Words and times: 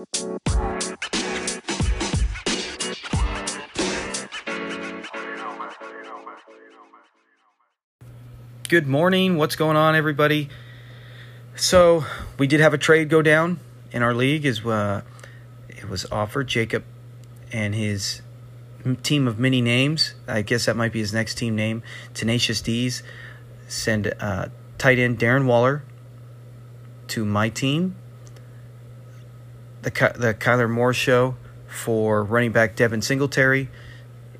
Good 0.00 0.40
morning. 8.86 9.36
What's 9.36 9.56
going 9.56 9.76
on, 9.76 9.94
everybody? 9.94 10.48
So 11.54 12.06
we 12.38 12.46
did 12.46 12.60
have 12.60 12.72
a 12.72 12.78
trade 12.78 13.10
go 13.10 13.20
down 13.20 13.60
in 13.92 14.02
our 14.02 14.14
league. 14.14 14.46
Is 14.46 14.64
uh, 14.64 15.02
it 15.68 15.86
was 15.86 16.06
offered 16.10 16.48
Jacob 16.48 16.82
and 17.52 17.74
his 17.74 18.22
team 19.02 19.28
of 19.28 19.38
many 19.38 19.60
names. 19.60 20.14
I 20.26 20.40
guess 20.40 20.64
that 20.64 20.76
might 20.76 20.94
be 20.94 21.00
his 21.00 21.12
next 21.12 21.34
team 21.34 21.54
name. 21.54 21.82
Tenacious 22.14 22.62
D's 22.62 23.02
send 23.68 24.14
uh, 24.18 24.46
tight 24.78 24.98
end 24.98 25.18
Darren 25.18 25.44
Waller 25.44 25.84
to 27.08 27.26
my 27.26 27.50
team. 27.50 27.96
The 29.82 29.90
the 30.16 30.34
Kyler 30.34 30.68
Moore 30.68 30.92
show 30.92 31.36
for 31.66 32.22
running 32.22 32.52
back 32.52 32.76
Devin 32.76 33.02
Singletary. 33.02 33.68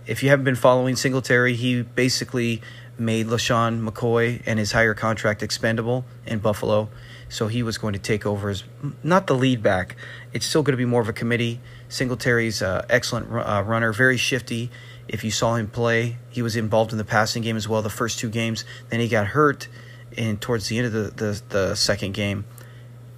If 0.06 0.22
you 0.22 0.28
haven't 0.28 0.44
been 0.44 0.56
following 0.56 0.96
Singletary, 0.96 1.54
he 1.54 1.82
basically 1.82 2.60
made 2.98 3.26
LeSean 3.26 3.82
McCoy 3.86 4.42
and 4.44 4.58
his 4.58 4.72
higher 4.72 4.92
contract 4.92 5.42
expendable 5.42 6.04
in 6.26 6.38
Buffalo. 6.40 6.90
So 7.30 7.46
he 7.46 7.62
was 7.62 7.78
going 7.78 7.94
to 7.94 7.98
take 7.98 8.26
over 8.26 8.50
as 8.50 8.64
not 9.02 9.26
the 9.26 9.34
lead 9.34 9.62
back. 9.62 9.96
It's 10.32 10.44
still 10.44 10.62
going 10.62 10.72
to 10.72 10.76
be 10.76 10.84
more 10.84 11.00
of 11.00 11.08
a 11.08 11.12
committee. 11.12 11.60
Singletary's 11.88 12.60
uh, 12.60 12.84
excellent 12.90 13.32
uh, 13.32 13.62
runner, 13.64 13.92
very 13.92 14.16
shifty. 14.16 14.70
If 15.08 15.24
you 15.24 15.30
saw 15.30 15.54
him 15.54 15.68
play, 15.68 16.18
he 16.28 16.42
was 16.42 16.56
involved 16.56 16.92
in 16.92 16.98
the 16.98 17.04
passing 17.04 17.42
game 17.42 17.56
as 17.56 17.66
well 17.68 17.80
the 17.82 17.88
first 17.88 18.18
two 18.18 18.28
games. 18.28 18.64
Then 18.90 19.00
he 19.00 19.08
got 19.08 19.28
hurt 19.28 19.68
in 20.12 20.36
towards 20.36 20.68
the 20.68 20.78
end 20.78 20.88
of 20.88 20.92
the, 20.92 21.10
the, 21.24 21.42
the 21.48 21.74
second 21.76 22.12
game. 22.12 22.44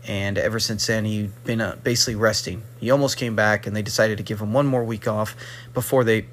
And 0.07 0.37
ever 0.37 0.59
since 0.59 0.87
then, 0.87 1.05
he'd 1.05 1.45
been 1.45 1.61
uh, 1.61 1.77
basically 1.83 2.17
resting. 2.17 2.63
He 2.81 2.91
almost 2.91 3.17
came 3.17 3.37
back, 3.37 3.67
and 3.67 3.77
they 3.77 3.83
decided 3.83 4.19
to 4.19 4.25
give 4.25 4.41
him 4.41 4.53
one 4.53 4.67
more 4.67 4.85
week 4.85 5.07
off 5.07 5.37
before 5.75 6.03
they 6.03 6.27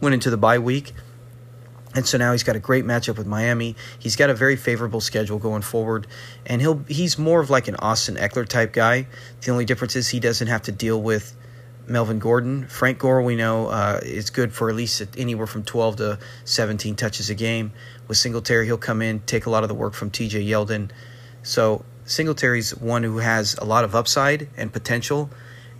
went 0.00 0.14
into 0.14 0.30
the 0.30 0.36
bye 0.36 0.58
week. 0.58 0.92
And 1.94 2.06
so 2.06 2.18
now 2.18 2.32
he's 2.32 2.42
got 2.42 2.56
a 2.56 2.60
great 2.60 2.84
matchup 2.84 3.18
with 3.18 3.26
Miami. 3.26 3.76
He's 3.98 4.16
got 4.16 4.28
a 4.28 4.34
very 4.34 4.56
favorable 4.56 5.00
schedule 5.00 5.38
going 5.38 5.62
forward, 5.62 6.06
and 6.44 6.60
he'll 6.60 6.84
he's 6.88 7.18
more 7.18 7.40
of 7.40 7.50
like 7.50 7.68
an 7.68 7.76
Austin 7.76 8.16
Ekeler 8.16 8.46
type 8.48 8.72
guy. 8.72 9.06
The 9.42 9.52
only 9.52 9.64
difference 9.64 9.94
is 9.94 10.08
he 10.08 10.18
doesn't 10.18 10.48
have 10.48 10.62
to 10.62 10.72
deal 10.72 11.00
with 11.00 11.36
Melvin 11.86 12.18
Gordon. 12.18 12.66
Frank 12.66 12.98
Gore, 12.98 13.22
we 13.22 13.36
know, 13.36 13.68
uh, 13.68 14.00
is 14.02 14.30
good 14.30 14.52
for 14.52 14.68
at 14.68 14.74
least 14.74 15.02
anywhere 15.16 15.46
from 15.46 15.62
12 15.62 15.96
to 15.96 16.18
17 16.44 16.96
touches 16.96 17.30
a 17.30 17.34
game. 17.34 17.72
With 18.08 18.16
Singletary, 18.16 18.66
he'll 18.66 18.76
come 18.76 19.00
in, 19.00 19.20
take 19.20 19.46
a 19.46 19.50
lot 19.50 19.62
of 19.62 19.68
the 19.68 19.74
work 19.74 19.94
from 19.94 20.10
TJ 20.10 20.48
Yeldon. 20.48 20.90
So 21.42 21.84
Singletary's 22.04 22.76
one 22.76 23.02
who 23.02 23.18
has 23.18 23.54
a 23.54 23.64
lot 23.64 23.84
of 23.84 23.94
upside 23.94 24.48
and 24.56 24.72
potential, 24.72 25.30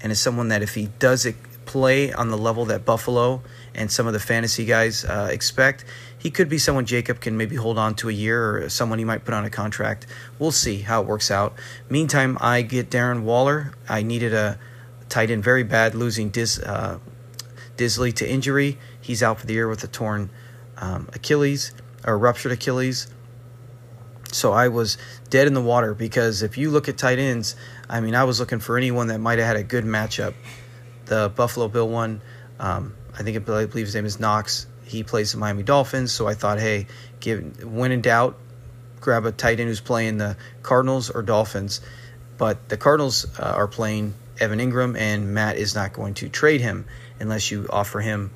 and 0.00 0.10
is 0.10 0.20
someone 0.20 0.48
that 0.48 0.62
if 0.62 0.74
he 0.74 0.88
does 0.98 1.26
play 1.66 2.12
on 2.12 2.30
the 2.30 2.38
level 2.38 2.64
that 2.66 2.84
Buffalo 2.84 3.42
and 3.74 3.90
some 3.90 4.06
of 4.06 4.12
the 4.12 4.20
fantasy 4.20 4.64
guys 4.64 5.04
uh, 5.04 5.28
expect, 5.30 5.84
he 6.18 6.30
could 6.30 6.48
be 6.48 6.58
someone 6.58 6.86
Jacob 6.86 7.20
can 7.20 7.36
maybe 7.36 7.56
hold 7.56 7.78
on 7.78 7.94
to 7.96 8.08
a 8.08 8.12
year 8.12 8.56
or 8.56 8.68
someone 8.68 8.98
he 8.98 9.04
might 9.04 9.24
put 9.24 9.34
on 9.34 9.44
a 9.44 9.50
contract. 9.50 10.06
We'll 10.38 10.52
see 10.52 10.78
how 10.78 11.02
it 11.02 11.06
works 11.06 11.30
out. 11.30 11.54
Meantime, 11.88 12.38
I 12.40 12.62
get 12.62 12.90
Darren 12.90 13.22
Waller. 13.22 13.74
I 13.88 14.02
needed 14.02 14.32
a 14.32 14.58
tight 15.08 15.30
end 15.30 15.44
very 15.44 15.62
bad, 15.62 15.94
losing 15.94 16.30
Diz, 16.30 16.58
uh, 16.60 16.98
Dissly 17.76 18.14
to 18.14 18.30
injury. 18.30 18.78
He's 19.00 19.22
out 19.22 19.40
for 19.40 19.46
the 19.46 19.54
year 19.54 19.68
with 19.68 19.84
a 19.84 19.88
torn 19.88 20.30
um, 20.78 21.08
Achilles 21.12 21.72
or 22.06 22.18
ruptured 22.18 22.52
Achilles. 22.52 23.08
So 24.34 24.52
I 24.52 24.66
was 24.66 24.98
dead 25.30 25.46
in 25.46 25.54
the 25.54 25.62
water 25.62 25.94
because 25.94 26.42
if 26.42 26.58
you 26.58 26.70
look 26.70 26.88
at 26.88 26.98
tight 26.98 27.20
ends, 27.20 27.54
I 27.88 28.00
mean, 28.00 28.16
I 28.16 28.24
was 28.24 28.40
looking 28.40 28.58
for 28.58 28.76
anyone 28.76 29.06
that 29.06 29.20
might 29.20 29.38
have 29.38 29.46
had 29.46 29.56
a 29.56 29.62
good 29.62 29.84
matchup. 29.84 30.34
The 31.04 31.32
Buffalo 31.34 31.68
Bill 31.68 31.88
one, 31.88 32.20
um, 32.58 32.96
I 33.16 33.22
think 33.22 33.36
I 33.36 33.38
believe 33.40 33.86
his 33.86 33.94
name 33.94 34.06
is 34.06 34.18
Knox. 34.18 34.66
He 34.86 35.04
plays 35.04 35.30
the 35.30 35.38
Miami 35.38 35.62
Dolphins, 35.62 36.10
so 36.10 36.26
I 36.26 36.34
thought, 36.34 36.58
hey, 36.58 36.88
give 37.20 37.62
when 37.62 37.92
in 37.92 38.00
doubt, 38.00 38.36
grab 39.00 39.24
a 39.24 39.30
tight 39.30 39.60
end 39.60 39.68
who's 39.68 39.80
playing 39.80 40.18
the 40.18 40.36
Cardinals 40.62 41.10
or 41.10 41.22
Dolphins. 41.22 41.80
But 42.36 42.68
the 42.68 42.76
Cardinals 42.76 43.26
uh, 43.38 43.42
are 43.44 43.68
playing 43.68 44.14
Evan 44.40 44.58
Engram, 44.58 44.98
and 44.98 45.32
Matt 45.32 45.58
is 45.58 45.76
not 45.76 45.92
going 45.92 46.14
to 46.14 46.28
trade 46.28 46.60
him 46.60 46.86
unless 47.20 47.52
you 47.52 47.68
offer 47.70 48.00
him 48.00 48.32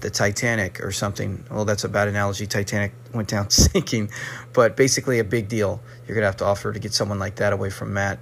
the 0.00 0.10
Titanic 0.10 0.82
or 0.82 0.92
something. 0.92 1.44
Well, 1.50 1.64
that's 1.64 1.84
a 1.84 1.88
bad 1.88 2.08
analogy. 2.08 2.46
Titanic 2.46 2.92
went 3.12 3.28
down 3.28 3.50
sinking, 3.50 4.10
but 4.52 4.76
basically 4.76 5.18
a 5.18 5.24
big 5.24 5.48
deal. 5.48 5.80
You're 6.06 6.14
going 6.14 6.22
to 6.22 6.28
have 6.28 6.36
to 6.38 6.44
offer 6.44 6.72
to 6.72 6.78
get 6.78 6.94
someone 6.94 7.18
like 7.18 7.36
that 7.36 7.52
away 7.52 7.70
from 7.70 7.92
Matt. 7.92 8.18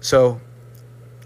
So 0.00 0.40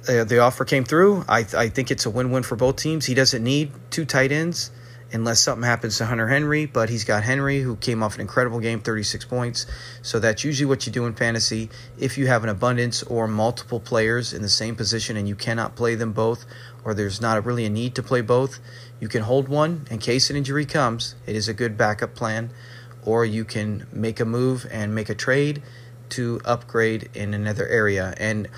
uh, 0.08 0.24
the 0.24 0.38
offer 0.38 0.64
came 0.64 0.84
through. 0.84 1.24
I, 1.28 1.40
I 1.56 1.68
think 1.68 1.90
it's 1.90 2.06
a 2.06 2.10
win 2.10 2.30
win 2.30 2.42
for 2.42 2.56
both 2.56 2.76
teams. 2.76 3.06
He 3.06 3.14
doesn't 3.14 3.42
need 3.42 3.72
two 3.90 4.04
tight 4.04 4.32
ends 4.32 4.70
unless 5.12 5.40
something 5.40 5.64
happens 5.64 5.98
to 5.98 6.06
Hunter 6.06 6.28
Henry, 6.28 6.66
but 6.66 6.90
he's 6.90 7.04
got 7.04 7.22
Henry 7.22 7.60
who 7.60 7.76
came 7.76 8.02
off 8.02 8.14
an 8.14 8.20
incredible 8.20 8.60
game, 8.60 8.80
36 8.80 9.24
points. 9.24 9.66
So 10.02 10.18
that's 10.18 10.44
usually 10.44 10.66
what 10.66 10.86
you 10.86 10.92
do 10.92 11.06
in 11.06 11.14
fantasy. 11.14 11.70
If 11.98 12.18
you 12.18 12.26
have 12.26 12.44
an 12.44 12.50
abundance 12.50 13.02
or 13.02 13.26
multiple 13.26 13.80
players 13.80 14.32
in 14.32 14.42
the 14.42 14.48
same 14.48 14.76
position 14.76 15.16
and 15.16 15.28
you 15.28 15.34
cannot 15.34 15.76
play 15.76 15.94
them 15.94 16.12
both, 16.12 16.44
or 16.84 16.94
there's 16.94 17.20
not 17.20 17.44
really 17.44 17.64
a 17.64 17.70
need 17.70 17.94
to 17.94 18.02
play 18.02 18.20
both, 18.20 18.58
you 19.00 19.08
can 19.08 19.22
hold 19.22 19.48
one 19.48 19.86
in 19.90 19.98
case 19.98 20.30
an 20.30 20.36
injury 20.36 20.66
comes. 20.66 21.14
It 21.26 21.36
is 21.36 21.48
a 21.48 21.54
good 21.54 21.76
backup 21.76 22.14
plan. 22.14 22.50
Or 23.04 23.24
you 23.24 23.44
can 23.44 23.86
make 23.92 24.20
a 24.20 24.24
move 24.24 24.66
and 24.70 24.94
make 24.94 25.08
a 25.08 25.14
trade 25.14 25.62
to 26.10 26.40
upgrade 26.44 27.08
in 27.14 27.32
another 27.32 27.66
area. 27.66 28.14
And 28.18 28.48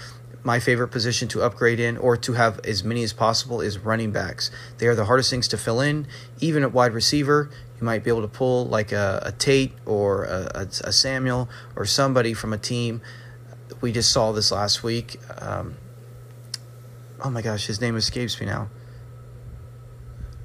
my 0.42 0.58
favorite 0.58 0.88
position 0.88 1.28
to 1.28 1.42
upgrade 1.42 1.78
in 1.78 1.96
or 1.98 2.16
to 2.16 2.32
have 2.32 2.60
as 2.64 2.82
many 2.82 3.02
as 3.02 3.12
possible 3.12 3.60
is 3.60 3.78
running 3.78 4.10
backs. 4.10 4.50
They 4.78 4.86
are 4.86 4.94
the 4.94 5.04
hardest 5.04 5.30
things 5.30 5.48
to 5.48 5.58
fill 5.58 5.80
in. 5.80 6.06
Even 6.40 6.62
at 6.62 6.72
wide 6.72 6.92
receiver, 6.92 7.50
you 7.78 7.84
might 7.84 8.02
be 8.02 8.10
able 8.10 8.22
to 8.22 8.28
pull 8.28 8.66
like 8.66 8.92
a, 8.92 9.22
a 9.26 9.32
Tate 9.32 9.72
or 9.84 10.24
a, 10.24 10.68
a, 10.84 10.92
Samuel 10.92 11.48
or 11.76 11.84
somebody 11.84 12.32
from 12.32 12.52
a 12.52 12.58
team. 12.58 13.02
We 13.80 13.92
just 13.92 14.12
saw 14.12 14.32
this 14.32 14.50
last 14.50 14.82
week. 14.82 15.18
Um, 15.38 15.76
oh 17.22 17.30
my 17.30 17.42
gosh, 17.42 17.66
his 17.66 17.80
name 17.80 17.96
escapes 17.96 18.40
me 18.40 18.46
now. 18.46 18.68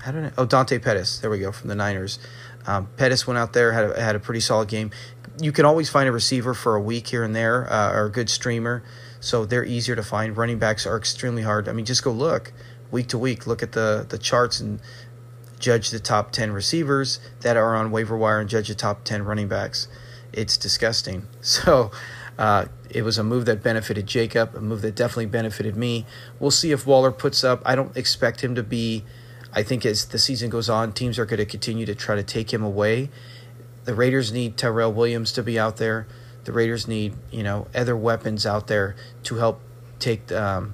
I 0.06 0.12
don't 0.12 0.24
know. 0.24 0.32
Oh, 0.38 0.46
Dante 0.46 0.78
Pettis. 0.78 1.20
There 1.20 1.30
we 1.30 1.40
go 1.40 1.52
from 1.52 1.70
the 1.70 1.76
Niners. 1.76 2.20
Um, 2.68 2.90
Pettis 2.98 3.26
went 3.26 3.38
out 3.38 3.54
there 3.54 3.72
had 3.72 3.92
a, 3.92 4.02
had 4.02 4.16
a 4.16 4.20
pretty 4.20 4.40
solid 4.40 4.68
game. 4.68 4.92
You 5.40 5.52
can 5.52 5.66
always 5.66 5.90
find 5.90 6.08
a 6.08 6.12
receiver 6.12 6.54
for 6.54 6.76
a 6.76 6.82
week 6.82 7.08
here 7.08 7.24
and 7.24 7.36
there 7.36 7.72
uh, 7.72 7.94
or 7.94 8.06
a 8.06 8.12
good 8.12 8.30
streamer 8.30 8.84
so 9.26 9.44
they're 9.44 9.66
easier 9.66 9.96
to 9.96 10.04
find. 10.04 10.38
Running 10.38 10.60
backs 10.60 10.86
are 10.86 10.96
extremely 10.96 11.42
hard. 11.42 11.68
I 11.68 11.74
mean, 11.74 11.86
just 11.86 12.04
go 12.04 12.12
look 12.12 12.54
week 12.92 13.08
to 13.08 13.18
week, 13.18 13.48
look 13.48 13.64
at 13.64 13.72
the, 13.72 14.06
the 14.08 14.20
charts 14.20 14.60
and 14.60 14.80
judge 15.60 15.90
the 15.90 16.00
top 16.00 16.32
10 16.32 16.52
receivers 16.52 17.20
that 17.42 17.58
are 17.58 17.76
on 17.76 17.90
waiver 17.90 18.16
wire 18.16 18.40
and 18.40 18.48
judge 18.48 18.68
the 18.68 18.76
top 18.76 19.04
10 19.04 19.24
running 19.24 19.48
backs. 19.48 19.88
It's 20.32 20.58
disgusting. 20.58 21.28
So 21.42 21.92
uh, 22.38 22.66
it 22.90 23.02
was 23.02 23.18
a 23.18 23.24
move 23.24 23.46
that 23.46 23.64
benefited 23.64 24.06
Jacob, 24.06 24.56
a 24.56 24.62
move 24.62 24.82
that 24.82 24.94
definitely 24.94 25.26
benefited 25.28 25.76
me. 25.76 26.06
We'll 26.40 26.52
see 26.52 26.72
if 26.72 26.86
Waller 26.86 27.12
puts 27.12 27.44
up. 27.44 27.62
I 27.66 27.76
don't 27.76 27.96
expect 27.98 28.44
him 28.44 28.56
to 28.56 28.64
be. 28.64 29.04
I 29.54 29.64
think 29.64 29.86
as 29.86 30.06
the 30.06 30.20
season 30.20 30.50
goes 30.50 30.70
on, 30.70 30.92
teams 30.92 31.18
are 31.18 31.26
going 31.26 31.40
to 31.40 31.46
continue 31.46 31.86
to 31.86 31.96
try 31.96 32.16
to 32.16 32.24
take 32.24 32.54
him 32.54 32.62
away. 32.62 33.10
The 33.86 33.96
Raiders 33.96 34.34
need 34.34 34.58
Tyrell 34.58 34.92
Williams 34.92 35.32
to 35.32 35.44
be 35.44 35.58
out 35.58 35.78
there 35.78 36.08
the 36.46 36.52
Raiders 36.52 36.88
need 36.88 37.16
you 37.32 37.44
know 37.44 37.68
other 37.76 37.96
weapons 37.96 38.46
out 38.46 38.68
there 38.68 38.96
to 39.24 39.36
help 39.36 39.62
take 40.00 40.32
um, 40.32 40.74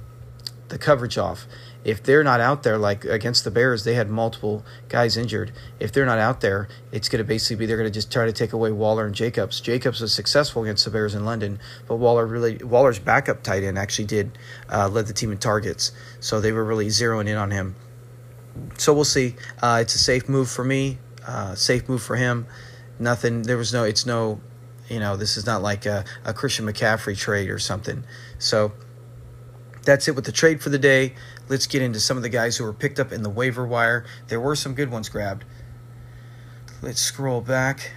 the 0.70 0.78
coverage 0.78 1.18
off. 1.18 1.46
If 1.84 2.04
they're 2.04 2.24
not 2.24 2.40
out 2.40 2.62
there, 2.62 2.78
like 2.78 3.06
against 3.06 3.44
the 3.44 3.50
Bears, 3.50 3.86
they 3.86 3.96
had 3.96 4.08
multiple 4.08 4.64
guys 4.88 5.18
injured. 5.18 5.52
If 5.80 5.92
they're 5.92 6.06
not 6.06 6.20
out 6.20 6.42
there, 6.42 6.70
it's 6.92 7.10
going 7.10 7.18
to 7.18 7.28
basically 7.28 7.56
be 7.56 7.66
they're 7.66 7.78
going 7.78 7.90
to 7.90 7.94
just 7.94 8.12
try 8.12 8.26
to 8.26 8.32
take 8.32 8.54
away 8.54 8.72
Waller 8.72 9.08
and 9.08 9.16
Jacobs. 9.16 9.60
Jacobs 9.60 10.00
was 10.00 10.14
successful 10.14 10.62
against 10.64 10.86
the 10.86 10.92
Bears 10.92 11.16
in 11.16 11.26
London, 11.26 11.60
but 11.88 11.96
Waller 11.96 12.28
really 12.28 12.58
Waller's 12.58 13.00
backup 13.00 13.42
tight 13.42 13.64
end 13.64 13.80
actually 13.80 14.06
did 14.06 14.38
uh, 14.72 14.90
led 14.90 15.08
the 15.08 15.14
team 15.14 15.32
in 15.32 15.40
targets, 15.40 15.92
so 16.20 16.40
they 16.40 16.52
were 16.52 16.64
really 16.64 16.88
zeroing 16.88 17.28
in 17.28 17.38
on 17.38 17.50
him. 17.50 17.76
So 18.78 18.94
we'll 18.94 19.04
see. 19.04 19.36
Uh, 19.62 19.80
it's 19.82 19.96
a 19.96 20.00
safe 20.00 20.30
move 20.30 20.50
for 20.50 20.64
me, 20.64 21.00
uh, 21.26 21.56
safe 21.56 21.90
move 21.90 22.04
for 22.04 22.16
him. 22.16 22.46
Nothing. 23.00 23.42
There 23.42 23.58
was 23.58 23.74
no. 23.74 23.84
It's 23.86 24.06
no 24.06 24.40
you 24.92 25.00
know, 25.00 25.16
this 25.16 25.38
is 25.38 25.46
not 25.46 25.62
like 25.62 25.86
a, 25.86 26.04
a 26.26 26.34
Christian 26.34 26.66
McCaffrey 26.66 27.18
trade 27.18 27.50
or 27.50 27.60
something. 27.60 28.04
So 28.40 28.74
that's 29.84 30.10
it 30.10 30.16
with 30.16 30.26
the 30.26 30.34
trade 30.34 30.62
for 30.62 30.70
the 30.70 30.78
day. 30.78 31.16
Let's 31.48 31.66
get 31.66 31.82
into 31.82 32.02
some 32.02 32.18
of 32.18 32.24
the 32.24 32.30
guys 32.30 32.58
who 32.58 32.66
were 32.66 32.74
picked 32.74 33.00
up 33.00 33.14
in 33.14 33.24
the 33.24 33.30
waiver 33.30 33.66
wire. 33.66 34.06
There 34.28 34.42
were 34.42 34.56
some 34.56 34.76
good 34.76 34.92
ones 34.92 35.08
grabbed. 35.08 35.46
Let's 36.82 37.00
scroll 37.00 37.40
back. 37.40 37.94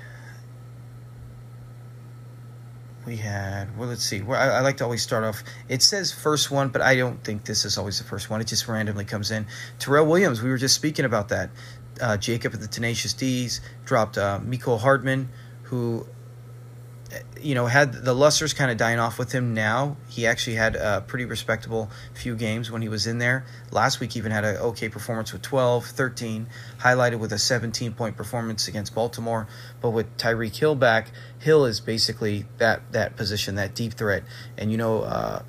We 3.05 3.17
had, 3.17 3.77
well, 3.77 3.89
let's 3.89 4.05
see. 4.05 4.23
Well, 4.23 4.41
I, 4.41 4.59
I, 4.59 4.61
like 4.61 4.77
to 4.77 4.85
always 4.85 5.03
start 5.03 5.25
off. 5.25 5.43
It 5.69 5.83
says 5.83 6.13
first 6.13 6.51
one, 6.51 6.69
but 6.69 6.81
I 6.81 6.95
don't 6.95 7.23
think 7.25 7.45
this 7.45 7.65
is 7.65 7.77
always 7.77 7.99
the 7.99 8.05
first 8.05 8.31
one. 8.31 8.41
It 8.41 8.47
just 8.47 8.69
randomly 8.69 9.05
comes 9.05 9.33
in. 9.33 9.47
Terrell 9.81 10.07
Williams, 10.07 10.43
we 10.43 10.49
were 10.49 10.57
just 10.57 10.77
speaking 10.77 11.05
about 11.05 11.29
that. 11.31 11.51
Uh, 12.01 12.17
Jacob 12.17 12.55
at 12.55 12.61
the 12.61 12.69
Tenacious 12.69 13.13
D's 13.13 13.61
dropped 13.85 14.17
uh, 14.17 14.39
Mecole 14.41 14.81
Hardman, 14.81 15.29
who 15.65 16.07
you 17.41 17.55
know, 17.55 17.67
had 17.67 17.93
the 17.93 18.15
luster's 18.15 18.53
kind 18.53 18.71
of 18.71 18.77
dying 18.77 18.99
off 18.99 19.19
with 19.19 19.33
him 19.33 19.55
now. 19.55 19.97
He 20.09 20.27
actually 20.27 20.57
had 20.57 20.77
a 20.77 21.03
pretty 21.07 21.25
respectable 21.25 21.91
few 22.15 22.37
games 22.37 22.71
when 22.71 22.83
he 22.83 22.89
was 22.89 23.07
in 23.07 23.19
there. 23.19 23.45
Last 23.71 24.01
week, 24.01 24.17
even 24.17 24.33
had 24.33 24.45
an 24.45 24.57
okay 24.57 24.89
performance 24.89 25.33
with 25.33 25.43
12, 25.43 25.87
13, 25.87 26.47
highlighted 26.79 27.19
with 27.19 27.33
a 27.33 27.39
17 27.39 27.93
point 27.93 28.17
performance 28.17 28.69
against 28.69 28.95
Baltimore. 28.95 29.47
But 29.81 29.91
with 29.91 30.17
Tyreek 30.17 30.57
Hill 30.57 30.75
back, 30.75 31.11
Hill 31.39 31.65
is 31.67 31.81
basically 31.81 32.47
that 32.59 32.93
that 32.93 33.17
position, 33.17 33.57
that 33.57 33.75
deep 33.75 33.95
threat. 33.95 34.25
And 34.57 34.71
you 34.71 34.79
know, 34.79 35.03
uh, 35.03 35.43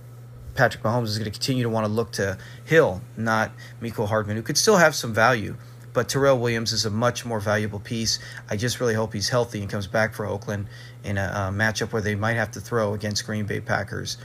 Patrick 0.56 0.84
Mahomes 0.84 1.08
is 1.08 1.18
going 1.18 1.32
to 1.32 1.38
continue 1.38 1.64
to 1.64 1.70
want 1.70 1.86
to 1.86 1.92
look 1.92 2.12
to 2.14 2.38
Hill, 2.64 3.02
not 3.18 3.52
Mecole 3.82 4.08
Hardman, 4.08 4.38
who 4.38 4.44
could 4.44 4.58
still 4.58 4.78
have 4.78 4.96
some 4.96 5.14
value. 5.14 5.56
But 5.96 6.10
Tyrell 6.10 6.38
Williams 6.38 6.74
is 6.74 6.86
a 6.86 6.90
much 6.90 7.26
more 7.26 7.40
valuable 7.40 7.80
piece. 7.80 8.20
I 8.50 8.58
just 8.58 8.82
really 8.82 8.96
hope 8.96 9.14
he's 9.14 9.30
healthy 9.30 9.62
and 9.62 9.70
comes 9.70 9.88
back 9.88 10.14
for 10.14 10.26
Oakland 10.26 10.68
in 11.06 11.18
a, 11.18 11.24
a 11.24 11.54
matchup 11.54 11.94
where 11.94 12.02
they 12.02 12.16
might 12.16 12.34
have 12.34 12.52
to 12.52 12.60
throw 12.60 12.94
against 12.94 13.26
Green 13.26 13.46
Bay 13.46 13.62
Packers. 13.62 14.18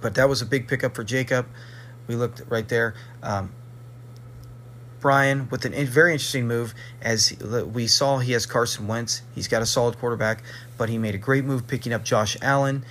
But 0.00 0.14
that 0.16 0.28
was 0.28 0.42
a 0.42 0.46
big 0.46 0.68
pickup 0.68 0.94
for 0.94 1.02
Jacob. 1.02 1.46
We 2.06 2.14
looked 2.14 2.42
right 2.48 2.68
there. 2.68 2.94
Um, 3.22 3.52
Brian 5.00 5.48
with 5.50 5.66
a 5.66 5.84
very 5.84 6.12
interesting 6.12 6.46
move 6.46 6.74
as 7.02 7.36
we 7.72 7.86
saw 7.86 8.18
he 8.18 8.32
has 8.32 8.46
Carson 8.46 8.86
Wentz. 8.86 9.22
He's 9.34 9.48
got 9.48 9.60
a 9.60 9.66
solid 9.66 9.98
quarterback, 9.98 10.42
but 10.78 10.88
he 10.88 10.96
made 10.96 11.14
a 11.14 11.18
great 11.18 11.44
move 11.44 11.66
picking 11.66 11.92
up 11.92 12.04
Josh 12.04 12.36
Allen. 12.40 12.84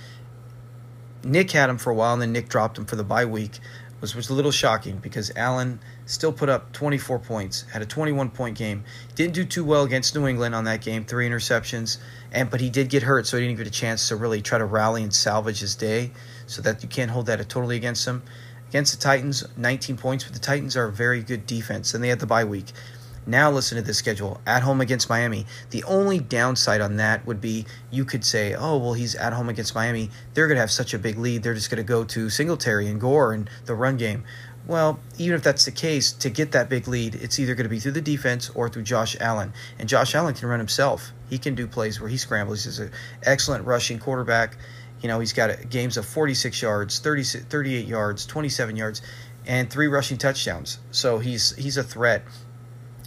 Nick 1.24 1.50
had 1.50 1.70
him 1.70 1.78
for 1.78 1.90
a 1.90 1.94
while, 1.94 2.12
and 2.12 2.22
then 2.22 2.32
Nick 2.32 2.48
dropped 2.48 2.78
him 2.78 2.84
for 2.84 2.96
the 2.96 3.02
bye 3.02 3.24
week 3.24 3.58
was, 4.04 4.14
was 4.14 4.28
a 4.28 4.34
little 4.34 4.52
shocking 4.52 4.98
because 4.98 5.32
Allen 5.34 5.80
still 6.06 6.32
put 6.32 6.48
up 6.48 6.72
24 6.72 7.18
points, 7.18 7.62
had 7.72 7.82
a 7.82 7.86
21 7.86 8.30
point 8.30 8.56
game. 8.56 8.84
Didn't 9.14 9.34
do 9.34 9.44
too 9.44 9.64
well 9.64 9.84
against 9.84 10.14
New 10.14 10.26
England 10.26 10.54
on 10.54 10.64
that 10.64 10.80
game, 10.80 11.04
three 11.04 11.28
interceptions, 11.28 11.98
and 12.32 12.50
but 12.50 12.60
he 12.60 12.70
did 12.70 12.88
get 12.88 13.02
hurt, 13.02 13.26
so 13.26 13.36
he 13.36 13.46
didn't 13.46 13.58
get 13.58 13.66
a 13.66 13.70
chance 13.70 14.08
to 14.08 14.16
really 14.16 14.42
try 14.42 14.58
to 14.58 14.64
rally 14.64 15.02
and 15.02 15.14
salvage 15.14 15.60
his 15.60 15.74
day. 15.74 16.10
So 16.46 16.60
that 16.62 16.82
you 16.82 16.88
can't 16.88 17.10
hold 17.10 17.26
that 17.26 17.38
totally 17.48 17.76
against 17.76 18.06
him. 18.06 18.22
Against 18.68 18.94
the 18.94 19.00
Titans, 19.00 19.44
19 19.56 19.96
points, 19.96 20.24
but 20.24 20.34
the 20.34 20.40
Titans 20.40 20.76
are 20.76 20.86
a 20.86 20.92
very 20.92 21.22
good 21.22 21.46
defense, 21.46 21.94
and 21.94 22.02
they 22.02 22.08
had 22.08 22.20
the 22.20 22.26
bye 22.26 22.44
week. 22.44 22.66
Now 23.26 23.50
listen 23.50 23.76
to 23.76 23.82
the 23.82 23.94
schedule. 23.94 24.40
At 24.46 24.62
home 24.62 24.82
against 24.82 25.08
Miami. 25.08 25.46
The 25.70 25.82
only 25.84 26.18
downside 26.18 26.82
on 26.82 26.96
that 26.96 27.24
would 27.26 27.40
be 27.40 27.64
you 27.90 28.04
could 28.04 28.24
say, 28.24 28.54
oh, 28.54 28.76
well, 28.76 28.92
he's 28.92 29.14
at 29.14 29.32
home 29.32 29.48
against 29.48 29.74
Miami. 29.74 30.10
They're 30.34 30.46
going 30.46 30.56
to 30.56 30.60
have 30.60 30.70
such 30.70 30.92
a 30.92 30.98
big 30.98 31.18
lead. 31.18 31.42
They're 31.42 31.54
just 31.54 31.70
going 31.70 31.78
to 31.78 31.88
go 31.88 32.04
to 32.04 32.28
Singletary 32.28 32.88
and 32.88 33.00
Gore 33.00 33.32
and 33.32 33.48
the 33.64 33.74
run 33.74 33.96
game. 33.96 34.24
Well, 34.66 34.98
even 35.18 35.36
if 35.36 35.42
that's 35.42 35.66
the 35.66 35.70
case, 35.70 36.12
to 36.12 36.30
get 36.30 36.52
that 36.52 36.70
big 36.70 36.88
lead, 36.88 37.14
it's 37.16 37.38
either 37.38 37.54
going 37.54 37.64
to 37.64 37.70
be 37.70 37.80
through 37.80 37.92
the 37.92 38.00
defense 38.00 38.50
or 38.50 38.68
through 38.68 38.84
Josh 38.84 39.16
Allen. 39.20 39.52
And 39.78 39.88
Josh 39.88 40.14
Allen 40.14 40.34
can 40.34 40.48
run 40.48 40.58
himself. 40.58 41.12
He 41.28 41.38
can 41.38 41.54
do 41.54 41.66
plays 41.66 42.00
where 42.00 42.08
he 42.08 42.16
scrambles. 42.16 42.64
He's 42.64 42.78
an 42.78 42.90
excellent 43.22 43.66
rushing 43.66 43.98
quarterback. 43.98 44.56
You 45.02 45.08
know, 45.08 45.20
he's 45.20 45.34
got 45.34 45.68
games 45.68 45.98
of 45.98 46.06
46 46.06 46.62
yards, 46.62 46.98
30, 46.98 47.24
38 47.24 47.86
yards, 47.86 48.24
27 48.24 48.76
yards, 48.76 49.02
and 49.46 49.70
three 49.70 49.88
rushing 49.88 50.16
touchdowns. 50.16 50.78
So 50.92 51.18
he's 51.18 51.54
he's 51.56 51.76
a 51.76 51.82
threat 51.82 52.24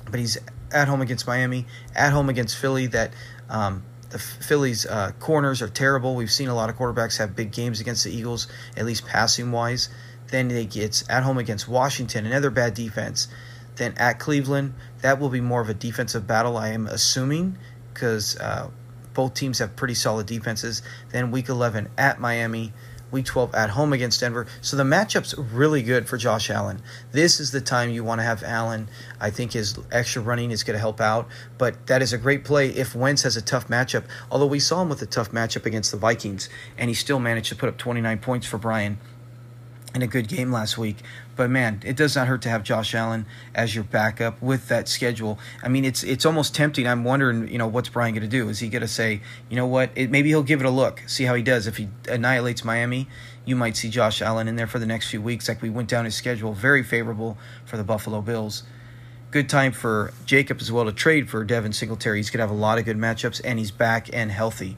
but 0.09 0.19
he's 0.19 0.37
at 0.71 0.87
home 0.87 1.01
against 1.01 1.27
Miami, 1.27 1.65
at 1.95 2.11
home 2.11 2.29
against 2.29 2.57
Philly. 2.57 2.87
That 2.87 3.13
um, 3.49 3.83
the 4.09 4.19
Phillies' 4.19 4.85
uh, 4.85 5.11
corners 5.19 5.61
are 5.61 5.69
terrible. 5.69 6.15
We've 6.15 6.31
seen 6.31 6.49
a 6.49 6.55
lot 6.55 6.69
of 6.69 6.77
quarterbacks 6.77 7.17
have 7.17 7.35
big 7.35 7.51
games 7.51 7.79
against 7.79 8.03
the 8.03 8.11
Eagles, 8.11 8.47
at 8.75 8.85
least 8.85 9.05
passing 9.05 9.51
wise. 9.51 9.89
Then 10.29 10.47
they 10.49 10.65
get 10.65 11.03
at 11.09 11.23
home 11.23 11.37
against 11.37 11.67
Washington, 11.67 12.25
another 12.25 12.49
bad 12.49 12.73
defense. 12.73 13.27
Then 13.75 13.93
at 13.97 14.19
Cleveland, 14.19 14.73
that 15.01 15.19
will 15.19 15.29
be 15.29 15.41
more 15.41 15.61
of 15.61 15.69
a 15.69 15.73
defensive 15.73 16.27
battle, 16.27 16.57
I 16.57 16.69
am 16.69 16.87
assuming, 16.87 17.57
because 17.93 18.37
uh, 18.37 18.69
both 19.13 19.33
teams 19.33 19.59
have 19.59 19.75
pretty 19.75 19.93
solid 19.93 20.25
defenses. 20.25 20.81
Then 21.11 21.31
week 21.31 21.49
11 21.49 21.89
at 21.97 22.19
Miami, 22.19 22.73
Week 23.09 23.25
12 23.25 23.55
at 23.55 23.69
home 23.69 23.93
against 23.93 24.19
Denver. 24.19 24.47
So 24.61 24.75
the 24.75 24.83
matchup's 24.83 25.37
really 25.37 25.81
good 25.81 26.09
for 26.09 26.17
Josh 26.17 26.49
Allen. 26.49 26.81
This 27.13 27.39
is 27.39 27.51
the 27.51 27.61
time 27.61 27.89
you 27.89 28.03
want 28.03 28.19
to 28.19 28.23
have 28.23 28.43
Allen. 28.43 28.89
I 29.19 29.29
think 29.29 29.53
his 29.53 29.79
extra 29.91 30.21
running 30.21 30.51
is 30.51 30.63
going 30.63 30.75
to 30.75 30.79
help 30.79 30.99
out, 30.99 31.27
but 31.57 31.87
that 31.87 32.01
is 32.01 32.11
a 32.11 32.17
great 32.17 32.43
play 32.43 32.69
if 32.69 32.93
Wentz 32.93 33.23
has 33.23 33.37
a 33.37 33.41
tough 33.41 33.69
matchup. 33.69 34.03
Although 34.29 34.47
we 34.47 34.59
saw 34.59 34.81
him 34.81 34.89
with 34.89 35.01
a 35.01 35.05
tough 35.05 35.31
matchup 35.31 35.65
against 35.65 35.91
the 35.91 35.97
Vikings, 35.97 36.49
and 36.77 36.89
he 36.89 36.93
still 36.93 37.19
managed 37.19 37.47
to 37.49 37.55
put 37.55 37.69
up 37.69 37.77
29 37.77 38.19
points 38.19 38.45
for 38.45 38.57
Brian 38.57 38.97
in 39.95 40.01
a 40.01 40.07
good 40.07 40.27
game 40.27 40.51
last 40.51 40.77
week. 40.77 40.97
But 41.35 41.49
man, 41.49 41.81
it 41.85 41.95
does 41.95 42.15
not 42.15 42.27
hurt 42.27 42.41
to 42.43 42.49
have 42.49 42.63
Josh 42.63 42.93
Allen 42.93 43.25
as 43.53 43.75
your 43.75 43.83
backup 43.83 44.41
with 44.41 44.67
that 44.67 44.87
schedule. 44.87 45.39
I 45.63 45.69
mean, 45.69 45.85
it's 45.85 46.03
it's 46.03 46.25
almost 46.25 46.55
tempting. 46.55 46.87
I'm 46.87 47.03
wondering, 47.03 47.47
you 47.47 47.57
know, 47.57 47.67
what's 47.67 47.89
Brian 47.89 48.13
going 48.13 48.23
to 48.23 48.29
do? 48.29 48.49
Is 48.49 48.59
he 48.59 48.69
going 48.69 48.81
to 48.81 48.87
say, 48.87 49.21
you 49.49 49.55
know 49.55 49.67
what? 49.67 49.91
It, 49.95 50.09
maybe 50.09 50.29
he'll 50.29 50.43
give 50.43 50.59
it 50.59 50.65
a 50.65 50.71
look, 50.71 51.03
see 51.07 51.23
how 51.25 51.35
he 51.35 51.43
does. 51.43 51.67
If 51.67 51.77
he 51.77 51.89
annihilates 52.09 52.63
Miami, 52.63 53.07
you 53.45 53.55
might 53.55 53.77
see 53.77 53.89
Josh 53.89 54.21
Allen 54.21 54.47
in 54.47 54.55
there 54.55 54.67
for 54.67 54.79
the 54.79 54.85
next 54.85 55.09
few 55.09 55.21
weeks. 55.21 55.47
Like 55.47 55.61
we 55.61 55.69
went 55.69 55.89
down 55.89 56.05
his 56.05 56.15
schedule, 56.15 56.53
very 56.53 56.83
favorable 56.83 57.37
for 57.65 57.77
the 57.77 57.83
Buffalo 57.83 58.21
Bills. 58.21 58.63
Good 59.29 59.49
time 59.49 59.73
for 59.73 60.13
Jacob 60.25 60.59
as 60.61 60.71
well 60.71 60.85
to 60.85 60.91
trade 60.91 61.29
for 61.29 61.43
Devin 61.43 61.73
Singletary. 61.73 62.19
He's 62.19 62.29
going 62.29 62.39
to 62.39 62.43
have 62.43 62.51
a 62.51 62.59
lot 62.59 62.77
of 62.79 62.85
good 62.85 62.97
matchups, 62.97 63.41
and 63.43 63.59
he's 63.59 63.71
back 63.71 64.09
and 64.13 64.31
healthy. 64.31 64.77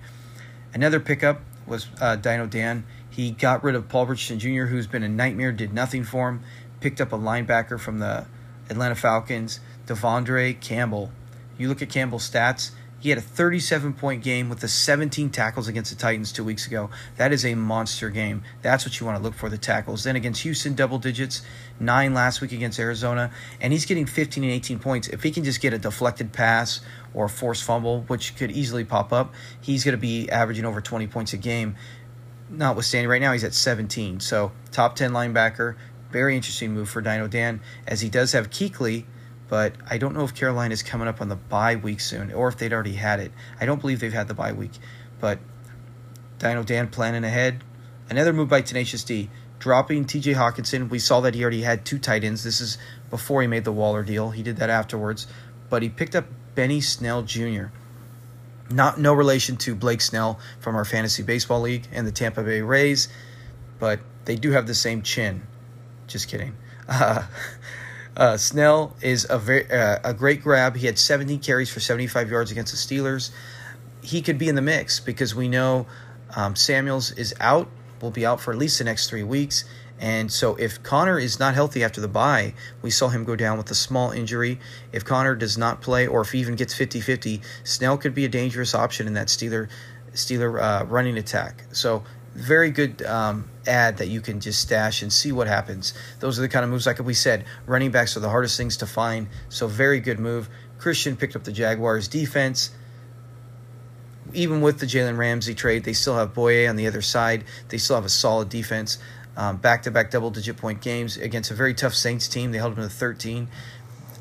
Another 0.73 0.99
pickup 0.99 1.41
was 1.67 1.87
uh, 2.01 2.15
Dino 2.15 2.47
Dan. 2.47 2.83
He 3.09 3.31
got 3.31 3.63
rid 3.63 3.75
of 3.75 3.89
Paul 3.89 4.05
Richardson 4.05 4.39
Jr., 4.39 4.65
who's 4.65 4.87
been 4.87 5.03
a 5.03 5.09
nightmare, 5.09 5.51
did 5.51 5.73
nothing 5.73 6.03
for 6.03 6.29
him. 6.29 6.41
Picked 6.79 7.01
up 7.01 7.11
a 7.11 7.17
linebacker 7.17 7.79
from 7.79 7.99
the 7.99 8.25
Atlanta 8.69 8.95
Falcons, 8.95 9.59
De'Vondre 9.87 10.59
Campbell. 10.59 11.11
You 11.57 11.67
look 11.67 11.81
at 11.81 11.89
Campbell's 11.89 12.29
stats, 12.29 12.71
he 12.99 13.09
had 13.09 13.17
a 13.17 13.21
37 13.21 13.93
point 13.93 14.23
game 14.23 14.49
with 14.49 14.59
the 14.59 14.67
17 14.67 15.29
tackles 15.29 15.67
against 15.67 15.91
the 15.91 15.97
Titans 15.97 16.33
two 16.33 16.43
weeks 16.43 16.67
ago. 16.67 16.89
That 17.15 17.31
is 17.31 17.45
a 17.45 17.55
monster 17.55 18.09
game. 18.09 18.43
That's 18.61 18.85
what 18.85 18.99
you 18.99 19.05
want 19.05 19.17
to 19.17 19.23
look 19.23 19.33
for 19.33 19.49
the 19.49 19.57
tackles. 19.57 20.03
Then 20.03 20.17
against 20.17 20.41
Houston, 20.41 20.73
double 20.73 20.99
digits, 20.99 21.41
nine 21.79 22.13
last 22.13 22.41
week 22.41 22.51
against 22.51 22.77
Arizona, 22.77 23.31
and 23.61 23.71
he's 23.71 23.85
getting 23.85 24.05
15 24.05 24.43
and 24.43 24.51
18 24.51 24.79
points. 24.79 25.07
If 25.07 25.23
he 25.23 25.31
can 25.31 25.45
just 25.45 25.61
get 25.61 25.73
a 25.73 25.77
deflected 25.77 26.33
pass 26.33 26.81
or 27.13 27.25
a 27.25 27.29
forced 27.29 27.63
fumble, 27.63 28.01
which 28.07 28.35
could 28.35 28.51
easily 28.51 28.83
pop 28.83 29.13
up, 29.13 29.33
he's 29.61 29.85
going 29.85 29.93
to 29.93 30.01
be 30.01 30.29
averaging 30.29 30.65
over 30.65 30.81
20 30.81 31.07
points 31.07 31.31
a 31.31 31.37
game 31.37 31.75
notwithstanding, 32.49 33.09
right 33.09 33.21
now 33.21 33.33
he's 33.33 33.43
at 33.43 33.53
17. 33.53 34.19
So 34.19 34.51
top 34.71 34.95
10 34.95 35.11
linebacker. 35.11 35.75
Very 36.11 36.35
interesting 36.35 36.73
move 36.73 36.89
for 36.89 37.01
Dino 37.01 37.27
Dan, 37.27 37.61
as 37.85 38.01
he 38.01 38.09
does 38.09 38.31
have 38.31 38.49
Kuechly, 38.49 39.05
but 39.47 39.73
I 39.87 39.97
don't 39.97 40.15
know 40.15 40.23
if 40.23 40.33
Carolina 40.33 40.73
is 40.73 40.81
coming 40.81 41.07
up 41.07 41.21
on 41.21 41.29
the 41.29 41.35
bye 41.35 41.75
week 41.75 41.99
soon, 41.99 42.31
or 42.31 42.47
if 42.47 42.57
they'd 42.57 42.73
already 42.73 42.93
had 42.93 43.19
it. 43.19 43.31
I 43.59 43.65
don't 43.65 43.79
believe 43.79 43.99
they've 43.99 44.11
had 44.11 44.27
the 44.27 44.33
bye 44.33 44.53
week, 44.53 44.71
but 45.19 45.39
Dino 46.39 46.63
Dan 46.63 46.87
planning 46.87 47.23
ahead. 47.23 47.63
Another 48.09 48.33
move 48.33 48.49
by 48.49 48.61
Tenacious 48.61 49.03
D, 49.03 49.29
dropping 49.59 50.05
T.J. 50.05 50.33
Hockenson. 50.33 50.89
We 50.89 50.97
saw 50.97 51.19
that 51.21 51.35
he 51.35 51.43
already 51.43 51.61
had 51.61 51.85
two 51.85 51.99
tight 51.99 52.23
ends. 52.23 52.43
This 52.43 52.59
is 52.59 52.79
before 53.11 53.41
he 53.41 53.47
made 53.47 53.65
the 53.65 53.71
Waller 53.71 54.03
deal. 54.03 54.31
He 54.31 54.41
did 54.41 54.57
that 54.57 54.71
afterwards, 54.71 55.27
but 55.69 55.83
he 55.83 55.89
picked 55.89 56.15
up 56.15 56.25
Benny 56.55 56.81
Snell 56.81 57.21
Jr. 57.21 57.65
Not 58.71 58.99
no 58.99 59.13
relation 59.13 59.57
to 59.57 59.75
Blake 59.75 60.01
Snell 60.01 60.39
from 60.59 60.75
our 60.75 60.85
fantasy 60.85 61.23
baseball 61.23 61.61
league 61.61 61.87
and 61.91 62.05
the 62.05 62.11
Tampa 62.11 62.43
Bay 62.43 62.61
Rays, 62.61 63.07
but 63.79 63.99
they 64.25 64.35
do 64.35 64.51
have 64.51 64.67
the 64.67 64.75
same 64.75 65.01
chin. 65.01 65.43
Just 66.07 66.27
kidding. 66.27 66.55
Uh, 66.89 67.23
uh, 68.17 68.35
Snell 68.35 68.95
is 68.99 69.27
a 69.29 69.37
very 69.37 69.71
uh, 69.71 69.99
a 70.03 70.13
great 70.13 70.41
grab. 70.41 70.75
He 70.75 70.87
had 70.87 70.97
70 70.97 71.37
carries 71.37 71.69
for 71.69 71.79
75 71.79 72.31
yards 72.31 72.51
against 72.51 72.71
the 72.73 72.77
Steelers. 72.77 73.29
He 74.01 74.23
could 74.23 74.39
be 74.39 74.49
in 74.49 74.55
the 74.55 74.61
mix 74.61 74.99
because 74.99 75.35
we 75.35 75.47
know 75.47 75.85
um, 76.35 76.55
Samuels 76.55 77.11
is 77.11 77.33
out. 77.39 77.69
Will 78.01 78.11
be 78.11 78.25
out 78.25 78.41
for 78.41 78.51
at 78.51 78.57
least 78.57 78.79
the 78.79 78.85
next 78.85 79.09
three 79.09 79.23
weeks, 79.23 79.65
and 79.99 80.31
so 80.31 80.55
if 80.55 80.81
Conner 80.81 81.19
is 81.19 81.39
not 81.39 81.53
healthy 81.53 81.83
after 81.83 81.99
the 81.99 82.07
bye, 82.07 82.53
we 82.81 82.89
saw 82.89 83.09
him 83.09 83.25
go 83.25 83.35
down 83.35 83.57
with 83.57 83.69
a 83.69 83.75
small 83.75 84.11
injury. 84.11 84.59
If 84.93 85.03
Conner 85.03 85.35
does 85.35 85.57
not 85.57 85.81
play 85.81 86.07
or 86.07 86.21
if 86.21 86.31
he 86.31 86.39
even 86.39 86.55
gets 86.55 86.73
50-50, 86.73 87.41
Snell 87.65 87.97
could 87.97 88.15
be 88.15 88.23
a 88.23 88.29
dangerous 88.29 88.73
option 88.73 89.07
in 89.07 89.13
that 89.13 89.27
Steeler 89.27 89.69
Steeler 90.13 90.59
uh, 90.61 90.85
running 90.85 91.17
attack. 91.17 91.65
So 91.71 92.03
very 92.33 92.71
good 92.71 93.01
um, 93.03 93.49
ad 93.67 93.97
that 93.97 94.07
you 94.07 94.21
can 94.21 94.39
just 94.39 94.61
stash 94.61 95.01
and 95.01 95.11
see 95.11 95.31
what 95.31 95.47
happens. 95.47 95.93
Those 96.19 96.39
are 96.39 96.41
the 96.41 96.49
kind 96.49 96.63
of 96.63 96.71
moves, 96.71 96.85
like 96.85 96.99
we 96.99 97.13
said, 97.13 97.45
running 97.65 97.91
backs 97.91 98.15
are 98.15 98.21
the 98.21 98.29
hardest 98.29 98.57
things 98.57 98.77
to 98.77 98.87
find. 98.87 99.27
So 99.49 99.67
very 99.67 99.99
good 99.99 100.19
move. 100.19 100.49
Christian 100.77 101.17
picked 101.17 101.35
up 101.35 101.43
the 101.43 101.51
Jaguars 101.51 102.07
defense. 102.07 102.71
Even 104.33 104.61
with 104.61 104.79
the 104.79 104.85
Jalen 104.85 105.17
Ramsey 105.17 105.55
trade, 105.55 105.83
they 105.83 105.93
still 105.93 106.15
have 106.15 106.33
Bouye 106.33 106.69
on 106.69 106.75
the 106.75 106.87
other 106.87 107.01
side. 107.01 107.43
They 107.69 107.79
still 107.79 107.95
have 107.95 108.05
a 108.05 108.09
solid 108.09 108.47
defense 108.47 108.99
back 109.35 109.83
to 109.83 109.91
back 109.91 110.11
double 110.11 110.31
digit 110.31 110.57
point 110.57 110.81
games 110.81 111.17
against 111.17 111.51
a 111.51 111.53
very 111.53 111.73
tough 111.73 111.93
Saints 111.93 112.27
team. 112.27 112.51
They 112.51 112.57
held 112.57 112.75
them 112.75 112.83
to 112.83 112.89
13. 112.89 113.47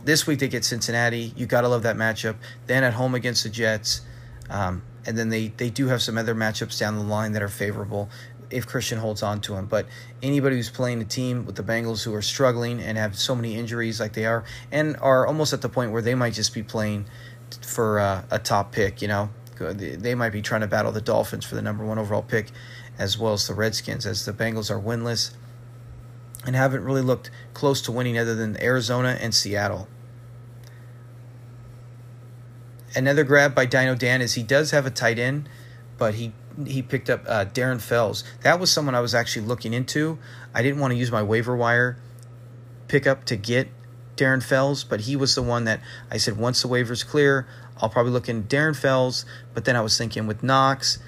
This 0.05 0.27
week 0.27 0.39
they 0.39 0.49
get 0.49 0.65
Cincinnati. 0.65 1.33
You 1.37 1.47
got 1.47 1.63
to 1.63 1.69
love 1.69 1.83
that 1.83 1.97
matchup. 1.97 2.37
Then 2.67 2.85
at 2.85 2.95
home 2.95 3.15
against 3.15 3.43
the 3.43 3.51
Jets. 3.51 4.03
Um, 4.49 4.83
and 5.07 5.17
then 5.19 5.29
they, 5.29 5.49
they 5.49 5.71
do 5.71 5.89
have 5.89 6.03
some 6.03 6.19
other 6.19 6.35
matchups 6.35 6.79
down 6.79 6.97
the 6.97 7.03
line 7.03 7.33
that 7.33 7.43
are 7.43 7.49
favorable 7.49 8.09
if 8.51 8.67
Christian 8.67 8.99
holds 8.99 9.23
on 9.23 9.41
to 9.43 9.55
him. 9.55 9.67
But 9.67 9.87
anybody 10.23 10.57
who's 10.57 10.71
playing 10.71 11.01
a 11.03 11.05
team 11.05 11.45
with 11.45 11.57
the 11.57 11.63
Bengals 11.63 12.05
who 12.05 12.15
are 12.15 12.23
struggling 12.23 12.81
and 12.81 12.97
have 12.97 13.19
so 13.19 13.35
many 13.35 13.57
injuries 13.57 14.01
like 14.01 14.13
they 14.15 14.27
are, 14.27 14.45
and 14.73 14.97
are 14.99 15.27
almost 15.27 15.53
at 15.53 15.63
the 15.63 15.69
point 15.69 15.93
where 15.93 16.03
they 16.03 16.15
might 16.15 16.35
just 16.35 16.55
be 16.55 16.63
playing 16.63 17.07
for 17.63 17.99
uh, 17.99 18.23
a 18.31 18.39
top 18.39 18.73
pick, 18.73 19.03
you 19.03 19.09
know, 19.09 19.31
they 19.59 20.15
might 20.15 20.31
be 20.31 20.43
trying 20.43 20.61
to 20.61 20.67
battle 20.67 20.93
the 20.93 21.01
Dolphins 21.01 21.45
for 21.45 21.55
the 21.55 21.63
number 21.63 21.85
one 21.85 21.99
overall 21.99 22.23
pick, 22.23 22.51
as 22.99 23.19
well 23.19 23.33
as 23.33 23.47
the 23.47 23.55
Redskins, 23.55 24.05
as 24.05 24.25
the 24.25 24.33
Bengals 24.33 24.71
are 24.71 24.81
winless 24.81 25.33
and 26.45 26.55
haven't 26.57 26.85
really 26.85 27.03
looked 27.03 27.31
close 27.55 27.81
to 27.83 27.93
winning 27.93 28.19
other 28.19 28.35
than 28.35 28.61
Arizona 28.63 29.19
and 29.21 29.35
Seattle. 29.35 29.89
Another 32.95 33.25
grab 33.25 33.55
by 33.55 33.67
Dino 33.67 33.95
Dan 33.95 34.23
is 34.23 34.35
he 34.35 34.43
does 34.43 34.71
have 34.71 34.87
a 34.87 34.91
tight 34.91 35.19
end, 35.19 35.49
but 35.99 36.15
he 36.15 36.33
he 36.67 36.83
picked 36.83 37.09
up 37.09 37.23
uh, 37.29 37.45
Darren 37.45 37.81
Fells. 37.81 38.25
That 38.43 38.59
was 38.59 38.73
someone 38.73 38.95
I 38.95 39.01
was 39.01 39.15
actually 39.15 39.47
looking 39.47 39.73
into. 39.73 40.19
I 40.53 40.63
didn't 40.63 40.81
want 40.81 40.93
to 40.93 40.97
use 40.97 41.13
my 41.13 41.23
waiver 41.23 41.57
wire 41.57 41.97
pickup 42.89 43.25
to 43.27 43.37
get 43.37 43.69
Darren 44.17 44.43
Fells, 44.43 44.83
but 44.83 45.03
he 45.03 45.15
was 45.15 45.35
the 45.35 45.43
one 45.43 45.65
that 45.65 45.81
I 46.11 46.17
said 46.17 46.37
once 46.37 46.63
the 46.63 46.69
waiver's 46.69 47.05
clear, 47.05 47.47
I'll 47.81 47.89
probably 47.89 48.11
look 48.11 48.29
in 48.29 48.45
Darren 48.45 48.77
Fells. 48.77 49.25
But 49.55 49.65
then 49.65 49.77
I 49.77 49.81
was 49.81 49.97
thinking 49.97 50.27
with 50.27 50.43
Knox, 50.43 50.99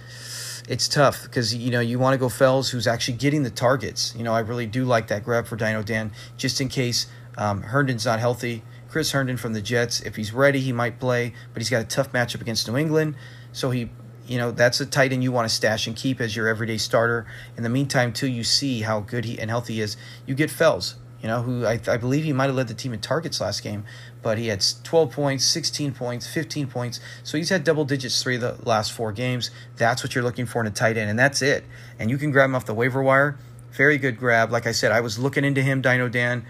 it's 0.70 0.86
tough 0.86 1.24
because 1.24 1.52
you 1.52 1.68
know 1.68 1.80
you 1.80 1.98
want 1.98 2.14
to 2.14 2.18
go 2.18 2.28
Fells, 2.28 2.70
who's 2.70 2.86
actually 2.86 3.16
getting 3.16 3.42
the 3.42 3.50
targets. 3.50 4.14
You 4.16 4.22
know, 4.22 4.32
I 4.32 4.38
really 4.38 4.66
do 4.66 4.84
like 4.84 5.08
that 5.08 5.24
grab 5.24 5.48
for 5.48 5.56
Dino 5.56 5.82
Dan, 5.82 6.12
just 6.36 6.60
in 6.60 6.68
case 6.68 7.08
um, 7.36 7.62
Herndon's 7.62 8.06
not 8.06 8.20
healthy. 8.20 8.62
Chris 8.88 9.10
Herndon 9.10 9.36
from 9.36 9.52
the 9.52 9.60
Jets, 9.60 10.00
if 10.00 10.14
he's 10.14 10.32
ready, 10.32 10.60
he 10.60 10.72
might 10.72 11.00
play, 11.00 11.34
but 11.52 11.60
he's 11.60 11.70
got 11.70 11.82
a 11.82 11.86
tough 11.86 12.12
matchup 12.12 12.40
against 12.40 12.68
New 12.68 12.76
England. 12.76 13.16
So 13.52 13.70
he, 13.70 13.90
you 14.28 14.38
know, 14.38 14.52
that's 14.52 14.80
a 14.80 14.86
tight 14.86 15.12
end 15.12 15.24
you 15.24 15.32
want 15.32 15.48
to 15.48 15.54
stash 15.54 15.88
and 15.88 15.96
keep 15.96 16.20
as 16.20 16.36
your 16.36 16.46
everyday 16.46 16.78
starter. 16.78 17.26
In 17.56 17.64
the 17.64 17.68
meantime, 17.68 18.12
till 18.12 18.28
you 18.28 18.44
see 18.44 18.82
how 18.82 19.00
good 19.00 19.24
he 19.24 19.40
and 19.40 19.50
healthy 19.50 19.74
he 19.74 19.80
is, 19.80 19.96
you 20.24 20.36
get 20.36 20.50
Fells 20.50 20.94
you 21.22 21.28
know, 21.28 21.42
who 21.42 21.66
I, 21.66 21.80
I 21.86 21.96
believe 21.96 22.24
he 22.24 22.32
might 22.32 22.46
have 22.46 22.54
led 22.54 22.68
the 22.68 22.74
team 22.74 22.92
in 22.92 23.00
targets 23.00 23.40
last 23.40 23.62
game, 23.62 23.84
but 24.22 24.38
he 24.38 24.48
had 24.48 24.64
12 24.84 25.12
points, 25.12 25.44
16 25.44 25.92
points, 25.92 26.26
15 26.26 26.66
points. 26.66 27.00
So 27.22 27.36
he's 27.36 27.50
had 27.50 27.64
double 27.64 27.84
digits 27.84 28.22
three 28.22 28.36
of 28.36 28.40
the 28.40 28.56
last 28.64 28.92
four 28.92 29.12
games. 29.12 29.50
That's 29.76 30.02
what 30.02 30.14
you're 30.14 30.24
looking 30.24 30.46
for 30.46 30.60
in 30.60 30.66
a 30.66 30.70
tight 30.70 30.96
end, 30.96 31.10
and 31.10 31.18
that's 31.18 31.42
it. 31.42 31.64
And 31.98 32.10
you 32.10 32.18
can 32.18 32.30
grab 32.30 32.46
him 32.46 32.56
off 32.56 32.66
the 32.66 32.74
waiver 32.74 33.02
wire. 33.02 33.38
Very 33.72 33.98
good 33.98 34.18
grab. 34.18 34.50
Like 34.50 34.66
I 34.66 34.72
said, 34.72 34.92
I 34.92 35.00
was 35.00 35.18
looking 35.18 35.44
into 35.44 35.62
him, 35.62 35.80
Dino 35.80 36.08
Dan, 36.08 36.44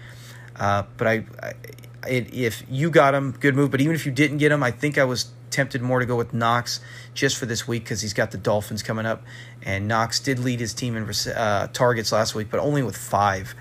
uh, 0.55 0.83
but 0.97 1.07
I, 1.07 1.25
I 1.41 1.53
it, 2.07 2.33
if 2.33 2.63
you 2.69 2.89
got 2.89 3.13
him, 3.13 3.31
good 3.31 3.55
move. 3.55 3.71
But 3.71 3.81
even 3.81 3.95
if 3.95 4.05
you 4.05 4.11
didn't 4.11 4.37
get 4.37 4.51
him, 4.51 4.63
I 4.63 4.71
think 4.71 4.97
I 4.97 5.03
was 5.03 5.31
tempted 5.49 5.81
more 5.81 5.99
to 5.99 6.05
go 6.05 6.15
with 6.15 6.33
Knox 6.33 6.79
just 7.13 7.37
for 7.37 7.45
this 7.45 7.67
week 7.67 7.83
because 7.83 8.01
he's 8.01 8.13
got 8.13 8.31
the 8.31 8.37
Dolphins 8.37 8.81
coming 8.81 9.05
up, 9.05 9.23
and 9.61 9.87
Knox 9.87 10.19
did 10.19 10.39
lead 10.39 10.59
his 10.59 10.73
team 10.73 10.95
in 10.95 11.09
uh, 11.35 11.67
targets 11.67 12.11
last 12.11 12.33
week, 12.35 12.47
but 12.49 12.59
only 12.59 12.81
with 12.83 12.97
five. 12.97 13.53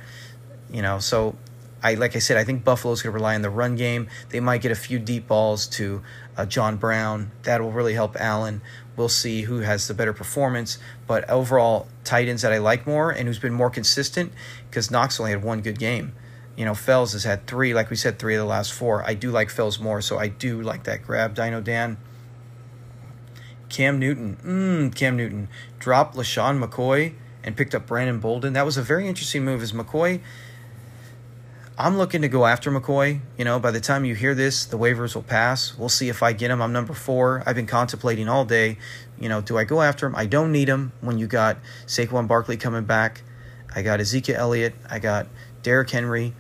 You 0.71 0.83
know, 0.83 0.99
so 0.99 1.37
I 1.83 1.95
like 1.95 2.15
I 2.15 2.19
said, 2.19 2.37
I 2.37 2.45
think 2.45 2.65
Buffalo's 2.65 3.03
going 3.03 3.13
to 3.13 3.15
rely 3.15 3.35
on 3.35 3.43
the 3.43 3.51
run 3.51 3.77
game. 3.77 4.09
They 4.29 4.41
might 4.41 4.61
get 4.61 4.71
a 4.71 4.77
few 4.77 4.99
deep 4.99 5.27
balls 5.27 5.67
to 5.69 6.03
uh, 6.37 6.47
John 6.47 6.77
Brown. 6.77 7.31
That 7.45 7.61
will 7.61 7.73
really 7.73 7.95
help 7.95 8.17
Allen. 8.21 8.61
We'll 8.97 9.09
see 9.09 9.43
who 9.43 9.61
has 9.61 9.89
the 9.89 9.95
better 9.95 10.13
performance. 10.13 10.79
But 11.07 11.29
overall, 11.31 11.89
tight 12.05 12.29
ends 12.29 12.43
that 12.43 12.53
I 12.53 12.59
like 12.59 12.87
more 12.87 13.11
and 13.11 13.27
who's 13.27 13.39
been 13.39 13.55
more 13.55 13.71
consistent 13.71 14.33
because 14.69 14.91
Knox 14.91 15.19
only 15.19 15.33
had 15.33 15.43
one 15.43 15.63
good 15.63 15.79
game. 15.79 16.13
You 16.57 16.67
know, 16.67 16.75
Fells 16.75 17.13
has 17.15 17.25
had 17.25 17.47
three, 17.47 17.73
like 17.73 17.89
we 17.89 17.97
said, 17.97 18.19
three 18.19 18.35
of 18.35 18.41
the 18.41 18.47
last 18.47 18.73
four. 18.73 19.03
I 19.05 19.15
do 19.15 19.31
like 19.31 19.49
Fells 19.49 19.81
more, 19.81 20.03
so 20.03 20.19
I 20.19 20.29
do 20.29 20.61
like 20.61 20.85
that 20.85 21.03
grab. 21.03 21.35
Dino 21.35 21.63
Dan. 21.63 21.97
Cam 23.71 23.99
Newton. 23.99 24.37
Mmm, 24.45 24.95
Cam 24.95 25.17
Newton. 25.17 25.49
Dropped 25.79 26.17
LeSean 26.17 26.63
McCoy 26.63 27.15
and 27.43 27.57
picked 27.57 27.75
up 27.75 27.87
Brandon 27.87 28.21
Bolden. 28.21 28.53
That 28.53 28.67
was 28.67 28.77
a 28.77 28.83
very 28.83 29.09
interesting 29.09 29.47
move 29.47 29.63
as 29.63 29.73
McCoy– 29.73 30.21
I'm 31.81 31.97
looking 31.97 32.21
to 32.21 32.29
go 32.29 32.45
after 32.45 32.71
McCoy. 32.71 33.21
You 33.39 33.47
know, 33.47 33.59
by 33.59 33.71
the 33.71 33.81
time 33.81 34.05
you 34.05 34.15
hear 34.15 34.35
this, 34.35 34.67
the 34.67 34.77
waivers 34.77 35.15
will 35.15 35.23
pass. 35.23 35.75
We'll 35.79 35.89
see 35.89 36.11
if 36.11 36.23
I 36.23 36.35
get 36.35 36.51
him. 36.51 36.61
I'm 36.61 36.75
number 36.75 36.93
four. 36.93 37.43
I've 37.47 37.57
been 37.57 37.67
contemplating 37.67 38.29
all 38.29 38.45
day. 38.45 38.77
You 39.19 39.31
know, 39.31 39.41
do 39.41 39.57
I 39.57 39.65
go 39.65 39.81
after 39.81 40.05
him? 40.07 40.15
I 40.15 40.27
don't 40.27 40.53
need 40.53 40.69
him 40.69 40.93
when 41.01 41.17
you 41.17 41.27
got 41.27 41.57
Saquon 41.87 42.29
Barkley 42.29 42.59
coming 42.59 42.85
back. 42.85 43.23
I 43.75 43.81
got 43.81 43.99
Ezekiel 43.99 44.37
Elliott. 44.39 44.75
I 44.91 44.99
got 44.99 45.29
Derrick 45.63 45.89
Henry. 45.89 46.35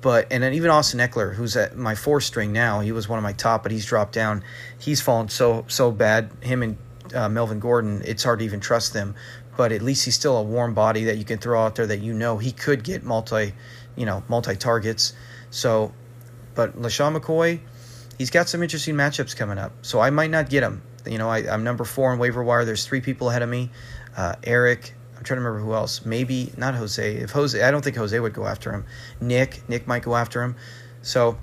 But 0.00 0.26
and 0.32 0.42
then 0.42 0.54
even 0.54 0.70
Austin 0.70 0.98
Ekeler, 0.98 1.36
who's 1.36 1.56
at 1.56 1.76
my 1.76 1.94
four 1.94 2.20
string 2.20 2.52
now, 2.52 2.80
he 2.80 2.90
was 2.90 3.08
one 3.08 3.20
of 3.20 3.22
my 3.22 3.34
top, 3.34 3.62
but 3.62 3.70
he's 3.70 3.86
dropped 3.86 4.12
down. 4.12 4.42
He's 4.76 5.00
fallen 5.00 5.28
so 5.28 5.66
so 5.68 5.92
bad. 5.92 6.32
Him 6.40 6.64
and 6.64 6.78
uh, 7.14 7.28
Melvin 7.28 7.60
Gordon, 7.60 8.02
it's 8.04 8.24
hard 8.24 8.40
to 8.40 8.44
even 8.44 8.58
trust 8.58 8.92
them. 8.92 9.14
But 9.56 9.70
at 9.70 9.82
least 9.82 10.04
he's 10.04 10.16
still 10.16 10.36
a 10.36 10.42
warm 10.42 10.74
body 10.74 11.04
that 11.04 11.18
you 11.18 11.24
can 11.24 11.38
throw 11.38 11.62
out 11.62 11.76
there 11.76 11.86
that 11.86 12.00
you 12.00 12.12
know 12.12 12.38
he 12.38 12.50
could 12.50 12.82
get 12.82 13.04
multi 13.04 13.52
you 13.96 14.06
know, 14.06 14.22
multi 14.28 14.56
targets. 14.56 15.12
So, 15.50 15.92
but 16.54 16.80
LeSean 16.80 17.16
McCoy, 17.16 17.60
he's 18.18 18.30
got 18.30 18.48
some 18.48 18.62
interesting 18.62 18.94
matchups 18.94 19.36
coming 19.36 19.58
up. 19.58 19.72
So 19.82 20.00
I 20.00 20.10
might 20.10 20.30
not 20.30 20.48
get 20.48 20.62
him. 20.62 20.82
You 21.06 21.18
know, 21.18 21.28
I, 21.28 21.40
am 21.52 21.64
number 21.64 21.84
four 21.84 22.12
in 22.12 22.18
waiver 22.18 22.42
wire. 22.42 22.64
There's 22.64 22.86
three 22.86 23.00
people 23.00 23.30
ahead 23.30 23.42
of 23.42 23.48
me. 23.48 23.70
Uh, 24.16 24.36
Eric, 24.44 24.94
I'm 25.16 25.24
trying 25.24 25.38
to 25.38 25.44
remember 25.44 25.64
who 25.64 25.74
else. 25.74 26.04
Maybe 26.04 26.52
not 26.56 26.74
Jose. 26.74 27.16
If 27.16 27.30
Jose, 27.30 27.60
I 27.60 27.70
don't 27.70 27.82
think 27.82 27.96
Jose 27.96 28.18
would 28.18 28.34
go 28.34 28.46
after 28.46 28.72
him. 28.72 28.84
Nick, 29.20 29.68
Nick 29.68 29.86
might 29.86 30.02
go 30.02 30.14
after 30.14 30.42
him. 30.42 30.56
So 31.02 31.38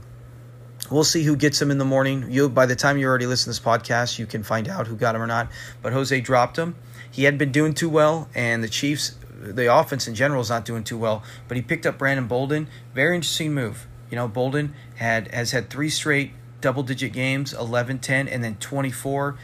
we'll 0.89 1.03
see 1.03 1.23
who 1.23 1.35
gets 1.35 1.61
him 1.61 1.71
in 1.71 1.77
the 1.77 1.85
morning. 1.85 2.25
You, 2.29 2.49
by 2.49 2.65
the 2.65 2.75
time 2.75 2.97
you 2.97 3.07
already 3.07 3.25
listen 3.25 3.45
to 3.45 3.49
this 3.49 3.59
podcast, 3.59 4.17
you 4.19 4.25
can 4.25 4.43
find 4.43 4.67
out 4.67 4.87
who 4.87 4.95
got 4.95 5.15
him 5.15 5.21
or 5.21 5.27
not. 5.27 5.49
But 5.81 5.93
Jose 5.93 6.19
dropped 6.21 6.57
him. 6.57 6.75
He 7.11 7.23
hadn't 7.23 7.39
been 7.39 7.51
doing 7.51 7.73
too 7.73 7.89
well, 7.89 8.29
and 8.35 8.63
the 8.63 8.69
Chiefs 8.69 9.15
the 9.39 9.73
offense 9.73 10.07
in 10.07 10.15
general 10.15 10.41
is 10.41 10.49
not 10.49 10.65
doing 10.65 10.83
too 10.83 10.97
well. 10.97 11.23
But 11.47 11.57
he 11.57 11.63
picked 11.63 11.85
up 11.85 11.97
Brandon 11.97 12.27
Bolden. 12.27 12.67
Very 12.93 13.15
interesting 13.15 13.53
move. 13.53 13.87
You 14.09 14.15
know, 14.15 14.27
Bolden 14.27 14.73
had 14.95 15.33
has 15.33 15.51
had 15.51 15.69
three 15.69 15.89
straight 15.89 16.33
double 16.61 16.83
digit 16.83 17.13
games 17.13 17.53
11 17.53 17.99
10 17.99 18.27
and 18.27 18.43
then 18.43 18.55
24 18.55 19.37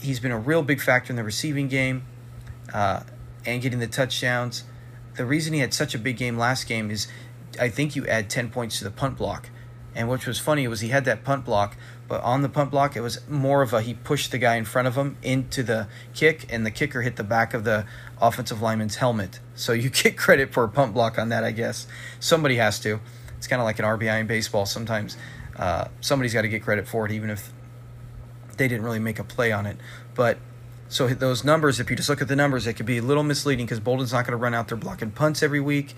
he's 0.00 0.20
been 0.20 0.32
a 0.32 0.38
real 0.38 0.62
big 0.62 0.80
factor 0.80 1.12
in 1.12 1.16
the 1.16 1.24
receiving 1.24 1.68
game 1.68 2.04
uh, 2.72 3.02
and 3.44 3.62
getting 3.62 3.78
the 3.78 3.86
touchdowns 3.86 4.64
the 5.16 5.26
reason 5.26 5.52
he 5.52 5.60
had 5.60 5.74
such 5.74 5.94
a 5.94 5.98
big 5.98 6.16
game 6.16 6.38
last 6.38 6.66
game 6.66 6.90
is 6.90 7.06
i 7.60 7.68
think 7.68 7.94
you 7.94 8.06
add 8.06 8.30
10 8.30 8.50
points 8.50 8.78
to 8.78 8.84
the 8.84 8.90
punt 8.90 9.16
block 9.16 9.50
and 9.94 10.08
which 10.08 10.26
was 10.26 10.38
funny 10.38 10.66
was 10.66 10.80
he 10.80 10.88
had 10.88 11.04
that 11.04 11.22
punt 11.22 11.44
block 11.44 11.76
but 12.06 12.22
on 12.22 12.42
the 12.42 12.48
punt 12.48 12.70
block, 12.70 12.96
it 12.96 13.00
was 13.00 13.26
more 13.28 13.62
of 13.62 13.72
a 13.72 13.80
he 13.80 13.94
pushed 13.94 14.30
the 14.30 14.38
guy 14.38 14.56
in 14.56 14.64
front 14.64 14.86
of 14.86 14.94
him 14.94 15.16
into 15.22 15.62
the 15.62 15.88
kick, 16.12 16.46
and 16.52 16.66
the 16.66 16.70
kicker 16.70 17.02
hit 17.02 17.16
the 17.16 17.24
back 17.24 17.54
of 17.54 17.64
the 17.64 17.86
offensive 18.20 18.60
lineman's 18.60 18.96
helmet. 18.96 19.40
So 19.54 19.72
you 19.72 19.90
get 20.02 20.16
credit 20.16 20.52
for 20.52 20.64
a 20.64 20.68
punt 20.68 20.94
block 20.94 21.18
on 21.18 21.30
that, 21.30 21.44
I 21.44 21.50
guess. 21.50 21.86
Somebody 22.20 22.56
has 22.56 22.78
to. 22.80 23.00
It's 23.38 23.46
kind 23.46 23.60
of 23.60 23.64
like 23.64 23.78
an 23.78 23.84
RBI 23.84 24.20
in 24.20 24.26
baseball. 24.26 24.66
Sometimes 24.66 25.16
uh, 25.56 25.88
somebody's 26.00 26.34
got 26.34 26.42
to 26.42 26.48
get 26.48 26.62
credit 26.62 26.86
for 26.86 27.06
it, 27.06 27.12
even 27.12 27.30
if 27.30 27.52
they 28.56 28.68
didn't 28.68 28.84
really 28.84 28.98
make 28.98 29.18
a 29.18 29.24
play 29.24 29.50
on 29.50 29.66
it. 29.66 29.78
But 30.14 30.38
so 30.88 31.08
those 31.08 31.42
numbers, 31.42 31.80
if 31.80 31.90
you 31.90 31.96
just 31.96 32.08
look 32.08 32.20
at 32.20 32.28
the 32.28 32.36
numbers, 32.36 32.66
it 32.66 32.74
could 32.74 32.86
be 32.86 32.98
a 32.98 33.02
little 33.02 33.22
misleading 33.22 33.66
because 33.66 33.80
Bolden's 33.80 34.12
not 34.12 34.26
going 34.26 34.32
to 34.32 34.42
run 34.42 34.54
out 34.54 34.68
there 34.68 34.76
blocking 34.76 35.10
punts 35.10 35.42
every 35.42 35.60
week 35.60 35.94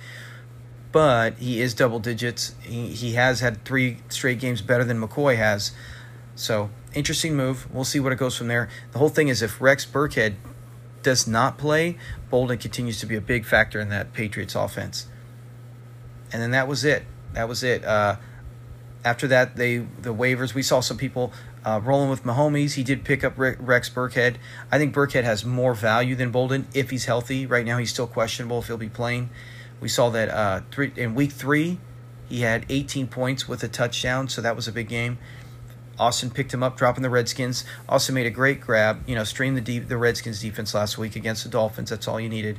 but 0.96 1.34
he 1.34 1.60
is 1.60 1.75
double 1.75 1.98
digits. 1.98 2.54
He, 2.62 2.86
he 2.88 3.12
has 3.16 3.40
had 3.40 3.66
three 3.66 3.98
straight 4.08 4.40
games 4.40 4.62
better 4.62 4.82
than 4.82 4.98
McCoy 4.98 5.36
has. 5.36 5.72
So 6.37 6.71
interesting 6.95 7.35
move. 7.35 7.66
We'll 7.75 7.85
see 7.85 7.99
what 7.99 8.12
it 8.12 8.19
goes 8.19 8.37
from 8.37 8.49
there. 8.49 8.69
The 8.93 8.99
whole 8.99 9.09
thing 9.09 9.28
is 9.28 9.43
if 9.43 9.61
Rex 9.61 9.85
Burkhead 9.85 10.35
does 11.02 11.26
not 11.26 11.59
play, 11.59 11.99
Bolden 12.31 12.59
continues 12.59 13.00
to 13.00 13.07
be 13.07 13.16
a 13.16 13.21
big 13.21 13.45
factor 13.45 13.81
in 13.81 13.88
that 13.88 14.12
Patriots 14.12 14.55
offense. 14.55 15.09
And 16.33 16.43
then 16.43 16.50
that 16.50 16.69
was 16.69 16.85
it. 16.85 17.05
That 17.33 17.49
was 17.49 17.62
it. 17.62 17.85
Uh, 17.85 18.16
after 19.05 19.26
that, 19.28 19.57
they 19.57 19.78
the 19.78 20.12
waivers. 20.12 20.52
We 20.52 20.62
saw 20.62 20.81
some 20.81 20.99
people 20.99 21.33
uh, 21.64 21.81
rolling 21.83 22.11
with 22.11 22.25
Mahomes. 22.25 22.75
He 22.75 22.83
did 22.83 23.05
pick 23.05 23.25
up 23.25 23.35
Rex 23.37 23.88
Burkhead. 23.88 24.37
I 24.71 24.78
think 24.78 24.95
Burkhead 24.95 25.25
has 25.25 25.45
more 25.45 25.75
value 25.75 26.16
than 26.16 26.31
Bolden 26.31 26.66
if 26.75 26.90
he's 26.90 27.05
healthy. 27.05 27.47
Right 27.47 27.64
now, 27.64 27.78
he's 27.78 27.90
still 27.90 28.07
questionable 28.07 28.59
if 28.59 28.66
he'll 28.66 28.76
be 28.76 28.88
playing. 28.88 29.31
We 29.81 29.88
saw 29.88 30.11
that 30.11 30.28
uh, 30.28 30.62
three, 30.71 30.93
in 30.97 31.14
week 31.14 31.33
three, 31.33 31.78
he 32.28 32.40
had 32.40 32.66
18 32.69 33.07
points 33.07 33.47
with 33.47 33.62
a 33.62 33.69
touchdown, 33.69 34.28
so 34.28 34.40
that 34.43 34.57
was 34.57 34.66
a 34.66 34.73
big 34.73 34.88
game. 34.88 35.19
Austin 35.98 36.30
picked 36.30 36.52
him 36.52 36.62
up, 36.62 36.76
dropping 36.76 37.02
the 37.02 37.10
Redskins. 37.10 37.64
Also 37.88 38.12
made 38.12 38.26
a 38.26 38.30
great 38.30 38.60
grab. 38.60 39.02
You 39.06 39.14
know, 39.14 39.24
streamed 39.24 39.56
the 39.56 39.60
deep, 39.60 39.88
the 39.88 39.96
Redskins 39.96 40.40
defense 40.40 40.74
last 40.74 40.98
week 40.98 41.16
against 41.16 41.44
the 41.44 41.50
Dolphins. 41.50 41.90
That's 41.90 42.06
all 42.06 42.20
you 42.20 42.28
needed. 42.28 42.58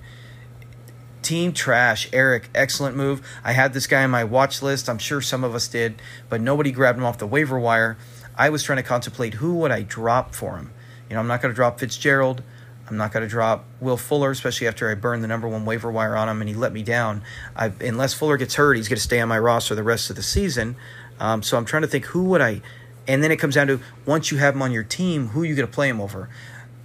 Team 1.22 1.54
trash. 1.54 2.10
Eric, 2.14 2.50
excellent 2.56 2.96
move. 2.96 3.22
I 3.44 3.52
had 3.52 3.74
this 3.74 3.88
guy 3.88 4.04
on 4.04 4.12
my 4.12 4.24
watch 4.24 4.62
list. 4.62 4.90
I'm 4.90 4.98
sure 4.98 5.22
some 5.22 5.44
of 5.44 5.54
us 5.54 5.68
did, 5.68 6.02
but 6.30 6.42
nobody 6.42 6.72
grabbed 6.72 6.98
him 6.98 7.06
off 7.06 7.18
the 7.18 7.28
waiver 7.28 7.60
wire. 7.60 7.98
I 8.36 8.50
was 8.50 8.64
trying 8.64 8.78
to 8.78 8.84
contemplate 8.84 9.36
who 9.36 9.56
would 9.56 9.72
I 9.72 9.82
drop 9.82 10.36
for 10.36 10.58
him. 10.58 10.72
You 11.10 11.16
know, 11.16 11.20
I'm 11.20 11.28
not 11.28 11.42
going 11.42 11.52
to 11.52 11.56
drop 11.56 11.80
Fitzgerald. 11.80 12.44
I'm 12.90 12.98
not 12.98 13.12
going 13.12 13.24
to 13.24 13.30
drop 13.30 13.66
Will 13.82 13.98
Fuller, 13.98 14.32
especially 14.32 14.68
after 14.68 14.90
I 14.90 14.96
burned 14.96 15.24
the 15.24 15.28
number 15.28 15.48
one 15.48 15.66
waiver 15.66 15.92
wire 15.92 16.16
on 16.16 16.30
him 16.30 16.42
and 16.42 16.50
he 16.50 16.56
let 16.56 16.72
me 16.72 16.84
down. 16.84 17.22
I, 17.56 17.72
unless 17.82 18.14
Fuller 18.14 18.38
gets 18.38 18.56
hurt, 18.56 18.76
he's 18.76 18.88
going 18.88 18.98
to 18.98 19.02
stay 19.02 19.20
on 19.20 19.28
my 19.28 19.40
roster 19.40 19.76
the 19.76 19.84
rest 19.84 20.10
of 20.10 20.16
the 20.16 20.24
season. 20.24 20.78
Um, 21.20 21.44
so 21.44 21.58
I'm 21.58 21.66
trying 21.66 21.82
to 21.82 21.88
think 21.88 22.06
who 22.06 22.24
would 22.26 22.42
I 22.42 22.62
and 23.08 23.24
then 23.24 23.32
it 23.32 23.38
comes 23.38 23.56
down 23.56 23.68
to 23.68 23.80
once 24.06 24.32
you 24.32 24.38
have 24.38 24.56
him 24.56 24.62
on 24.62 24.72
your 24.72 24.84
team, 24.84 25.28
who 25.30 25.42
are 25.42 25.46
you 25.46 25.56
going 25.56 25.68
to 25.68 25.74
play 25.74 25.90
him 25.90 26.02
over? 26.02 26.30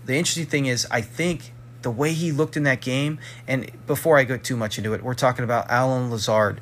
The 0.04 0.14
interesting 0.14 0.46
thing 0.46 0.66
is, 0.66 0.86
I 0.90 1.00
think 1.00 1.52
the 1.82 1.90
way 1.90 2.12
he 2.12 2.32
looked 2.32 2.56
in 2.56 2.62
that 2.62 2.80
game, 2.80 3.18
and 3.46 3.70
before 3.86 4.18
I 4.18 4.24
go 4.24 4.36
too 4.36 4.56
much 4.56 4.78
into 4.78 4.94
it, 4.94 5.02
we're 5.02 5.14
talking 5.14 5.44
about 5.44 5.68
Allen 5.68 6.10
Lazard. 6.10 6.60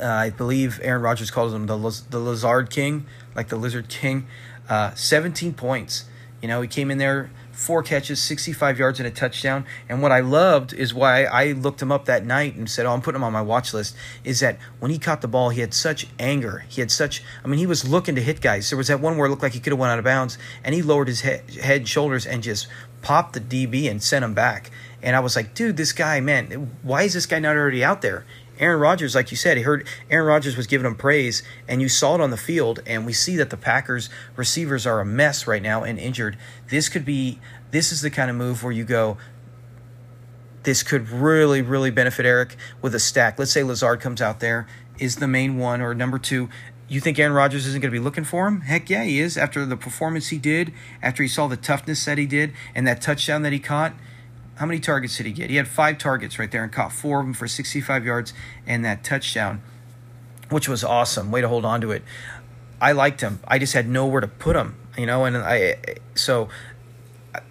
Uh, 0.00 0.06
I 0.06 0.30
believe 0.30 0.80
Aaron 0.82 1.02
Rodgers 1.02 1.30
calls 1.30 1.54
him 1.54 1.66
the 1.66 1.76
the 2.10 2.18
Lizard 2.18 2.70
King, 2.70 3.06
like 3.34 3.48
the 3.48 3.56
Lizard 3.56 3.88
King. 3.88 4.26
Uh, 4.68 4.92
17 4.94 5.54
points. 5.54 6.06
You 6.42 6.48
know, 6.48 6.60
he 6.60 6.68
came 6.68 6.90
in 6.90 6.98
there 6.98 7.30
four 7.56 7.82
catches, 7.82 8.22
65 8.22 8.78
yards, 8.78 9.00
and 9.00 9.06
a 9.06 9.10
touchdown. 9.10 9.64
And 9.88 10.02
what 10.02 10.12
I 10.12 10.20
loved 10.20 10.72
is 10.72 10.92
why 10.92 11.24
I 11.24 11.52
looked 11.52 11.80
him 11.80 11.90
up 11.90 12.04
that 12.04 12.24
night 12.24 12.54
and 12.54 12.70
said, 12.70 12.86
Oh, 12.86 12.92
I'm 12.92 13.00
putting 13.00 13.16
him 13.16 13.24
on 13.24 13.32
my 13.32 13.42
watch 13.42 13.72
list. 13.72 13.96
Is 14.24 14.40
that 14.40 14.58
when 14.78 14.90
he 14.90 14.98
caught 14.98 15.22
the 15.22 15.28
ball, 15.28 15.50
he 15.50 15.60
had 15.60 15.74
such 15.74 16.06
anger. 16.18 16.64
He 16.68 16.80
had 16.80 16.90
such, 16.90 17.22
I 17.44 17.48
mean, 17.48 17.58
he 17.58 17.66
was 17.66 17.88
looking 17.88 18.14
to 18.14 18.20
hit 18.20 18.40
guys. 18.40 18.70
There 18.70 18.76
was 18.76 18.88
that 18.88 19.00
one 19.00 19.16
where 19.16 19.26
it 19.26 19.30
looked 19.30 19.42
like 19.42 19.54
he 19.54 19.60
could 19.60 19.72
have 19.72 19.80
went 19.80 19.90
out 19.90 19.98
of 19.98 20.04
bounds, 20.04 20.38
and 20.62 20.74
he 20.74 20.82
lowered 20.82 21.08
his 21.08 21.22
head, 21.22 21.50
head 21.50 21.78
and 21.78 21.88
shoulders 21.88 22.26
and 22.26 22.42
just 22.42 22.68
popped 23.02 23.32
the 23.32 23.40
DB 23.40 23.90
and 23.90 24.02
sent 24.02 24.24
him 24.24 24.34
back. 24.34 24.70
And 25.02 25.14
I 25.14 25.20
was 25.20 25.36
like, 25.36 25.54
dude, 25.54 25.76
this 25.76 25.92
guy, 25.92 26.20
man, 26.20 26.76
why 26.82 27.04
is 27.04 27.14
this 27.14 27.26
guy 27.26 27.38
not 27.38 27.56
already 27.56 27.84
out 27.84 28.02
there? 28.02 28.26
Aaron 28.58 28.80
Rodgers, 28.80 29.14
like 29.14 29.30
you 29.30 29.36
said, 29.36 29.56
he 29.56 29.62
heard 29.62 29.86
Aaron 30.10 30.26
Rodgers 30.26 30.56
was 30.56 30.66
giving 30.66 30.86
him 30.86 30.94
praise, 30.94 31.42
and 31.68 31.82
you 31.82 31.88
saw 31.88 32.14
it 32.14 32.20
on 32.20 32.30
the 32.30 32.36
field. 32.36 32.80
And 32.86 33.04
we 33.04 33.12
see 33.12 33.36
that 33.36 33.50
the 33.50 33.56
Packers 33.56 34.08
receivers 34.34 34.86
are 34.86 35.00
a 35.00 35.04
mess 35.04 35.46
right 35.46 35.62
now 35.62 35.82
and 35.82 35.98
injured. 35.98 36.36
This 36.68 36.88
could 36.88 37.04
be, 37.04 37.38
this 37.70 37.92
is 37.92 38.00
the 38.00 38.10
kind 38.10 38.30
of 38.30 38.36
move 38.36 38.62
where 38.62 38.72
you 38.72 38.84
go, 38.84 39.18
this 40.62 40.82
could 40.82 41.08
really, 41.08 41.62
really 41.62 41.90
benefit 41.90 42.26
Eric 42.26 42.56
with 42.82 42.94
a 42.94 42.98
stack. 42.98 43.38
Let's 43.38 43.52
say 43.52 43.62
Lazard 43.62 44.00
comes 44.00 44.20
out 44.20 44.40
there, 44.40 44.66
is 44.98 45.16
the 45.16 45.28
main 45.28 45.58
one, 45.58 45.80
or 45.80 45.94
number 45.94 46.18
two. 46.18 46.48
You 46.88 47.00
think 47.00 47.18
Aaron 47.18 47.32
Rodgers 47.32 47.66
isn't 47.66 47.80
going 47.80 47.92
to 47.92 47.98
be 47.98 48.02
looking 48.02 48.24
for 48.24 48.48
him? 48.48 48.62
Heck 48.62 48.90
yeah, 48.90 49.04
he 49.04 49.20
is. 49.20 49.36
After 49.36 49.64
the 49.64 49.76
performance 49.76 50.28
he 50.28 50.38
did, 50.38 50.72
after 51.02 51.22
he 51.22 51.28
saw 51.28 51.46
the 51.46 51.56
toughness 51.56 52.04
that 52.04 52.18
he 52.18 52.26
did, 52.26 52.52
and 52.74 52.86
that 52.86 53.00
touchdown 53.00 53.42
that 53.42 53.52
he 53.52 53.58
caught, 53.58 53.94
how 54.56 54.66
many 54.66 54.80
targets 54.80 55.16
did 55.16 55.26
he 55.26 55.32
get? 55.32 55.50
He 55.50 55.56
had 55.56 55.68
five 55.68 55.98
targets 55.98 56.38
right 56.38 56.50
there 56.50 56.62
and 56.62 56.72
caught 56.72 56.92
four 56.92 57.20
of 57.20 57.26
them 57.26 57.34
for 57.34 57.46
65 57.46 58.04
yards 58.04 58.32
and 58.66 58.84
that 58.84 59.04
touchdown, 59.04 59.62
which 60.50 60.68
was 60.68 60.82
awesome. 60.82 61.30
Way 61.30 61.42
to 61.42 61.48
hold 61.48 61.64
on 61.64 61.80
to 61.82 61.92
it. 61.92 62.02
I 62.80 62.92
liked 62.92 63.20
him. 63.20 63.40
I 63.46 63.58
just 63.58 63.72
had 63.74 63.88
nowhere 63.88 64.20
to 64.20 64.28
put 64.28 64.56
him, 64.56 64.76
you 64.98 65.06
know, 65.06 65.24
and 65.24 65.36
I 65.36 65.76
so 66.14 66.48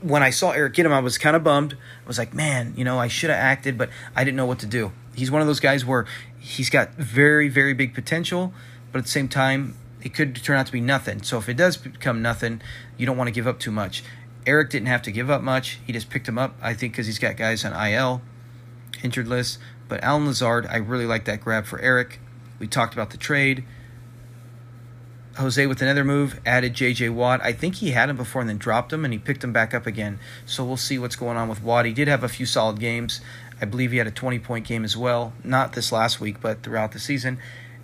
when 0.01 0.23
I 0.23 0.29
saw 0.29 0.51
Eric 0.51 0.73
get 0.73 0.85
him, 0.85 0.93
I 0.93 0.99
was 0.99 1.17
kind 1.17 1.35
of 1.35 1.43
bummed. 1.43 1.73
I 1.73 2.07
was 2.07 2.17
like, 2.17 2.33
man, 2.33 2.73
you 2.75 2.83
know, 2.83 2.99
I 2.99 3.07
should 3.07 3.29
have 3.29 3.39
acted, 3.39 3.77
but 3.77 3.89
I 4.15 4.23
didn't 4.23 4.37
know 4.37 4.45
what 4.45 4.59
to 4.59 4.65
do. 4.65 4.91
He's 5.15 5.31
one 5.31 5.41
of 5.41 5.47
those 5.47 5.59
guys 5.59 5.85
where 5.85 6.05
he's 6.39 6.69
got 6.69 6.93
very, 6.95 7.49
very 7.49 7.73
big 7.73 7.93
potential, 7.93 8.53
but 8.91 8.99
at 8.99 9.05
the 9.05 9.11
same 9.11 9.27
time, 9.27 9.75
it 10.01 10.13
could 10.13 10.35
turn 10.35 10.57
out 10.57 10.67
to 10.67 10.71
be 10.71 10.81
nothing. 10.81 11.23
So 11.23 11.37
if 11.37 11.49
it 11.49 11.55
does 11.55 11.77
become 11.77 12.21
nothing, 12.21 12.61
you 12.97 13.05
don't 13.05 13.17
want 13.17 13.27
to 13.27 13.31
give 13.31 13.47
up 13.47 13.59
too 13.59 13.71
much. 13.71 14.03
Eric 14.45 14.69
didn't 14.69 14.87
have 14.87 15.01
to 15.03 15.11
give 15.11 15.29
up 15.29 15.41
much. 15.41 15.79
He 15.85 15.93
just 15.93 16.09
picked 16.09 16.27
him 16.27 16.37
up, 16.37 16.55
I 16.61 16.73
think, 16.73 16.93
because 16.93 17.07
he's 17.07 17.19
got 17.19 17.37
guys 17.37 17.65
on 17.65 17.73
IL, 17.73 18.21
injured 19.03 19.27
list. 19.27 19.59
But 19.87 20.03
Allen 20.03 20.25
Lazard, 20.25 20.65
I 20.67 20.77
really 20.77 21.05
like 21.05 21.25
that 21.25 21.41
grab 21.41 21.65
for 21.65 21.79
Eric. 21.79 22.19
We 22.59 22.67
talked 22.67 22.93
about 22.93 23.11
the 23.11 23.17
trade. 23.17 23.63
Jose 25.37 25.67
with 25.67 25.81
another 25.81 26.05
move 26.05 26.39
added 26.45 26.73
J.J. 26.73 27.09
Watt. 27.09 27.41
I 27.43 27.51
think 27.51 27.75
he 27.75 27.91
had 27.91 28.09
him 28.09 28.15
before 28.15 28.41
and 28.41 28.49
then 28.49 28.57
dropped 28.57 28.93
him, 28.93 29.03
and 29.03 29.13
he 29.13 29.19
picked 29.19 29.43
him 29.43 29.51
back 29.51 29.73
up 29.73 29.85
again. 29.85 30.19
So 30.45 30.63
we'll 30.63 30.77
see 30.77 30.97
what's 30.97 31.17
going 31.17 31.35
on 31.35 31.49
with 31.49 31.61
Watt. 31.61 31.85
He 31.85 31.93
did 31.93 32.07
have 32.07 32.23
a 32.23 32.29
few 32.29 32.45
solid 32.45 32.79
games. 32.79 33.19
I 33.61 33.65
believe 33.65 33.91
he 33.91 33.97
had 33.97 34.07
a 34.07 34.11
20 34.11 34.39
point 34.39 34.65
game 34.65 34.85
as 34.85 34.95
well. 34.95 35.33
Not 35.43 35.73
this 35.73 35.91
last 35.91 36.21
week, 36.21 36.39
but 36.39 36.63
throughout 36.63 36.93
the 36.93 36.99
season. 36.99 37.37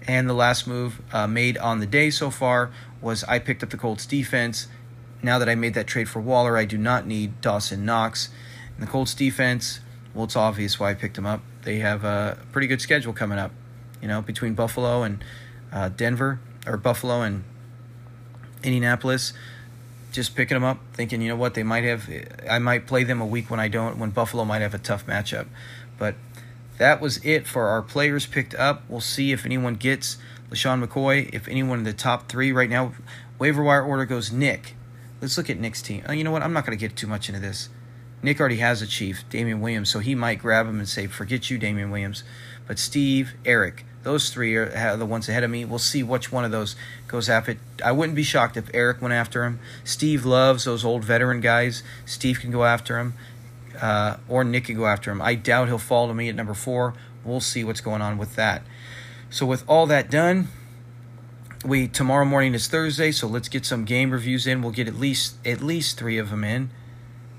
And 0.08 0.30
the 0.30 0.34
last 0.34 0.65
move 0.65 1.01
uh, 1.12 1.27
made 1.27 1.58
on 1.58 1.80
the 1.80 1.86
day 1.86 2.10
so 2.10 2.30
far 2.30 2.72
was 3.01 3.24
I 3.25 3.39
picked 3.39 3.63
up 3.63 3.70
the 3.70 3.77
Colts 3.77 4.06
defense. 4.06 4.68
Now 5.24 5.40
that 5.40 5.48
I 5.48 5.56
made 5.56 5.74
that 5.75 5.88
trade 5.88 6.10
for 6.10 6.20
Waller, 6.20 6.58
I 6.58 6.66
do 6.66 6.78
not 6.78 7.06
need 7.06 7.42
Dawson 7.42 7.86
Knox. 7.86 8.30
And 8.75 8.88
the 8.88 8.92
Colts 8.92 9.13
defense, 9.13 9.80
well, 10.13 10.25
it's 10.25 10.36
obvious 10.36 10.80
why 10.80 10.92
I 10.92 10.94
picked 10.94 11.16
them 11.16 11.25
up. 11.25 11.42
They 11.63 11.78
have 11.78 12.04
a 12.04 12.38
pretty 12.51 12.68
good 12.68 12.82
schedule 12.82 13.13
coming 13.13 13.38
up, 13.38 13.51
you 14.01 14.08
know, 14.08 14.22
between 14.22 14.56
Buffalo 14.56 15.04
and 15.04 15.24
uh, 15.72 15.90
Denver, 15.90 16.40
or 16.66 16.78
Buffalo 16.78 17.22
and 17.22 17.44
Indianapolis. 18.63 19.34
Just 20.12 20.36
picking 20.36 20.56
them 20.56 20.63
up, 20.63 20.80
thinking, 20.94 21.22
you 21.22 21.30
know 21.30 21.36
what, 21.36 21.54
they 21.54 21.63
might 21.63 21.84
have, 21.84 22.10
I 22.50 22.60
might 22.60 22.86
play 22.86 23.04
them 23.04 23.22
a 23.22 23.25
week 23.25 23.50
when 23.50 23.60
I 23.60 23.70
don't, 23.70 23.98
when 23.98 24.10
Buffalo 24.10 24.44
might 24.44 24.62
have 24.62 24.74
a 24.74 24.80
tough 24.80 25.06
matchup. 25.06 25.48
But 25.98 26.16
that 26.80 27.00
was 27.00 27.24
it 27.24 27.48
for 27.48 27.68
our 27.68 27.82
players 27.82 28.25
picked 28.25 28.56
up. 28.56 28.82
We'll 28.90 29.00
see 29.01 29.32
if 29.32 29.46
anyone 29.46 29.75
gets 29.75 30.18
LeSean 30.50 30.84
McCoy, 30.84 31.29
if 31.31 31.48
anyone 31.48 31.77
in 31.77 31.84
the 31.86 31.94
top 31.94 32.27
three 32.27 32.51
right 32.51 32.70
now. 32.70 32.94
Waiver 33.40 33.64
wire 33.64 33.84
order 33.84 34.05
goes 34.05 34.31
Nick, 34.31 34.75
Let's 35.22 35.38
look 35.38 35.50
at 35.50 35.60
Nick's 35.60 35.81
team. 35.81 36.03
Oh, 36.07 36.12
you 36.12 36.24
know 36.24 36.31
what? 36.31 36.42
I'm 36.42 36.51
not 36.51 36.66
going 36.66 36.77
to 36.77 36.88
get 36.88 36.98
too 36.98 37.07
much 37.07 37.29
into 37.29 37.40
this. 37.40 37.70
Nick 38.24 38.40
already 38.40 38.57
has 38.57 38.81
a 38.81 38.88
chief, 38.88 39.24
Damien 39.29 39.62
Williams, 39.62 39.90
so 39.90 40.00
he 40.00 40.14
might 40.14 40.40
grab 40.40 40.68
him 40.68 40.79
and 40.79 40.88
say, 40.88 41.07
"Forget 41.07 41.50
you, 41.50 41.57
Damien 41.57 41.90
Williams." 41.90 42.24
But 42.68 42.77
Steve, 42.77 43.34
Eric, 43.46 43.84
those 44.03 44.29
three 44.29 44.55
are 44.55 44.96
the 44.96 45.05
ones 45.05 45.27
ahead 45.27 45.44
of 45.44 45.50
me. 45.50 45.66
We'll 45.66 45.79
see 45.79 46.03
which 46.03 46.31
one 46.31 46.46
of 46.46 46.51
those 46.51 46.75
goes 47.07 47.29
after. 47.29 47.57
I 47.84 47.92
wouldn't 47.92 48.16
be 48.16 48.24
shocked 48.24 48.57
if 48.57 48.70
Eric 48.74 49.01
went 49.01 49.14
after 49.14 49.44
him. 49.44 49.60
Steve 49.84 50.25
loves 50.25 50.66
those 50.66 50.86
old 50.86 51.03
veteran 51.03 51.42
guys. 51.42 51.84
Steve 52.05 52.40
can 52.40 52.51
go 52.51 52.64
after 52.64 53.00
him, 53.00 53.14
uh, 53.81 54.18
or 54.27 54.44
Nick 54.44 54.66
can 54.66 54.77
go 54.77 54.86
after 54.86 55.12
him. 55.12 55.22
I 55.22 55.36
doubt 55.36 55.68
he'll 55.68 55.77
fall 55.79 56.07
to 56.07 56.14
me 56.14 56.29
at 56.29 56.36
number 56.36 56.53
four. 56.53 56.94
We'll 57.24 57.42
see 57.42 57.64
what's 57.64 57.81
going 57.81 58.01
on 58.01 58.18
with 58.18 58.36
that. 58.36 58.64
So 59.29 59.46
with 59.46 59.64
all 59.68 59.88
that 59.88 60.12
done, 60.12 60.50
we 61.63 61.87
tomorrow 61.87 62.25
morning 62.25 62.53
is 62.53 62.67
Thursday, 62.67 63.11
so 63.11 63.27
let's 63.27 63.50
get 63.50 63.65
some 63.65 63.85
game 63.85 64.11
reviews 64.11 64.47
in. 64.47 64.61
We'll 64.61 64.71
get 64.71 64.87
at 64.87 64.95
least 64.95 65.35
at 65.45 65.61
least 65.61 65.97
three 65.97 66.17
of 66.17 66.29
them 66.29 66.43
in, 66.43 66.71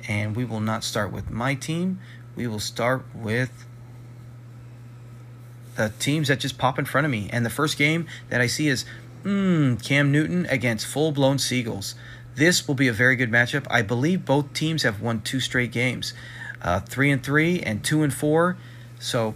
and 0.08 0.36
we 0.36 0.44
will 0.44 0.60
not 0.60 0.84
start 0.84 1.12
with 1.12 1.30
my 1.30 1.54
team. 1.54 1.98
We 2.36 2.46
will 2.46 2.60
start 2.60 3.04
with 3.14 3.66
the 5.76 5.92
teams 5.98 6.28
that 6.28 6.40
just 6.40 6.58
pop 6.58 6.78
in 6.78 6.84
front 6.84 7.04
of 7.04 7.10
me. 7.10 7.28
And 7.32 7.44
the 7.44 7.50
first 7.50 7.78
game 7.78 8.06
that 8.28 8.40
I 8.40 8.46
see 8.46 8.68
is 8.68 8.84
mm, 9.22 9.82
Cam 9.82 10.12
Newton 10.12 10.46
against 10.46 10.86
full 10.86 11.12
blown 11.12 11.38
Seagulls. 11.38 11.94
This 12.34 12.66
will 12.66 12.74
be 12.74 12.88
a 12.88 12.92
very 12.92 13.16
good 13.16 13.30
matchup. 13.30 13.66
I 13.70 13.82
believe 13.82 14.24
both 14.24 14.52
teams 14.54 14.84
have 14.84 15.02
won 15.02 15.20
two 15.20 15.40
straight 15.40 15.72
games, 15.72 16.14
uh, 16.62 16.80
three 16.80 17.10
and 17.10 17.22
three 17.22 17.60
and 17.60 17.84
two 17.84 18.02
and 18.02 18.12
four. 18.12 18.56
So, 18.98 19.34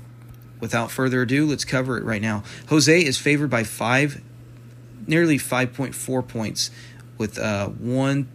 without 0.60 0.90
further 0.90 1.22
ado, 1.22 1.44
let's 1.46 1.64
cover 1.64 1.98
it 1.98 2.04
right 2.04 2.22
now. 2.22 2.44
Jose 2.68 3.04
is 3.04 3.18
favored 3.18 3.50
by 3.50 3.64
five 3.64 4.22
nearly 5.06 5.38
5.4 5.38 6.26
points 6.26 6.70
with 7.18 7.38
uh, 7.38 7.68
one 7.68 8.28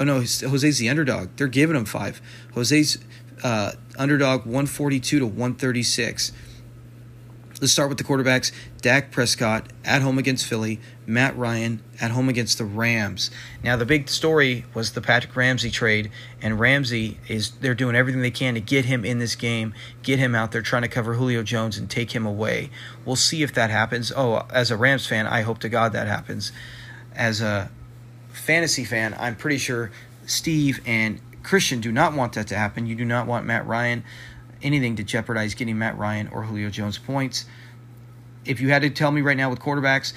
oh 0.00 0.04
no, 0.04 0.14
Jose's 0.20 0.78
the 0.78 0.88
underdog. 0.88 1.30
They're 1.36 1.48
giving 1.48 1.76
him 1.76 1.84
five. 1.84 2.20
Jose's 2.54 2.98
uh, 3.42 3.72
underdog 3.98 4.40
142 4.40 5.18
to 5.18 5.26
136. 5.26 6.32
Let's 7.60 7.72
start 7.72 7.88
with 7.88 7.98
the 7.98 8.04
quarterbacks. 8.04 8.52
Dak 8.80 9.10
Prescott 9.10 9.66
at 9.84 10.02
home 10.02 10.18
against 10.18 10.46
Philly, 10.46 10.80
Matt 11.04 11.36
Ryan 11.36 11.82
at 12.00 12.12
home 12.12 12.28
against 12.28 12.58
the 12.58 12.64
Rams. 12.64 13.30
Now 13.64 13.76
the 13.76 13.84
big 13.84 14.08
story 14.08 14.64
was 14.72 14.92
the 14.92 15.00
Patrick 15.00 15.34
Ramsey 15.34 15.70
trade, 15.70 16.10
and 16.40 16.60
Ramsey 16.60 17.18
is 17.26 17.50
they're 17.50 17.74
doing 17.74 17.96
everything 17.96 18.22
they 18.22 18.30
can 18.30 18.54
to 18.54 18.60
get 18.60 18.84
him 18.84 19.04
in 19.04 19.18
this 19.18 19.34
game, 19.34 19.74
get 20.02 20.18
him 20.18 20.34
out 20.34 20.52
there 20.52 20.62
trying 20.62 20.82
to 20.82 20.88
cover 20.88 21.14
Julio 21.14 21.42
Jones 21.42 21.76
and 21.76 21.90
take 21.90 22.12
him 22.12 22.24
away. 22.24 22.70
We'll 23.04 23.16
see 23.16 23.42
if 23.42 23.52
that 23.54 23.70
happens. 23.70 24.12
Oh, 24.14 24.46
as 24.50 24.70
a 24.70 24.76
Rams 24.76 25.06
fan, 25.06 25.26
I 25.26 25.42
hope 25.42 25.58
to 25.60 25.68
God 25.68 25.92
that 25.92 26.06
happens. 26.06 26.52
As 27.16 27.40
a 27.40 27.70
fantasy 28.28 28.84
fan, 28.84 29.16
I'm 29.18 29.34
pretty 29.34 29.58
sure 29.58 29.90
Steve 30.26 30.80
and 30.86 31.20
Christian 31.42 31.80
do 31.80 31.90
not 31.90 32.14
want 32.14 32.34
that 32.34 32.46
to 32.48 32.56
happen. 32.56 32.86
You 32.86 32.94
do 32.94 33.04
not 33.04 33.26
want 33.26 33.44
Matt 33.44 33.66
Ryan 33.66 34.04
anything 34.62 34.96
to 34.96 35.02
jeopardize 35.02 35.54
getting 35.54 35.78
Matt 35.78 35.96
Ryan 35.96 36.28
or 36.28 36.42
Julio 36.42 36.68
Jones 36.68 36.98
points. 36.98 37.44
If 38.44 38.60
you 38.60 38.70
had 38.70 38.82
to 38.82 38.90
tell 38.90 39.10
me 39.10 39.20
right 39.20 39.36
now 39.36 39.50
with 39.50 39.60
quarterbacks, 39.60 40.12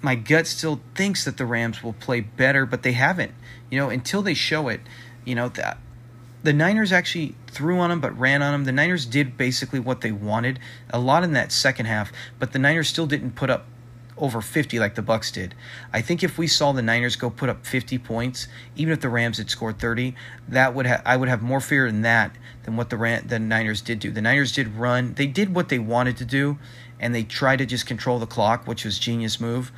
my 0.00 0.14
gut 0.14 0.46
still 0.46 0.80
thinks 0.94 1.24
that 1.24 1.36
the 1.36 1.46
Rams 1.46 1.82
will 1.82 1.92
play 1.92 2.20
better, 2.20 2.66
but 2.66 2.82
they 2.82 2.92
haven't. 2.92 3.32
You 3.70 3.78
know, 3.78 3.88
until 3.88 4.22
they 4.22 4.34
show 4.34 4.68
it, 4.68 4.80
you 5.24 5.34
know, 5.34 5.48
the, 5.48 5.76
the 6.42 6.52
Niners 6.52 6.92
actually 6.92 7.36
threw 7.46 7.78
on 7.78 7.90
them 7.90 8.00
but 8.00 8.18
ran 8.18 8.42
on 8.42 8.52
them. 8.52 8.64
The 8.64 8.72
Niners 8.72 9.06
did 9.06 9.36
basically 9.36 9.78
what 9.78 10.00
they 10.00 10.12
wanted, 10.12 10.58
a 10.90 10.98
lot 10.98 11.22
in 11.22 11.32
that 11.32 11.52
second 11.52 11.86
half, 11.86 12.12
but 12.38 12.52
the 12.52 12.58
Niners 12.58 12.88
still 12.88 13.06
didn't 13.06 13.32
put 13.32 13.50
up 13.50 13.66
over 14.16 14.40
50 14.40 14.78
like 14.78 14.94
the 14.94 15.02
Bucks 15.02 15.30
did. 15.30 15.54
I 15.92 16.00
think 16.00 16.22
if 16.22 16.38
we 16.38 16.46
saw 16.46 16.72
the 16.72 16.82
Niners 16.82 17.16
go 17.16 17.30
put 17.30 17.48
up 17.48 17.66
50 17.66 17.98
points, 17.98 18.46
even 18.76 18.92
if 18.92 19.00
the 19.00 19.08
Rams 19.08 19.38
had 19.38 19.50
scored 19.50 19.78
30, 19.78 20.14
that 20.48 20.74
would 20.74 20.86
ha- 20.86 21.02
I 21.04 21.16
would 21.16 21.28
have 21.28 21.42
more 21.42 21.60
fear 21.60 21.86
in 21.86 22.02
that 22.02 22.36
than 22.64 22.76
what 22.76 22.90
the 22.90 22.96
Ram- 22.96 23.26
the 23.26 23.38
Niners 23.38 23.80
did 23.80 23.98
do. 23.98 24.10
The 24.10 24.22
Niners 24.22 24.52
did 24.52 24.76
run. 24.76 25.14
They 25.14 25.26
did 25.26 25.54
what 25.54 25.68
they 25.68 25.78
wanted 25.78 26.16
to 26.18 26.24
do 26.24 26.58
and 27.02 27.14
they 27.14 27.24
tried 27.24 27.56
to 27.56 27.66
just 27.66 27.84
control 27.84 28.20
the 28.20 28.26
clock, 28.26 28.66
which 28.66 28.84
was 28.84 28.98
genius 28.98 29.40
move. 29.40 29.72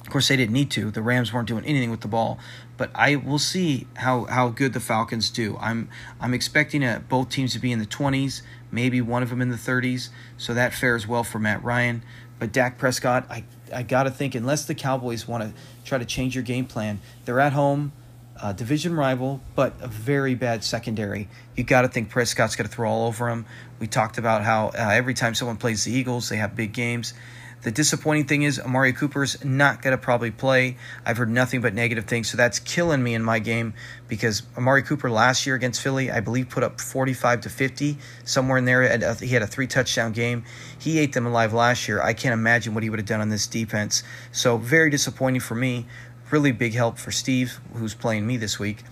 Of 0.00 0.12
course, 0.12 0.28
they 0.28 0.36
didn't 0.36 0.54
need 0.54 0.70
to. 0.70 0.90
The 0.90 1.02
Rams 1.02 1.34
weren't 1.34 1.48
doing 1.48 1.66
anything 1.66 1.90
with 1.90 2.00
the 2.00 2.08
ball, 2.08 2.38
but 2.78 2.90
I 2.94 3.16
will 3.16 3.40
see 3.40 3.86
how, 3.96 4.24
how 4.24 4.48
good 4.48 4.72
the 4.72 4.80
Falcons 4.80 5.28
do. 5.28 5.58
I'm 5.60 5.90
I'm 6.18 6.32
expecting 6.32 6.82
a, 6.82 7.02
both 7.06 7.28
teams 7.28 7.52
to 7.52 7.58
be 7.58 7.72
in 7.72 7.78
the 7.78 7.86
20s, 7.86 8.40
maybe 8.70 9.02
one 9.02 9.22
of 9.22 9.28
them 9.28 9.42
in 9.42 9.50
the 9.50 9.56
30s, 9.56 10.08
so 10.38 10.54
that 10.54 10.72
fares 10.72 11.06
well 11.06 11.24
for 11.24 11.38
Matt 11.38 11.62
Ryan. 11.62 12.02
But 12.38 12.52
Dak 12.52 12.78
Prescott, 12.78 13.26
I 13.30 13.44
I 13.72 13.82
gotta 13.82 14.10
think 14.10 14.34
unless 14.34 14.64
the 14.64 14.74
Cowboys 14.74 15.26
want 15.26 15.42
to 15.42 15.52
try 15.84 15.98
to 15.98 16.04
change 16.04 16.34
your 16.34 16.44
game 16.44 16.66
plan, 16.66 17.00
they're 17.24 17.40
at 17.40 17.52
home, 17.52 17.92
uh, 18.40 18.52
division 18.52 18.94
rival, 18.94 19.40
but 19.54 19.74
a 19.80 19.88
very 19.88 20.34
bad 20.34 20.62
secondary. 20.62 21.28
You 21.56 21.64
got 21.64 21.82
to 21.82 21.88
think 21.88 22.10
Prescott's 22.10 22.56
going 22.56 22.68
to 22.68 22.74
throw 22.74 22.88
all 22.88 23.06
over 23.06 23.28
them. 23.28 23.46
We 23.80 23.86
talked 23.86 24.18
about 24.18 24.44
how 24.44 24.68
uh, 24.68 24.90
every 24.92 25.14
time 25.14 25.34
someone 25.34 25.56
plays 25.56 25.84
the 25.84 25.92
Eagles, 25.92 26.28
they 26.28 26.36
have 26.36 26.54
big 26.54 26.72
games. 26.72 27.14
The 27.62 27.72
disappointing 27.72 28.26
thing 28.26 28.42
is 28.42 28.60
Amari 28.60 28.92
Cooper's 28.92 29.44
not 29.44 29.82
going 29.82 29.90
to 29.90 29.98
probably 29.98 30.30
play. 30.30 30.76
I've 31.04 31.16
heard 31.16 31.28
nothing 31.28 31.60
but 31.60 31.74
negative 31.74 32.04
things, 32.04 32.30
so 32.30 32.36
that's 32.36 32.60
killing 32.60 33.02
me 33.02 33.14
in 33.14 33.22
my 33.24 33.40
game 33.40 33.74
because 34.06 34.44
Amari 34.56 34.82
Cooper 34.82 35.10
last 35.10 35.44
year 35.44 35.56
against 35.56 35.82
Philly, 35.82 36.08
I 36.08 36.20
believe, 36.20 36.50
put 36.50 36.62
up 36.62 36.80
45 36.80 37.40
to 37.42 37.50
50, 37.50 37.98
somewhere 38.24 38.58
in 38.58 38.64
there. 38.64 38.82
He 39.16 39.28
had 39.28 39.42
a 39.42 39.46
three 39.46 39.66
touchdown 39.66 40.12
game. 40.12 40.44
He 40.78 41.00
ate 41.00 41.14
them 41.14 41.26
alive 41.26 41.52
last 41.52 41.88
year. 41.88 42.00
I 42.00 42.12
can't 42.12 42.32
imagine 42.32 42.74
what 42.74 42.84
he 42.84 42.90
would 42.90 43.00
have 43.00 43.08
done 43.08 43.20
on 43.20 43.28
this 43.28 43.48
defense. 43.48 44.04
So, 44.30 44.56
very 44.56 44.90
disappointing 44.90 45.40
for 45.40 45.56
me. 45.56 45.86
Really 46.30 46.52
big 46.52 46.74
help 46.74 46.98
for 46.98 47.10
Steve, 47.10 47.58
who's 47.74 47.94
playing 47.94 48.24
me 48.24 48.36
this 48.36 48.60
week. 48.60 48.84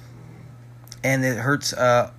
And 1.05 1.25
it 1.25 1.37
hurts 1.37 1.73
uh, 1.73 2.11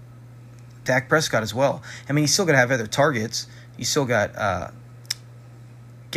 Dak 0.85 1.09
Prescott 1.09 1.43
as 1.43 1.53
well. 1.53 1.81
I 2.07 2.13
mean, 2.13 2.23
he's 2.23 2.31
still 2.31 2.45
going 2.45 2.53
to 2.53 2.59
have 2.59 2.71
other 2.71 2.87
targets. 2.87 3.47
You 3.77 3.83
still 3.83 4.05
got. 4.05 4.33
Uh, 4.37 4.69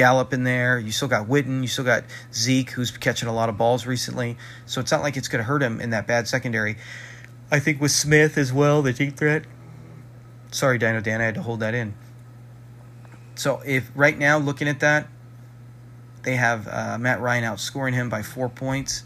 Gallup 0.01 0.33
in 0.33 0.45
there. 0.45 0.79
You 0.79 0.93
still 0.93 1.09
got 1.09 1.29
Witten. 1.29 1.61
You 1.61 1.69
still 1.69 1.85
got 1.85 2.05
Zeke, 2.33 2.71
who's 2.71 2.91
catching 2.91 3.29
a 3.29 3.35
lot 3.35 3.51
of 3.51 3.59
balls 3.59 3.85
recently. 3.85 4.39
So 4.65 4.81
it's 4.81 4.91
not 4.91 5.03
like 5.03 5.19
it's 5.19 5.29
going 5.29 5.41
to 5.41 5.45
hurt 5.45 5.63
him 5.63 5.79
in 5.79 5.91
that 5.91 6.07
bad 6.07 6.27
secondary. 6.27 6.79
I 7.51 7.59
think 7.59 7.83
with 7.83 7.91
Smith 7.91 8.39
as 8.39 8.51
well, 8.51 8.81
the 8.81 8.95
deep 8.95 9.19
threat. 9.19 9.45
Sorry, 10.53 10.79
Dino 10.79 11.03
Dan, 11.03 11.21
I 11.21 11.25
had 11.25 11.35
to 11.35 11.43
hold 11.43 11.61
that 11.61 11.75
in. 11.75 11.93
So 13.35 13.61
if 13.67 13.93
right 13.95 14.17
now 14.17 14.39
looking 14.39 14.69
at 14.69 14.81
that, 14.81 15.07
they 16.23 16.37
have 16.37 16.67
uh, 16.67 16.97
Matt 16.97 17.21
Ryan 17.21 17.45
outscoring 17.45 17.93
him 17.93 18.09
by 18.09 18.23
four 18.23 18.49
points. 18.49 19.03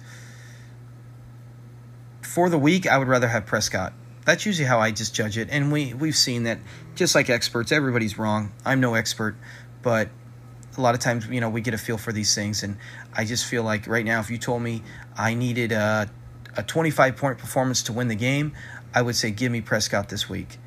For 2.23 2.49
the 2.49 2.59
week, 2.59 2.87
I 2.87 2.99
would 2.99 3.09
rather 3.09 3.27
have 3.27 3.47
Prescott. 3.47 3.95
That's 4.25 4.47
usually 4.47 4.69
how 4.69 4.79
I 4.79 4.93
just 4.93 5.13
judge 5.13 5.39
it, 5.39 5.49
and 5.51 5.73
we 5.73 5.93
we've 5.93 6.17
seen 6.17 6.45
that. 6.45 6.61
Just 6.95 7.17
like 7.17 7.29
experts, 7.29 7.73
everybody's 7.73 8.17
wrong. 8.17 8.53
I'm 8.65 8.79
no 8.79 8.95
expert, 8.95 9.37
but 9.83 10.09
a 10.77 10.81
lot 10.81 10.95
of 10.95 11.01
times, 11.01 11.27
you 11.29 11.41
know, 11.41 11.49
we 11.49 11.61
get 11.61 11.75
a 11.75 11.79
feel 11.79 11.99
for 11.99 12.13
these 12.13 12.35
things, 12.35 12.63
and 12.63 12.77
I 13.13 13.25
just 13.25 13.47
feel 13.47 13.63
like 13.63 13.87
right 13.87 14.05
now, 14.05 14.21
if 14.21 14.31
you 14.31 14.39
told 14.39 14.63
me 14.63 14.83
I 15.17 15.35
needed 15.35 15.73
a, 15.73 16.11
a 16.57 16.63
25 16.63 17.17
point 17.17 17.39
performance 17.39 17.83
to 17.85 17.93
win 17.93 18.09
the 18.09 18.15
game, 18.15 18.53
I 18.95 19.03
would 19.03 19.17
say 19.17 19.31
give 19.31 19.51
me 19.51 19.61
Prescott 19.61 20.09
this 20.09 20.29
week. 20.29 20.59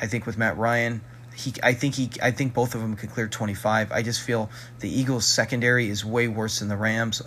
I 0.00 0.06
think 0.06 0.26
with 0.26 0.38
Matt 0.38 0.56
Ryan, 0.56 1.00
he, 1.34 1.52
I 1.62 1.72
think 1.72 1.94
he, 1.94 2.10
I 2.22 2.30
think 2.30 2.54
both 2.54 2.74
of 2.74 2.80
them 2.80 2.96
could 2.96 3.10
clear 3.10 3.28
25. 3.28 3.92
I 3.92 4.02
just 4.02 4.20
feel 4.20 4.50
the 4.80 4.88
Eagles' 4.88 5.26
secondary 5.26 5.88
is 5.88 6.04
way 6.04 6.28
worse 6.28 6.60
than 6.60 6.68
the 6.68 6.76
Rams. 6.76 7.22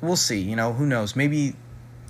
We'll 0.00 0.16
see. 0.16 0.40
You 0.40 0.56
know, 0.56 0.72
who 0.72 0.86
knows? 0.86 1.16
Maybe 1.16 1.54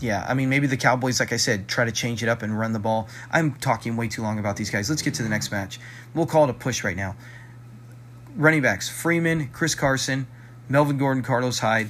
yeah, 0.01 0.27
I 0.29 0.35
mean, 0.35 0.49
maybe 0.49 0.67
the 0.67 0.77
Cowboys, 0.77 1.21
like 1.21 1.33
I 1.33 1.37
said, 1.37 1.69
try 1.69 1.85
to 1.85 1.93
change 1.93 2.23
it 2.23 2.29
up 2.29 2.43
and 2.43 2.59
run 2.59 2.73
the 2.73 2.81
ball. 2.81 3.09
I'm 3.31 3.55
talking 3.55 3.97
way 3.97 4.09
too 4.09 4.23
long 4.23 4.41
about 4.41 4.57
these 4.57 4.71
guys. 4.71 4.91
Let's 4.91 5.03
get 5.03 5.15
to 5.15 5.23
the 5.23 5.29
next 5.29 5.53
match. 5.53 5.79
We'll 6.12 6.27
call 6.27 6.45
it 6.45 6.51
a 6.51 6.55
push 6.55 6.83
right 6.83 6.97
now 6.97 7.15
running 8.37 8.62
backs 8.62 8.88
Freeman, 8.88 9.49
Chris 9.49 9.75
Carson, 9.75 10.27
Melvin 10.68 10.99
Gordon, 10.99 11.23
Carlos 11.23 11.59
Hyde. 11.59 11.88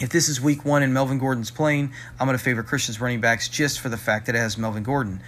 If 0.00 0.10
this 0.10 0.28
is 0.28 0.40
week 0.40 0.64
one 0.64 0.82
and 0.82 0.92
Melvin 0.92 1.18
Gordon's 1.18 1.50
playing, 1.50 1.92
I'm 2.18 2.26
going 2.26 2.36
to 2.36 2.42
favor 2.42 2.62
Christian's 2.62 3.00
running 3.00 3.20
backs 3.20 3.48
just 3.48 3.80
for 3.80 3.88
the 3.88 3.96
fact 3.96 4.26
that 4.26 4.34
it 4.34 4.38
has 4.38 4.58
Melvin 4.58 4.82
Gordon. 4.82 5.22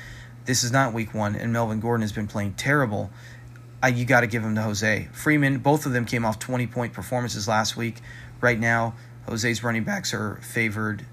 This 0.44 0.62
is 0.62 0.72
not 0.72 0.92
week 0.92 1.14
one, 1.14 1.34
and 1.34 1.52
Melvin 1.52 1.80
Gordon 1.80 2.02
has 2.02 2.12
been 2.12 2.26
playing 2.26 2.54
terrible. 2.54 3.10
I, 3.82 3.88
you 3.88 4.04
got 4.04 4.20
to 4.20 4.26
give 4.26 4.42
him 4.42 4.54
to 4.56 4.62
Jose. 4.62 5.08
Freeman, 5.12 5.58
both 5.58 5.86
of 5.86 5.92
them 5.92 6.04
came 6.04 6.24
off 6.24 6.38
20 6.38 6.66
point 6.66 6.92
performances 6.92 7.46
last 7.48 7.76
week. 7.76 8.00
Right 8.40 8.58
now, 8.58 8.94
Jose's 9.26 9.62
running 9.62 9.84
backs 9.84 10.12
are 10.14 10.36
favored 10.42 11.04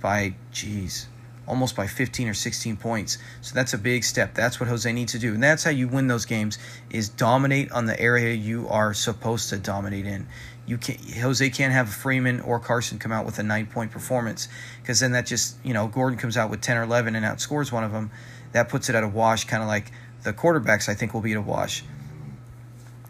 by, 0.00 0.34
geez, 0.50 1.08
almost 1.46 1.74
by 1.74 1.86
15 1.86 2.28
or 2.28 2.34
16 2.34 2.76
points. 2.76 3.18
So 3.40 3.54
that's 3.54 3.74
a 3.74 3.78
big 3.78 4.04
step. 4.04 4.34
That's 4.34 4.60
what 4.60 4.68
Jose 4.68 4.90
needs 4.92 5.12
to 5.12 5.18
do. 5.18 5.34
And 5.34 5.42
that's 5.42 5.64
how 5.64 5.70
you 5.70 5.88
win 5.88 6.06
those 6.06 6.24
games 6.24 6.58
is 6.90 7.08
dominate 7.08 7.72
on 7.72 7.86
the 7.86 7.98
area 7.98 8.34
you 8.34 8.68
are 8.68 8.94
supposed 8.94 9.50
to 9.50 9.58
dominate 9.58 10.06
in. 10.06 10.26
You 10.64 10.78
can 10.78 10.96
Jose 11.20 11.48
can't 11.50 11.72
have 11.72 11.88
Freeman 11.88 12.40
or 12.40 12.60
Carson 12.60 12.98
come 12.98 13.10
out 13.10 13.26
with 13.26 13.38
a 13.40 13.42
9-point 13.42 13.90
performance 13.90 14.48
because 14.80 15.00
then 15.00 15.12
that 15.12 15.26
just, 15.26 15.56
you 15.64 15.74
know, 15.74 15.88
Gordon 15.88 16.18
comes 16.18 16.36
out 16.36 16.50
with 16.50 16.60
10 16.60 16.76
or 16.76 16.84
11 16.84 17.16
and 17.16 17.26
outscores 17.26 17.72
one 17.72 17.82
of 17.82 17.92
them. 17.92 18.10
That 18.52 18.68
puts 18.68 18.88
it 18.88 18.94
at 18.94 19.02
a 19.02 19.08
wash 19.08 19.44
kind 19.44 19.62
of 19.62 19.68
like 19.68 19.90
the 20.22 20.32
quarterbacks 20.32 20.88
I 20.88 20.94
think 20.94 21.14
will 21.14 21.20
be 21.20 21.32
at 21.32 21.38
a 21.38 21.42
wash. 21.42 21.82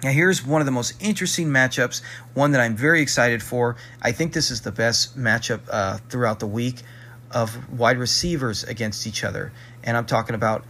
Now, 0.02 0.10
here's 0.10 0.44
one 0.44 0.60
of 0.60 0.66
the 0.66 0.72
most 0.72 1.00
interesting 1.00 1.48
matchups, 1.48 2.02
one 2.34 2.52
that 2.52 2.60
I'm 2.60 2.74
very 2.74 3.02
excited 3.02 3.40
for. 3.40 3.76
I 4.00 4.10
think 4.10 4.32
this 4.32 4.50
is 4.50 4.62
the 4.62 4.72
best 4.72 5.16
matchup 5.16 5.60
uh, 5.70 5.98
throughout 6.08 6.40
the 6.40 6.46
week 6.46 6.82
of 7.32 7.78
wide 7.78 7.98
receivers 7.98 8.64
against 8.64 9.06
each 9.06 9.24
other. 9.24 9.52
And 9.82 9.96
I'm 9.96 10.06
talking 10.06 10.34
about 10.34 10.64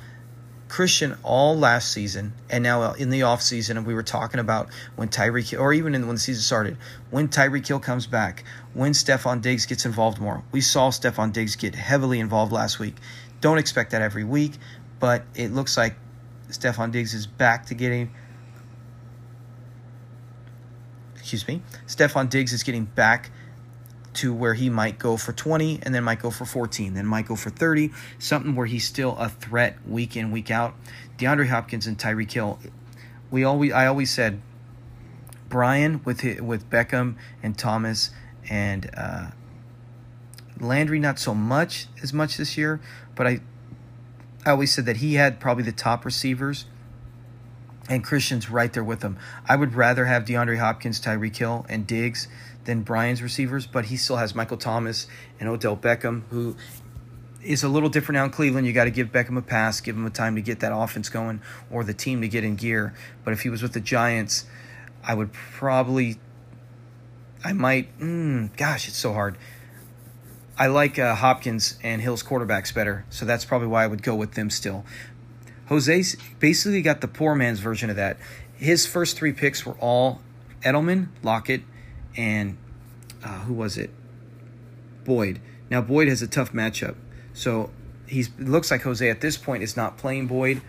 Christian 0.72 1.18
all 1.22 1.54
last 1.54 1.92
season 1.92 2.32
and 2.48 2.64
now 2.64 2.92
in 2.94 3.10
the 3.10 3.20
offseason, 3.20 3.76
and 3.76 3.86
we 3.86 3.92
were 3.92 4.02
talking 4.02 4.40
about 4.40 4.70
when 4.96 5.08
Tyreek 5.08 5.58
or 5.60 5.74
even 5.74 5.94
in, 5.94 6.06
when 6.06 6.16
the 6.16 6.20
season 6.20 6.42
started, 6.42 6.78
when 7.10 7.28
Tyreek 7.28 7.66
Hill 7.66 7.78
comes 7.78 8.06
back, 8.06 8.44
when 8.72 8.92
Stefon 8.92 9.42
Diggs 9.42 9.66
gets 9.66 9.84
involved 9.84 10.18
more. 10.18 10.42
We 10.50 10.62
saw 10.62 10.88
Stefon 10.88 11.32
Diggs 11.34 11.56
get 11.56 11.74
heavily 11.74 12.20
involved 12.20 12.52
last 12.52 12.78
week. 12.78 12.96
Don't 13.42 13.58
expect 13.58 13.90
that 13.90 14.00
every 14.00 14.24
week, 14.24 14.52
but 14.98 15.24
it 15.34 15.52
looks 15.52 15.76
like 15.76 15.94
Stefon 16.48 16.90
Diggs 16.90 17.12
is 17.12 17.26
back 17.26 17.66
to 17.66 17.74
getting 17.74 18.10
excuse 21.16 21.46
me. 21.46 21.62
Stefon 21.86 22.30
Diggs 22.30 22.52
is 22.52 22.62
getting 22.62 22.84
back 22.84 23.30
to 24.14 24.32
where 24.32 24.54
he 24.54 24.68
might 24.68 24.98
go 24.98 25.16
for 25.16 25.32
20 25.32 25.80
and 25.82 25.94
then 25.94 26.04
might 26.04 26.20
go 26.20 26.30
for 26.30 26.44
14, 26.44 26.94
then 26.94 27.06
might 27.06 27.26
go 27.26 27.36
for 27.36 27.50
30, 27.50 27.90
something 28.18 28.54
where 28.54 28.66
he's 28.66 28.84
still 28.84 29.16
a 29.16 29.28
threat 29.28 29.76
week 29.86 30.16
in, 30.16 30.30
week 30.30 30.50
out. 30.50 30.74
DeAndre 31.18 31.48
Hopkins 31.48 31.86
and 31.86 31.98
Tyreek 31.98 32.32
Hill, 32.32 32.58
we 33.30 33.44
always 33.44 33.72
I 33.72 33.86
always 33.86 34.10
said 34.10 34.40
Brian 35.48 36.02
with 36.04 36.22
with 36.40 36.68
Beckham 36.68 37.16
and 37.42 37.56
Thomas 37.56 38.10
and 38.48 38.90
uh, 38.96 39.30
Landry 40.60 40.98
not 40.98 41.18
so 41.18 41.34
much 41.34 41.86
as 42.02 42.12
much 42.12 42.36
this 42.36 42.58
year, 42.58 42.80
but 43.14 43.26
I 43.26 43.40
I 44.44 44.50
always 44.50 44.72
said 44.72 44.86
that 44.86 44.98
he 44.98 45.14
had 45.14 45.40
probably 45.40 45.64
the 45.64 45.72
top 45.72 46.04
receivers 46.04 46.66
and 47.88 48.02
Christian's 48.02 48.48
right 48.48 48.72
there 48.72 48.84
with 48.84 49.00
them. 49.00 49.18
I 49.48 49.56
would 49.56 49.74
rather 49.74 50.06
have 50.06 50.24
DeAndre 50.24 50.58
Hopkins, 50.58 51.00
Tyreek 51.00 51.36
Hill, 51.36 51.66
and 51.68 51.86
Diggs 51.86 52.28
than 52.64 52.82
Brian's 52.82 53.22
receivers, 53.22 53.66
but 53.66 53.86
he 53.86 53.96
still 53.96 54.16
has 54.16 54.34
Michael 54.34 54.56
Thomas 54.56 55.06
and 55.40 55.48
Odell 55.48 55.76
Beckham, 55.76 56.22
who 56.30 56.56
is 57.42 57.62
a 57.62 57.68
little 57.68 57.88
different 57.88 58.16
now 58.16 58.24
in 58.24 58.30
Cleveland. 58.30 58.66
You 58.66 58.72
got 58.72 58.84
to 58.84 58.90
give 58.90 59.08
Beckham 59.08 59.36
a 59.36 59.42
pass, 59.42 59.80
give 59.80 59.96
him 59.96 60.06
a 60.06 60.10
time 60.10 60.36
to 60.36 60.42
get 60.42 60.60
that 60.60 60.74
offense 60.74 61.08
going, 61.08 61.40
or 61.70 61.84
the 61.84 61.94
team 61.94 62.20
to 62.22 62.28
get 62.28 62.44
in 62.44 62.56
gear. 62.56 62.94
But 63.24 63.32
if 63.32 63.40
he 63.42 63.48
was 63.48 63.62
with 63.62 63.72
the 63.72 63.80
Giants, 63.80 64.44
I 65.04 65.14
would 65.14 65.32
probably, 65.32 66.18
I 67.44 67.52
might, 67.52 67.98
mm, 67.98 68.56
gosh, 68.56 68.88
it's 68.88 68.96
so 68.96 69.12
hard. 69.12 69.36
I 70.56 70.66
like 70.68 70.98
uh, 70.98 71.14
Hopkins 71.14 71.78
and 71.82 72.00
Hill's 72.00 72.22
quarterbacks 72.22 72.72
better, 72.74 73.04
so 73.10 73.24
that's 73.24 73.44
probably 73.44 73.68
why 73.68 73.84
I 73.84 73.86
would 73.86 74.02
go 74.02 74.14
with 74.14 74.34
them 74.34 74.50
still. 74.50 74.84
Jose 75.66 76.04
basically 76.38 76.82
got 76.82 77.00
the 77.00 77.08
poor 77.08 77.34
man's 77.34 77.60
version 77.60 77.90
of 77.90 77.96
that. 77.96 78.18
His 78.54 78.86
first 78.86 79.16
three 79.16 79.32
picks 79.32 79.64
were 79.64 79.76
all 79.80 80.20
Edelman, 80.62 81.08
Lockett, 81.22 81.62
and 82.16 82.56
uh, 83.24 83.40
who 83.40 83.54
was 83.54 83.78
it? 83.78 83.90
Boyd. 85.04 85.40
Now 85.70 85.80
Boyd 85.80 86.08
has 86.08 86.22
a 86.22 86.26
tough 86.28 86.52
matchup, 86.52 86.96
so 87.32 87.70
it 88.08 88.28
looks 88.38 88.70
like 88.70 88.82
Jose 88.82 89.08
at 89.08 89.20
this 89.20 89.36
point 89.36 89.62
is 89.62 89.76
not 89.76 89.96
playing 89.96 90.26
Boyd. 90.26 90.60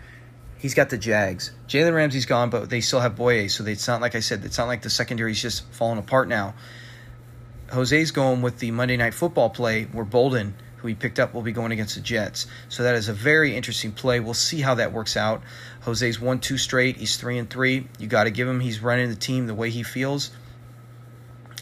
He's 0.58 0.74
got 0.74 0.88
the 0.88 0.96
Jags. 0.96 1.52
Jalen 1.68 1.94
Ramsey's 1.94 2.24
gone, 2.24 2.48
but 2.48 2.70
they 2.70 2.80
still 2.80 3.00
have 3.00 3.16
Bouye, 3.16 3.50
so 3.50 3.66
it's 3.66 3.86
not 3.86 4.00
like 4.00 4.14
I 4.14 4.20
said. 4.20 4.44
It's 4.46 4.56
not 4.56 4.66
like 4.66 4.80
the 4.80 4.88
secondary's 4.88 5.42
just 5.42 5.70
falling 5.72 5.98
apart 5.98 6.26
now. 6.26 6.54
Jose's 7.70 8.12
going 8.12 8.40
with 8.40 8.60
the 8.60 8.70
Monday 8.70 8.96
Night 8.96 9.12
Football 9.14 9.50
play 9.50 9.84
where 9.84 10.04
Bolden, 10.04 10.54
who 10.78 10.88
he 10.88 10.94
picked 10.94 11.18
up, 11.18 11.34
will 11.34 11.42
be 11.42 11.52
going 11.52 11.72
against 11.72 11.96
the 11.96 12.00
Jets. 12.00 12.46
So 12.68 12.84
that 12.84 12.94
is 12.94 13.08
a 13.08 13.12
very 13.12 13.54
interesting 13.54 13.92
play. 13.92 14.20
We'll 14.20 14.32
see 14.32 14.60
how 14.60 14.76
that 14.76 14.92
works 14.92 15.16
out. 15.16 15.42
Jose's 15.82 16.18
won 16.18 16.40
two 16.40 16.56
straight. 16.56 16.96
He's 16.96 17.16
three 17.16 17.36
and 17.36 17.50
three. 17.50 17.86
You 17.98 18.06
got 18.06 18.24
to 18.24 18.30
give 18.30 18.48
him. 18.48 18.60
He's 18.60 18.80
running 18.80 19.10
the 19.10 19.16
team 19.16 19.46
the 19.46 19.54
way 19.54 19.70
he 19.70 19.82
feels. 19.82 20.30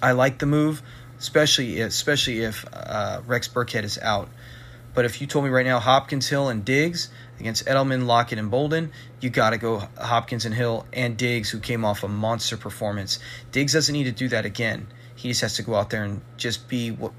I 0.02 0.12
like 0.12 0.38
the 0.38 0.46
move, 0.46 0.82
especially 1.18 1.80
especially 1.80 2.40
if 2.40 2.64
uh, 2.72 3.20
Rex 3.26 3.48
Burkhead 3.48 3.84
is 3.84 3.98
out. 3.98 4.28
But 4.94 5.06
if 5.06 5.20
you 5.20 5.26
told 5.26 5.44
me 5.44 5.50
right 5.50 5.64
now 5.64 5.78
Hopkins, 5.78 6.28
Hill, 6.28 6.48
and 6.48 6.64
Diggs 6.64 7.08
against 7.40 7.64
Edelman, 7.66 8.06
Lockett, 8.06 8.38
and 8.38 8.50
Bolden, 8.50 8.92
you 9.20 9.30
got 9.30 9.50
to 9.50 9.58
go 9.58 9.88
Hopkins 9.98 10.44
and 10.44 10.54
Hill 10.54 10.86
and 10.92 11.16
Diggs, 11.16 11.50
who 11.50 11.60
came 11.60 11.84
off 11.84 12.02
a 12.02 12.08
monster 12.08 12.56
performance. 12.56 13.18
Diggs 13.52 13.72
doesn't 13.72 13.92
need 13.92 14.04
to 14.04 14.12
do 14.12 14.28
that 14.28 14.44
again. 14.44 14.88
He 15.14 15.28
just 15.28 15.40
has 15.40 15.56
to 15.56 15.62
go 15.62 15.76
out 15.76 15.90
there 15.90 16.04
and 16.04 16.20
just 16.36 16.68
be 16.68 16.90
what 16.90 17.12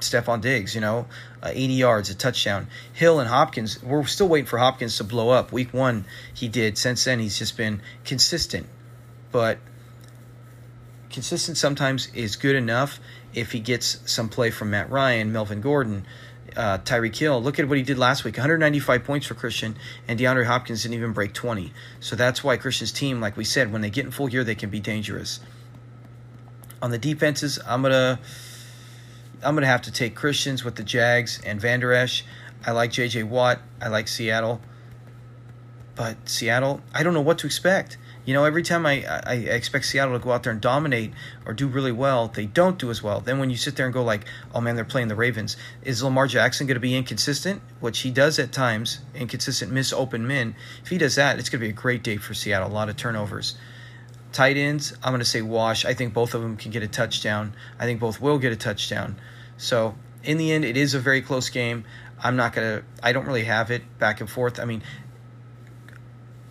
Stefon 0.00 0.40
Diggs, 0.40 0.74
you 0.74 0.80
know, 0.80 1.06
uh, 1.42 1.50
80 1.52 1.74
yards, 1.74 2.10
a 2.10 2.14
touchdown. 2.14 2.66
Hill 2.92 3.20
and 3.20 3.28
Hopkins, 3.28 3.80
we're 3.82 4.04
still 4.06 4.28
waiting 4.28 4.46
for 4.46 4.58
Hopkins 4.58 4.96
to 4.96 5.04
blow 5.04 5.30
up. 5.30 5.52
Week 5.52 5.72
one, 5.72 6.06
he 6.34 6.48
did. 6.48 6.76
Since 6.76 7.04
then, 7.04 7.20
he's 7.20 7.38
just 7.38 7.56
been 7.56 7.82
consistent. 8.04 8.66
But 9.30 9.58
consistent 11.12 11.56
sometimes 11.56 12.08
is 12.14 12.36
good 12.36 12.56
enough 12.56 12.98
if 13.34 13.52
he 13.52 13.60
gets 13.60 14.00
some 14.10 14.28
play 14.28 14.50
from 14.50 14.70
Matt 14.70 14.90
Ryan, 14.90 15.32
Melvin 15.32 15.60
Gordon, 15.60 16.06
uh, 16.56 16.78
Tyreek 16.78 17.16
Hill. 17.16 17.42
Look 17.42 17.58
at 17.58 17.68
what 17.68 17.78
he 17.78 17.84
did 17.84 17.98
last 17.98 18.24
week 18.24 18.36
195 18.36 19.04
points 19.04 19.26
for 19.26 19.34
Christian, 19.34 19.76
and 20.08 20.18
DeAndre 20.18 20.46
Hopkins 20.46 20.82
didn't 20.82 20.96
even 20.96 21.12
break 21.12 21.32
20. 21.32 21.72
So 22.00 22.16
that's 22.16 22.42
why 22.42 22.56
Christian's 22.56 22.92
team, 22.92 23.20
like 23.20 23.36
we 23.36 23.44
said, 23.44 23.72
when 23.72 23.82
they 23.82 23.90
get 23.90 24.04
in 24.04 24.10
full 24.10 24.28
gear, 24.28 24.44
they 24.44 24.54
can 24.54 24.70
be 24.70 24.80
dangerous. 24.80 25.40
On 26.80 26.90
the 26.90 26.98
defenses, 26.98 27.58
I'm 27.66 27.82
gonna 27.82 28.18
I'm 29.44 29.54
gonna 29.54 29.66
have 29.66 29.82
to 29.82 29.92
take 29.92 30.14
Christians 30.14 30.64
with 30.64 30.74
the 30.74 30.82
Jags 30.82 31.40
and 31.44 31.60
Vander 31.60 31.92
Esch. 31.92 32.24
I 32.66 32.72
like 32.72 32.90
J.J. 32.90 33.24
Watt. 33.24 33.60
I 33.80 33.88
like 33.88 34.08
Seattle, 34.08 34.60
but 35.94 36.28
Seattle, 36.28 36.80
I 36.92 37.02
don't 37.02 37.14
know 37.14 37.20
what 37.20 37.38
to 37.38 37.46
expect. 37.46 37.98
You 38.24 38.34
know, 38.34 38.44
every 38.44 38.62
time 38.62 38.86
I, 38.86 39.04
I 39.26 39.34
expect 39.34 39.84
Seattle 39.84 40.16
to 40.16 40.22
go 40.22 40.30
out 40.30 40.44
there 40.44 40.52
and 40.52 40.60
dominate 40.60 41.12
or 41.44 41.52
do 41.52 41.66
really 41.66 41.90
well, 41.90 42.28
they 42.28 42.46
don't 42.46 42.78
do 42.78 42.90
as 42.90 43.02
well. 43.02 43.20
Then 43.20 43.40
when 43.40 43.50
you 43.50 43.56
sit 43.56 43.74
there 43.74 43.86
and 43.86 43.92
go 43.92 44.04
like, 44.04 44.26
oh 44.54 44.60
man, 44.60 44.76
they're 44.76 44.84
playing 44.84 45.08
the 45.08 45.16
Ravens, 45.16 45.56
is 45.82 46.04
Lamar 46.04 46.28
Jackson 46.28 46.68
going 46.68 46.76
to 46.76 46.80
be 46.80 46.94
inconsistent? 46.94 47.62
Which 47.80 48.00
he 48.00 48.12
does 48.12 48.38
at 48.38 48.52
times, 48.52 49.00
inconsistent 49.14 49.72
miss 49.72 49.92
open 49.92 50.26
men. 50.26 50.54
If 50.84 50.90
he 50.90 50.98
does 50.98 51.16
that, 51.16 51.40
it's 51.40 51.48
going 51.48 51.60
to 51.60 51.66
be 51.66 51.70
a 51.70 51.72
great 51.72 52.04
day 52.04 52.16
for 52.16 52.32
Seattle. 52.32 52.68
A 52.68 52.72
lot 52.72 52.88
of 52.88 52.96
turnovers. 52.96 53.56
Tight 54.30 54.56
ends, 54.56 54.94
I'm 55.02 55.12
going 55.12 55.18
to 55.18 55.24
say 55.24 55.42
wash. 55.42 55.84
I 55.84 55.92
think 55.92 56.14
both 56.14 56.34
of 56.34 56.42
them 56.42 56.56
can 56.56 56.70
get 56.70 56.82
a 56.82 56.88
touchdown. 56.88 57.54
I 57.78 57.86
think 57.86 57.98
both 57.98 58.20
will 58.20 58.38
get 58.38 58.52
a 58.52 58.56
touchdown. 58.56 59.16
So 59.56 59.96
in 60.22 60.38
the 60.38 60.52
end, 60.52 60.64
it 60.64 60.76
is 60.76 60.94
a 60.94 61.00
very 61.00 61.22
close 61.22 61.50
game. 61.50 61.84
I'm 62.22 62.36
not 62.36 62.52
going 62.52 62.78
to, 62.78 62.84
I 63.02 63.12
don't 63.12 63.26
really 63.26 63.44
have 63.44 63.72
it 63.72 63.82
back 63.98 64.20
and 64.20 64.30
forth. 64.30 64.60
I 64.60 64.64
mean, 64.64 64.82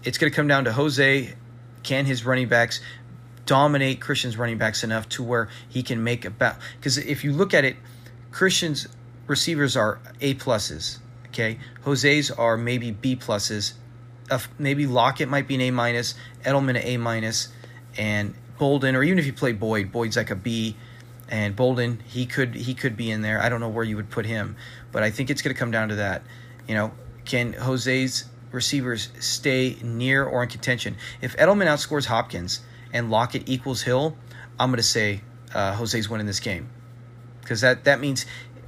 it's 0.03 0.17
going 0.17 0.31
to 0.31 0.35
come 0.35 0.47
down 0.47 0.65
to 0.65 0.73
Jose 0.73 1.33
can 1.83 2.05
his 2.05 2.25
running 2.25 2.47
backs 2.47 2.81
dominate 3.45 3.99
Christian's 3.99 4.37
running 4.37 4.57
backs 4.57 4.83
enough 4.83 5.09
to 5.09 5.23
where 5.23 5.49
he 5.69 5.83
can 5.83 6.03
make 6.03 6.25
a 6.25 6.29
bat? 6.29 6.59
Because 6.77 6.97
if 6.97 7.23
you 7.23 7.33
look 7.33 7.53
at 7.53 7.65
it, 7.65 7.75
Christian's 8.31 8.87
receivers 9.27 9.75
are 9.75 9.99
A 10.21 10.35
pluses. 10.35 10.99
Okay, 11.27 11.59
Jose's 11.83 12.29
are 12.29 12.57
maybe 12.57 12.91
B 12.91 13.15
pluses. 13.15 13.73
Maybe 14.57 14.87
Lockett 14.87 15.29
might 15.29 15.47
be 15.47 15.55
an 15.55 15.61
A 15.61 15.71
minus, 15.71 16.15
Edelman 16.43 16.71
an 16.71 16.77
A 16.77 16.97
minus, 16.97 17.49
and 17.97 18.33
Bolden, 18.57 18.95
or 18.95 19.03
even 19.03 19.19
if 19.19 19.25
you 19.25 19.33
play 19.33 19.53
Boyd, 19.53 19.91
Boyd's 19.91 20.15
like 20.15 20.29
a 20.29 20.35
B, 20.35 20.75
and 21.29 21.55
Bolden 21.55 22.01
he 22.05 22.25
could 22.25 22.53
he 22.53 22.73
could 22.73 22.95
be 22.95 23.09
in 23.11 23.21
there. 23.21 23.41
I 23.41 23.49
don't 23.49 23.59
know 23.59 23.69
where 23.69 23.83
you 23.83 23.95
would 23.95 24.09
put 24.09 24.25
him, 24.25 24.55
but 24.91 25.03
I 25.03 25.09
think 25.09 25.29
it's 25.29 25.41
going 25.41 25.53
to 25.53 25.59
come 25.59 25.71
down 25.71 25.89
to 25.89 25.95
that. 25.95 26.23
You 26.67 26.75
know, 26.75 26.91
can 27.25 27.53
Jose's 27.53 28.25
receivers 28.51 29.09
stay 29.19 29.77
near 29.81 30.25
or 30.25 30.43
in 30.43 30.49
contention. 30.49 30.97
If 31.21 31.35
Edelman 31.37 31.67
outscores 31.67 32.05
Hopkins 32.05 32.61
and 32.93 33.09
Lockett 33.09 33.47
equals 33.47 33.81
Hill, 33.83 34.17
I'm 34.59 34.69
going 34.69 34.77
to 34.77 34.83
say 34.83 35.21
uh, 35.53 35.73
Jose's 35.73 36.09
winning 36.09 36.27
this 36.27 36.39
game 36.39 36.69
because 37.41 37.61
that 37.61 37.83
that 37.83 37.99
means 37.99 38.25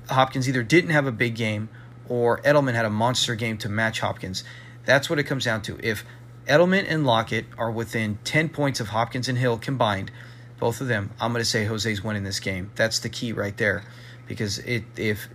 Hopkins 0.10 0.50
either 0.50 0.64
didn't 0.64 0.90
have 0.90 1.08
a 1.08 1.12
big 1.12 1.36
game 1.36 1.70
or 2.10 2.40
Edelman 2.42 2.74
had 2.74 2.86
a 2.86 2.90
monster 2.90 3.36
game 3.36 3.58
to 3.60 3.70
match 3.70 4.00
Hopkins. 4.02 4.44
That's 4.86 5.10
what 5.10 5.20
it 5.20 5.24
comes 5.24 5.46
down 5.46 5.62
to. 5.64 5.80
If 5.82 6.04
Edelman 6.48 6.86
and 6.88 7.06
Lockett 7.06 7.46
are 7.58 7.72
within 7.72 8.20
10 8.26 8.50
points 8.50 8.80
of 8.80 8.90
Hopkins 8.90 9.30
and 9.30 9.38
Hill 9.38 9.58
combined, 9.58 10.12
both 10.60 10.82
of 10.82 10.88
them, 10.88 11.12
I'm 11.20 11.32
going 11.32 11.42
to 11.42 11.50
say 11.50 11.66
Jose's 11.66 12.04
winning 12.04 12.24
this 12.24 12.40
game. 12.40 12.72
That's 12.76 13.00
the 13.00 13.10
key 13.10 13.32
right 13.32 13.56
there. 13.56 13.84
Because 14.28 14.60
it, 14.60 14.84
if 14.98 15.30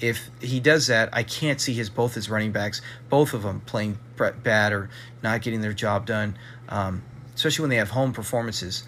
if 0.00 0.30
he 0.40 0.60
does 0.60 0.86
that, 0.86 1.08
I 1.12 1.22
can't 1.22 1.60
see 1.60 1.74
his 1.74 1.90
both 1.90 2.14
his 2.14 2.30
running 2.30 2.52
backs, 2.52 2.80
both 3.08 3.34
of 3.34 3.42
them 3.42 3.60
playing 3.66 3.98
bad 4.42 4.72
or 4.72 4.90
not 5.22 5.42
getting 5.42 5.60
their 5.60 5.72
job 5.72 6.06
done, 6.06 6.36
um, 6.68 7.02
especially 7.34 7.64
when 7.64 7.70
they 7.70 7.76
have 7.76 7.90
home 7.90 8.12
performances. 8.12 8.84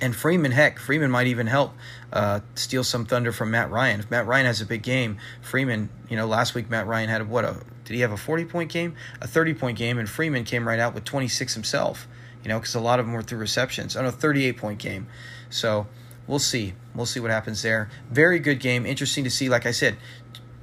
And 0.00 0.14
Freeman, 0.14 0.52
heck, 0.52 0.78
Freeman 0.78 1.10
might 1.10 1.26
even 1.26 1.48
help 1.48 1.74
uh, 2.12 2.40
steal 2.54 2.84
some 2.84 3.04
thunder 3.04 3.32
from 3.32 3.50
Matt 3.50 3.70
Ryan. 3.70 4.00
If 4.00 4.10
Matt 4.10 4.26
Ryan 4.26 4.46
has 4.46 4.60
a 4.60 4.66
big 4.66 4.82
game, 4.82 5.18
Freeman, 5.42 5.88
you 6.08 6.16
know, 6.16 6.26
last 6.26 6.54
week 6.54 6.70
Matt 6.70 6.86
Ryan 6.86 7.08
had 7.08 7.28
what 7.28 7.44
a 7.44 7.56
did 7.84 7.94
he 7.94 8.00
have 8.00 8.12
a 8.12 8.16
forty 8.16 8.44
point 8.44 8.70
game, 8.70 8.94
a 9.20 9.26
thirty 9.26 9.54
point 9.54 9.78
game, 9.78 9.98
and 9.98 10.08
Freeman 10.08 10.44
came 10.44 10.68
right 10.68 10.78
out 10.78 10.94
with 10.94 11.04
twenty 11.04 11.28
six 11.28 11.54
himself. 11.54 12.06
You 12.44 12.48
know, 12.48 12.60
because 12.60 12.76
a 12.76 12.80
lot 12.80 13.00
of 13.00 13.06
them 13.06 13.14
were 13.14 13.22
through 13.22 13.38
receptions. 13.38 13.96
On 13.96 14.06
a 14.06 14.12
thirty 14.12 14.44
eight 14.46 14.56
point 14.56 14.78
game, 14.78 15.08
so 15.50 15.86
we'll 16.28 16.38
see. 16.38 16.74
We'll 16.94 17.06
see 17.06 17.18
what 17.18 17.32
happens 17.32 17.62
there. 17.62 17.90
Very 18.10 18.38
good 18.38 18.60
game. 18.60 18.86
Interesting 18.86 19.24
to 19.24 19.30
see. 19.30 19.48
Like 19.48 19.66
I 19.66 19.72
said, 19.72 19.96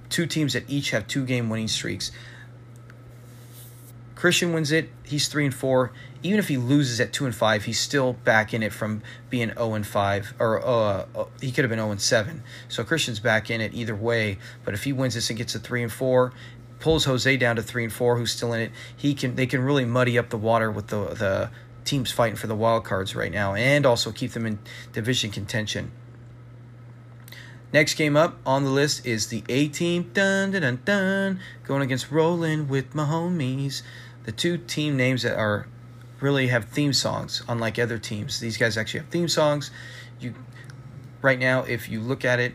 two 0.10 0.26
teams 0.26 0.54
that 0.54 0.70
each 0.70 0.92
have 0.92 1.08
two 1.08 1.26
game 1.26 1.50
winning 1.50 1.68
streaks. 1.68 2.12
Christian 4.16 4.54
wins 4.54 4.72
it. 4.72 4.90
He's 5.04 5.28
three 5.28 5.46
and 5.46 5.54
four. 5.54 5.92
Even 6.24 6.40
if 6.40 6.48
he 6.48 6.58
loses 6.58 7.00
at 7.00 7.14
two 7.14 7.26
and 7.26 7.36
five, 7.36 7.66
he's 7.66 7.80
still 7.80 8.14
back 8.14 8.54
in 8.54 8.64
it 8.64 8.74
from 8.74 9.04
being 9.30 9.50
zero 9.50 9.74
and 9.74 9.86
five, 9.86 10.34
or 10.40 10.66
uh, 10.66 11.06
uh, 11.16 11.26
he 11.42 11.52
could 11.52 11.64
have 11.64 11.70
been 11.70 11.80
zero 11.80 11.92
and 11.92 12.02
seven. 12.02 12.42
So 12.70 12.84
Christian's 12.84 13.20
back 13.20 13.52
in 13.52 13.62
it 13.62 13.74
either 13.74 13.96
way. 13.96 14.40
But 14.64 14.74
if 14.74 14.86
he 14.86 14.94
wins 14.94 15.14
this 15.14 15.30
and 15.30 15.38
gets 15.38 15.54
a 15.54 15.60
three 15.60 15.84
and 15.84 15.92
four, 15.92 16.34
pulls 16.80 17.06
Jose 17.06 17.38
down 17.38 17.58
to 17.58 17.62
three 17.62 17.84
and 17.84 17.94
four, 17.94 18.18
who's 18.18 18.32
still 18.32 18.54
in 18.54 18.62
it, 18.62 18.72
he 18.96 19.14
can 19.14 19.36
they 19.36 19.46
can 19.46 19.62
really 19.62 19.86
muddy 19.86 20.18
up 20.18 20.30
the 20.30 20.38
water 20.38 20.72
with 20.72 20.88
the 20.88 21.06
the 21.14 21.50
teams 21.86 22.12
fighting 22.12 22.36
for 22.36 22.48
the 22.48 22.56
wild 22.56 22.84
cards 22.84 23.16
right 23.16 23.32
now 23.32 23.54
and 23.54 23.86
also 23.86 24.12
keep 24.12 24.32
them 24.32 24.46
in 24.46 24.60
division 24.92 25.32
contention. 25.32 25.92
Next 27.72 27.96
game 27.96 28.16
up 28.16 28.38
on 28.46 28.64
the 28.64 28.70
list 28.70 29.06
is 29.06 29.28
the 29.28 29.44
A 29.50 29.68
team, 29.68 30.10
dun 30.14 30.52
dun 30.52 30.62
dun 30.62 30.82
dun, 30.86 31.40
going 31.66 31.82
against 31.82 32.12
Rolling 32.12 32.68
with 32.68 32.96
my 32.96 33.06
homies. 33.06 33.82
The 34.24 34.32
two 34.32 34.58
team 34.58 34.96
names 34.96 35.24
that 35.24 35.38
are 35.38 35.68
really 36.22 36.48
have 36.48 36.66
theme 36.66 36.94
songs, 36.94 37.44
unlike 37.48 37.78
other 37.78 37.98
teams. 37.98 38.40
These 38.40 38.58
guys 38.58 38.78
actually 38.78 39.02
have 39.02 39.10
theme 39.10 39.28
songs. 39.28 39.72
You 40.20 40.34
right 41.22 41.38
now, 41.38 41.64
if 41.64 41.90
you 41.90 42.00
look 42.00 42.24
at 42.24 42.40
it, 42.40 42.54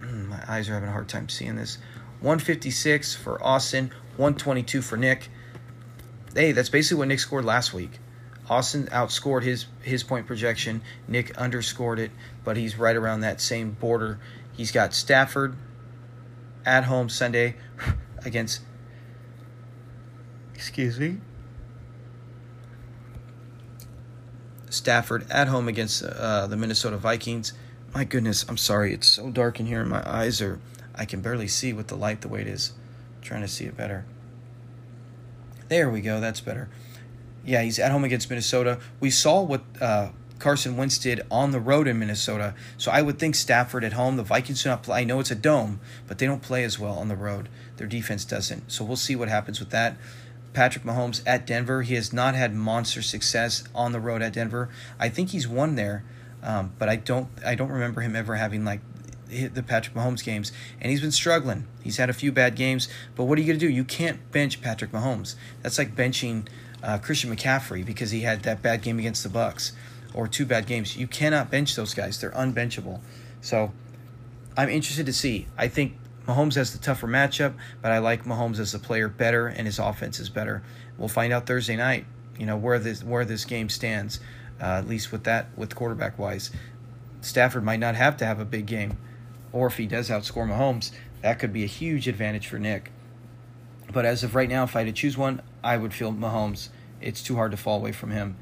hmm, 0.00 0.30
my 0.30 0.42
eyes 0.48 0.68
are 0.68 0.74
having 0.74 0.88
a 0.88 0.92
hard 0.92 1.08
time 1.08 1.28
seeing 1.28 1.56
this. 1.56 1.78
156 2.20 3.14
for 3.14 3.42
Austin, 3.44 3.90
122 4.16 4.82
for 4.82 4.96
Nick. 4.96 5.28
Hey, 6.34 6.52
that's 6.52 6.70
basically 6.70 6.98
what 6.98 7.08
Nick 7.08 7.20
scored 7.20 7.44
last 7.44 7.72
week. 7.72 8.00
Austin 8.48 8.86
outscored 8.86 9.42
his 9.42 9.66
his 9.82 10.02
point 10.02 10.26
projection. 10.26 10.82
Nick 11.08 11.36
underscored 11.36 11.98
it, 11.98 12.10
but 12.44 12.56
he's 12.56 12.78
right 12.78 12.96
around 12.96 13.20
that 13.20 13.40
same 13.40 13.72
border. 13.72 14.18
He's 14.52 14.70
got 14.72 14.94
Stafford 14.94 15.56
at 16.64 16.84
home 16.84 17.08
Sunday 17.08 17.56
against 18.24 18.62
excuse 20.54 20.98
me. 20.98 21.18
Stafford 24.70 25.30
at 25.30 25.48
home 25.48 25.68
against 25.68 26.02
uh, 26.02 26.46
the 26.46 26.56
Minnesota 26.56 26.96
Vikings. 26.96 27.52
My 27.94 28.04
goodness, 28.04 28.44
I'm 28.48 28.56
sorry. 28.56 28.92
It's 28.92 29.08
so 29.08 29.30
dark 29.30 29.58
in 29.58 29.66
here 29.66 29.80
and 29.80 29.90
my 29.90 30.02
eyes 30.08 30.42
are 30.42 30.60
I 30.94 31.04
can 31.04 31.20
barely 31.20 31.48
see 31.48 31.72
with 31.72 31.88
the 31.88 31.96
light 31.96 32.22
the 32.22 32.28
way 32.28 32.40
it 32.40 32.46
is. 32.46 32.72
I'm 33.16 33.22
trying 33.22 33.42
to 33.42 33.48
see 33.48 33.64
it 33.64 33.76
better. 33.76 34.04
There 35.68 35.90
we 35.90 36.00
go. 36.00 36.20
That's 36.20 36.40
better. 36.40 36.68
Yeah, 37.46 37.62
he's 37.62 37.78
at 37.78 37.92
home 37.92 38.04
against 38.04 38.28
Minnesota. 38.28 38.78
We 39.00 39.10
saw 39.10 39.40
what 39.42 39.62
uh, 39.80 40.10
Carson 40.38 40.76
Wentz 40.76 40.98
did 40.98 41.22
on 41.30 41.52
the 41.52 41.60
road 41.60 41.88
in 41.88 41.98
Minnesota. 41.98 42.54
So 42.76 42.90
I 42.90 43.02
would 43.02 43.18
think 43.18 43.34
Stafford 43.34 43.84
at 43.84 43.94
home. 43.94 44.16
The 44.16 44.22
Vikings 44.22 44.62
do 44.62 44.68
not 44.68 44.82
play. 44.82 45.00
I 45.00 45.04
know 45.04 45.20
it's 45.20 45.30
a 45.30 45.36
dome, 45.36 45.80
but 46.06 46.18
they 46.18 46.26
don't 46.26 46.42
play 46.42 46.64
as 46.64 46.78
well 46.78 46.94
on 46.94 47.08
the 47.08 47.16
road. 47.16 47.48
Their 47.76 47.86
defense 47.86 48.24
doesn't. 48.24 48.70
So 48.70 48.84
we'll 48.84 48.96
see 48.96 49.16
what 49.16 49.28
happens 49.28 49.60
with 49.60 49.70
that. 49.70 49.96
Patrick 50.52 50.84
Mahomes 50.84 51.22
at 51.26 51.46
Denver. 51.46 51.82
He 51.82 51.94
has 51.94 52.12
not 52.12 52.34
had 52.34 52.54
monster 52.54 53.02
success 53.02 53.64
on 53.74 53.92
the 53.92 54.00
road 54.00 54.22
at 54.22 54.32
Denver. 54.32 54.70
I 54.98 55.08
think 55.08 55.30
he's 55.30 55.46
won 55.46 55.76
there, 55.76 56.02
um, 56.42 56.72
but 56.78 56.88
I 56.88 56.96
don't. 56.96 57.28
I 57.44 57.54
don't 57.54 57.70
remember 57.70 58.00
him 58.00 58.16
ever 58.16 58.36
having 58.36 58.64
like 58.64 58.80
the 59.28 59.62
Patrick 59.62 59.94
Mahomes 59.94 60.24
games, 60.24 60.52
and 60.80 60.90
he's 60.90 61.02
been 61.02 61.12
struggling. 61.12 61.66
He's 61.82 61.98
had 61.98 62.08
a 62.08 62.14
few 62.14 62.32
bad 62.32 62.54
games, 62.54 62.88
but 63.16 63.24
what 63.24 63.36
are 63.36 63.42
you 63.42 63.46
going 63.48 63.58
to 63.58 63.66
do? 63.66 63.70
You 63.70 63.84
can't 63.84 64.32
bench 64.32 64.62
Patrick 64.62 64.92
Mahomes. 64.92 65.34
That's 65.62 65.76
like 65.76 65.94
benching 65.94 66.46
uh, 66.86 66.98
Christian 66.98 67.34
McCaffrey 67.34 67.84
because 67.84 68.12
he 68.12 68.20
had 68.20 68.44
that 68.44 68.62
bad 68.62 68.80
game 68.80 68.98
against 68.98 69.24
the 69.24 69.28
Bucks 69.28 69.72
or 70.14 70.28
two 70.28 70.46
bad 70.46 70.66
games. 70.66 70.96
You 70.96 71.08
cannot 71.08 71.50
bench 71.50 71.74
those 71.74 71.92
guys; 71.92 72.20
they're 72.20 72.30
unbenchable. 72.30 73.00
So 73.40 73.72
I'm 74.56 74.68
interested 74.68 75.04
to 75.06 75.12
see. 75.12 75.48
I 75.58 75.68
think 75.68 75.96
Mahomes 76.26 76.54
has 76.54 76.72
the 76.72 76.78
tougher 76.78 77.08
matchup, 77.08 77.54
but 77.82 77.90
I 77.90 77.98
like 77.98 78.24
Mahomes 78.24 78.60
as 78.60 78.72
a 78.72 78.78
player 78.78 79.08
better, 79.08 79.48
and 79.48 79.66
his 79.66 79.78
offense 79.78 80.20
is 80.20 80.30
better. 80.30 80.62
We'll 80.96 81.08
find 81.08 81.32
out 81.32 81.46
Thursday 81.46 81.76
night. 81.76 82.06
You 82.38 82.46
know 82.46 82.56
where 82.56 82.78
this 82.78 83.02
where 83.02 83.24
this 83.24 83.44
game 83.44 83.68
stands, 83.68 84.20
uh, 84.60 84.64
at 84.64 84.86
least 84.86 85.10
with 85.10 85.24
that 85.24 85.48
with 85.56 85.74
quarterback 85.74 86.18
wise. 86.18 86.52
Stafford 87.20 87.64
might 87.64 87.80
not 87.80 87.96
have 87.96 88.16
to 88.18 88.24
have 88.24 88.38
a 88.38 88.44
big 88.44 88.66
game, 88.66 88.96
or 89.52 89.66
if 89.66 89.76
he 89.76 89.86
does 89.86 90.08
outscore 90.08 90.48
Mahomes, 90.48 90.92
that 91.22 91.40
could 91.40 91.52
be 91.52 91.64
a 91.64 91.68
huge 91.68 92.06
advantage 92.06 92.46
for 92.46 92.60
Nick. 92.60 92.92
But 93.92 94.04
as 94.04 94.22
of 94.22 94.34
right 94.34 94.48
now, 94.48 94.64
if 94.64 94.76
I 94.76 94.80
had 94.80 94.86
to 94.86 94.92
choose 94.92 95.16
one, 95.16 95.42
I 95.64 95.76
would 95.76 95.92
feel 95.92 96.12
Mahomes 96.12 96.68
it's 97.00 97.22
too 97.22 97.36
hard 97.36 97.50
to 97.50 97.56
fall 97.56 97.78
away 97.78 97.92
from 97.92 98.10
him. 98.10 98.36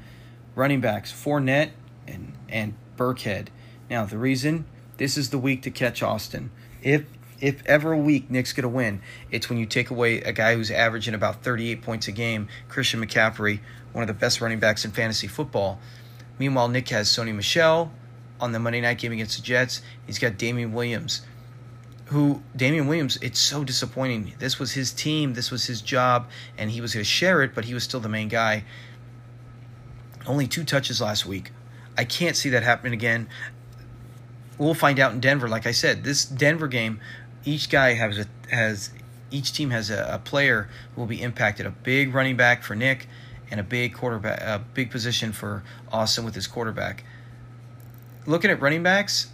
Running 0.55 0.81
backs, 0.81 1.11
Fournette 1.11 1.71
and 2.07 2.33
and 2.49 2.73
Burkhead. 2.97 3.47
Now 3.89 4.05
the 4.05 4.17
reason 4.17 4.65
this 4.97 5.17
is 5.17 5.29
the 5.29 5.37
week 5.37 5.61
to 5.63 5.71
catch 5.71 6.01
Austin. 6.01 6.51
If 6.81 7.05
if 7.41 7.65
ever 7.65 7.91
a 7.91 7.97
week 7.97 8.29
Nick's 8.31 8.53
gonna 8.53 8.69
win, 8.69 9.01
it's 9.29 9.49
when 9.49 9.59
you 9.59 9.65
take 9.65 9.89
away 9.89 10.21
a 10.21 10.31
guy 10.31 10.55
who's 10.55 10.71
averaging 10.71 11.13
about 11.13 11.43
38 11.43 11.81
points 11.81 12.07
a 12.07 12.11
game, 12.11 12.47
Christian 12.69 13.05
McCaffrey, 13.05 13.59
one 13.91 14.01
of 14.03 14.07
the 14.07 14.13
best 14.13 14.39
running 14.41 14.59
backs 14.59 14.85
in 14.85 14.91
fantasy 14.91 15.27
football. 15.27 15.79
Meanwhile, 16.39 16.69
Nick 16.69 16.89
has 16.89 17.09
Sony 17.09 17.33
Michel 17.33 17.91
on 18.39 18.51
the 18.51 18.59
Monday 18.59 18.81
night 18.81 18.97
game 18.97 19.11
against 19.11 19.37
the 19.37 19.43
Jets. 19.43 19.81
He's 20.05 20.19
got 20.19 20.37
Damien 20.37 20.73
Williams 20.73 21.21
who 22.05 22.43
Damien 22.55 22.87
Williams, 22.87 23.17
it's 23.21 23.39
so 23.39 23.63
disappointing. 23.63 24.33
This 24.37 24.59
was 24.59 24.73
his 24.73 24.91
team, 24.91 25.33
this 25.33 25.49
was 25.49 25.65
his 25.65 25.81
job, 25.81 26.29
and 26.57 26.69
he 26.69 26.81
was 26.81 26.93
going 26.93 27.03
to 27.03 27.09
share 27.09 27.41
it, 27.41 27.55
but 27.55 27.65
he 27.65 27.73
was 27.73 27.83
still 27.83 27.99
the 27.99 28.09
main 28.09 28.27
guy. 28.27 28.63
Only 30.27 30.47
two 30.47 30.63
touches 30.63 31.01
last 31.01 31.25
week. 31.25 31.51
I 31.97 32.05
can't 32.05 32.35
see 32.35 32.49
that 32.49 32.63
happening 32.63 32.93
again. 32.93 33.27
We'll 34.57 34.73
find 34.73 34.99
out 34.99 35.13
in 35.13 35.19
Denver. 35.19 35.47
Like 35.47 35.65
I 35.65 35.71
said, 35.71 36.03
this 36.03 36.25
Denver 36.25 36.67
game, 36.67 36.99
each 37.43 37.69
guy 37.69 37.93
has 37.93 38.19
a 38.19 38.25
has 38.53 38.91
each 39.31 39.53
team 39.53 39.71
has 39.71 39.89
a, 39.89 40.13
a 40.13 40.19
player 40.19 40.69
who 40.93 41.01
will 41.01 41.07
be 41.07 41.21
impacted. 41.21 41.65
A 41.65 41.71
big 41.71 42.13
running 42.13 42.37
back 42.37 42.63
for 42.63 42.75
Nick, 42.75 43.07
and 43.51 43.59
a 43.59 43.63
big 43.63 43.93
quarterback, 43.93 44.41
a 44.41 44.63
big 44.73 44.91
position 44.91 45.31
for 45.31 45.63
Austin 45.91 46.25
with 46.25 46.35
his 46.35 46.47
quarterback. 46.47 47.03
Looking 48.25 48.49
at 48.49 48.61
running 48.61 48.83
backs, 48.83 49.27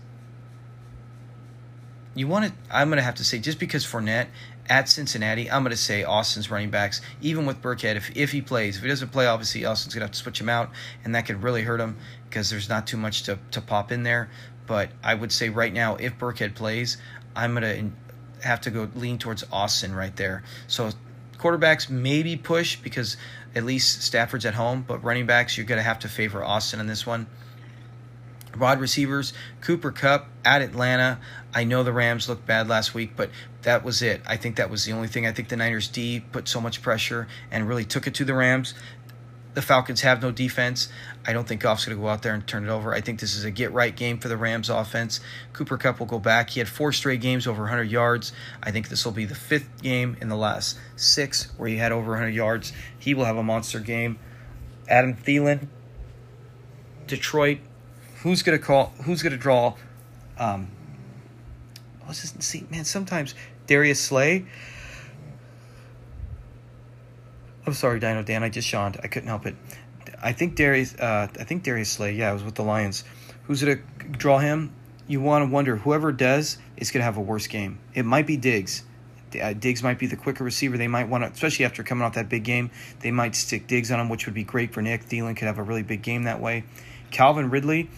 you 2.15 2.27
want 2.27 2.45
to. 2.45 2.53
I'm 2.69 2.89
going 2.89 2.97
to 2.97 3.03
have 3.03 3.15
to 3.15 3.23
say 3.23 3.39
just 3.39 3.59
because 3.59 3.85
Fournette 3.85 4.27
at 4.69 4.89
Cincinnati, 4.89 5.49
I'm 5.49 5.63
going 5.63 5.71
to 5.71 5.77
say 5.77 6.03
Austin's 6.03 6.51
running 6.51 6.69
backs, 6.69 7.01
even 7.21 7.45
with 7.45 7.61
Burkhead, 7.61 7.95
if, 7.95 8.15
if 8.15 8.31
he 8.31 8.41
plays. 8.41 8.77
If 8.77 8.83
he 8.83 8.89
doesn't 8.89 9.11
play, 9.11 9.25
obviously 9.25 9.65
Austin's 9.65 9.93
going 9.93 10.01
to 10.01 10.05
have 10.05 10.11
to 10.11 10.19
switch 10.19 10.39
him 10.39 10.49
out, 10.49 10.71
and 11.03 11.15
that 11.15 11.25
could 11.25 11.43
really 11.43 11.63
hurt 11.63 11.79
him 11.79 11.97
because 12.29 12.49
there's 12.49 12.69
not 12.69 12.87
too 12.87 12.97
much 12.97 13.23
to, 13.23 13.39
to 13.51 13.61
pop 13.61 13.91
in 13.91 14.03
there. 14.03 14.29
But 14.67 14.89
I 15.03 15.13
would 15.13 15.31
say 15.31 15.49
right 15.49 15.73
now, 15.73 15.95
if 15.95 16.17
Burkhead 16.17 16.55
plays, 16.55 16.97
I'm 17.35 17.55
going 17.55 17.63
to 17.63 18.47
have 18.47 18.61
to 18.61 18.71
go 18.71 18.89
lean 18.95 19.17
towards 19.17 19.43
Austin 19.51 19.93
right 19.93 20.15
there. 20.15 20.43
So 20.67 20.91
quarterbacks 21.37 21.89
maybe 21.89 22.37
push 22.37 22.75
because 22.77 23.17
at 23.55 23.63
least 23.63 24.03
Stafford's 24.03 24.45
at 24.45 24.53
home, 24.53 24.83
but 24.87 25.03
running 25.03 25.25
backs, 25.25 25.57
you're 25.57 25.65
going 25.65 25.79
to 25.79 25.83
have 25.83 25.99
to 25.99 26.07
favor 26.07 26.43
Austin 26.43 26.79
in 26.79 26.87
this 26.87 27.05
one. 27.05 27.27
Wide 28.59 28.79
receivers, 28.79 29.33
Cooper 29.61 29.91
Kupp 29.91 30.27
at 30.43 30.61
Atlanta. 30.61 31.19
I 31.53 31.63
know 31.63 31.83
the 31.83 31.93
Rams 31.93 32.27
looked 32.27 32.45
bad 32.45 32.67
last 32.67 32.93
week, 32.93 33.13
but 33.15 33.29
that 33.61 33.83
was 33.83 34.01
it. 34.01 34.21
I 34.25 34.37
think 34.37 34.57
that 34.57 34.69
was 34.69 34.85
the 34.85 34.91
only 34.91 35.07
thing. 35.07 35.25
I 35.25 35.31
think 35.31 35.49
the 35.49 35.55
Niners 35.55 35.87
D 35.87 36.19
put 36.31 36.47
so 36.47 36.59
much 36.59 36.81
pressure 36.81 37.27
and 37.49 37.67
really 37.67 37.85
took 37.85 38.07
it 38.07 38.15
to 38.15 38.25
the 38.25 38.33
Rams. 38.33 38.73
The 39.53 39.61
Falcons 39.61 40.01
have 40.01 40.21
no 40.21 40.31
defense. 40.31 40.87
I 41.25 41.33
don't 41.33 41.45
think 41.45 41.61
Goff's 41.61 41.85
going 41.85 41.97
to 41.97 42.01
go 42.01 42.07
out 42.07 42.21
there 42.21 42.33
and 42.33 42.45
turn 42.47 42.63
it 42.63 42.69
over. 42.69 42.93
I 42.93 43.01
think 43.01 43.19
this 43.19 43.35
is 43.35 43.43
a 43.43 43.51
get 43.51 43.73
right 43.73 43.93
game 43.93 44.17
for 44.17 44.29
the 44.29 44.37
Rams 44.37 44.69
offense. 44.69 45.19
Cooper 45.51 45.77
Kupp 45.77 45.99
will 45.99 46.07
go 46.07 46.19
back. 46.19 46.51
He 46.51 46.61
had 46.61 46.69
four 46.69 46.93
straight 46.93 47.19
games 47.19 47.47
over 47.47 47.63
100 47.63 47.83
yards. 47.83 48.31
I 48.63 48.71
think 48.71 48.87
this 48.87 49.03
will 49.03 49.11
be 49.11 49.25
the 49.25 49.35
fifth 49.35 49.81
game 49.81 50.15
in 50.21 50.29
the 50.29 50.37
last 50.37 50.77
six 50.95 51.51
where 51.57 51.67
he 51.67 51.77
had 51.77 51.91
over 51.91 52.11
100 52.11 52.33
yards. 52.33 52.71
He 52.97 53.13
will 53.13 53.25
have 53.25 53.35
a 53.35 53.43
monster 53.43 53.81
game. 53.81 54.19
Adam 54.87 55.15
Thielen, 55.15 55.67
Detroit. 57.07 57.59
Who's 58.23 58.43
going 58.43 58.57
to 58.57 58.63
call? 58.63 58.93
Who's 59.03 59.21
going 59.23 59.31
to 59.31 59.37
draw? 59.37 59.75
Um, 60.37 60.69
what's 62.05 62.21
his 62.21 62.33
see? 62.39 62.65
Man, 62.69 62.85
sometimes 62.85 63.35
Darius 63.67 63.99
Slay 63.99 64.45
I'm 67.65 67.73
sorry, 67.73 67.99
Dino 67.99 68.23
Dan. 68.23 68.43
I 68.43 68.49
just 68.49 68.71
yawned. 68.71 68.99
I 69.03 69.07
couldn't 69.07 69.29
help 69.29 69.45
it. 69.45 69.55
I 70.21 70.33
think 70.33 70.55
Darius. 70.55 70.95
Uh, 70.95 71.27
I 71.39 71.43
think 71.43 71.63
Darius 71.63 71.89
Slay. 71.89 72.13
Yeah, 72.13 72.31
I 72.31 72.33
was 72.33 72.43
with 72.43 72.55
the 72.55 72.63
Lions. 72.63 73.03
Who's 73.43 73.63
gonna 73.63 73.79
draw 74.11 74.39
him? 74.39 74.73
You 75.07 75.21
want 75.21 75.45
to 75.47 75.51
wonder 75.51 75.75
whoever 75.75 76.11
does 76.11 76.57
is 76.77 76.91
gonna 76.91 77.05
have 77.05 77.17
a 77.17 77.21
worse 77.21 77.47
game. 77.47 77.79
It 77.93 78.03
might 78.03 78.25
be 78.25 78.37
Diggs. 78.37 78.83
Uh, 79.41 79.53
Diggs 79.53 79.83
might 79.83 79.99
be 79.99 80.07
the 80.07 80.17
quicker 80.17 80.43
receiver. 80.43 80.77
They 80.77 80.87
might 80.87 81.07
want 81.07 81.23
to, 81.23 81.31
especially 81.31 81.65
after 81.65 81.83
coming 81.83 82.03
off 82.03 82.15
that 82.15 82.29
big 82.29 82.43
game, 82.43 82.71
they 82.99 83.11
might 83.11 83.35
stick 83.35 83.67
Diggs 83.67 83.91
on 83.91 83.99
him, 83.99 84.09
which 84.09 84.25
would 84.25 84.35
be 84.35 84.43
great 84.43 84.73
for 84.73 84.81
Nick. 84.81 85.05
Thielen 85.05 85.37
could 85.37 85.45
have 85.45 85.57
a 85.57 85.63
really 85.63 85.83
big 85.83 86.01
game 86.01 86.23
that 86.23 86.41
way. 86.41 86.63
Calvin 87.11 87.49
Ridley, 87.49 87.89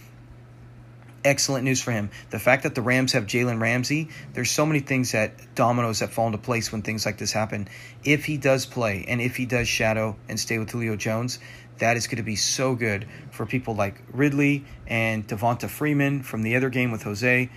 excellent 1.24 1.64
news 1.64 1.82
for 1.82 1.92
him. 1.92 2.10
The 2.30 2.40
fact 2.40 2.64
that 2.64 2.76
the 2.76 2.82
Rams 2.82 3.14
have 3.14 3.26
Jalen 3.26 3.62
Ramsey, 3.62 4.10
there's 4.34 4.52
so 4.52 4.66
many 4.66 4.80
things 4.80 5.12
that 5.14 5.56
dominoes 5.56 6.00
that 6.00 6.12
fall 6.12 6.28
into 6.28 6.38
place 6.38 6.72
when 6.72 6.82
things 6.82 7.06
like 7.06 7.18
this 7.18 7.32
happen. 7.32 7.68
If 8.04 8.26
he 8.26 8.38
does 8.38 8.66
play 8.66 9.06
and 9.08 9.22
if 9.22 9.36
he 9.36 9.46
does 9.46 9.68
shadow 9.68 10.16
and 10.28 10.40
stay 10.40 10.60
with 10.60 10.70
Julio 10.72 10.96
Jones, 10.96 11.40
that 11.80 11.98
is 11.98 12.08
going 12.08 12.18
to 12.18 12.24
be 12.24 12.36
so 12.36 12.76
good 12.76 13.08
for 13.32 13.46
people 13.46 13.76
like 13.76 14.02
Ridley 14.12 14.66
and 14.88 15.28
Devonta 15.28 15.70
Freeman 15.70 16.24
from 16.24 16.44
the 16.44 16.56
other 16.56 16.70
game 16.70 16.92
with 16.92 17.04
Jose. 17.04 17.50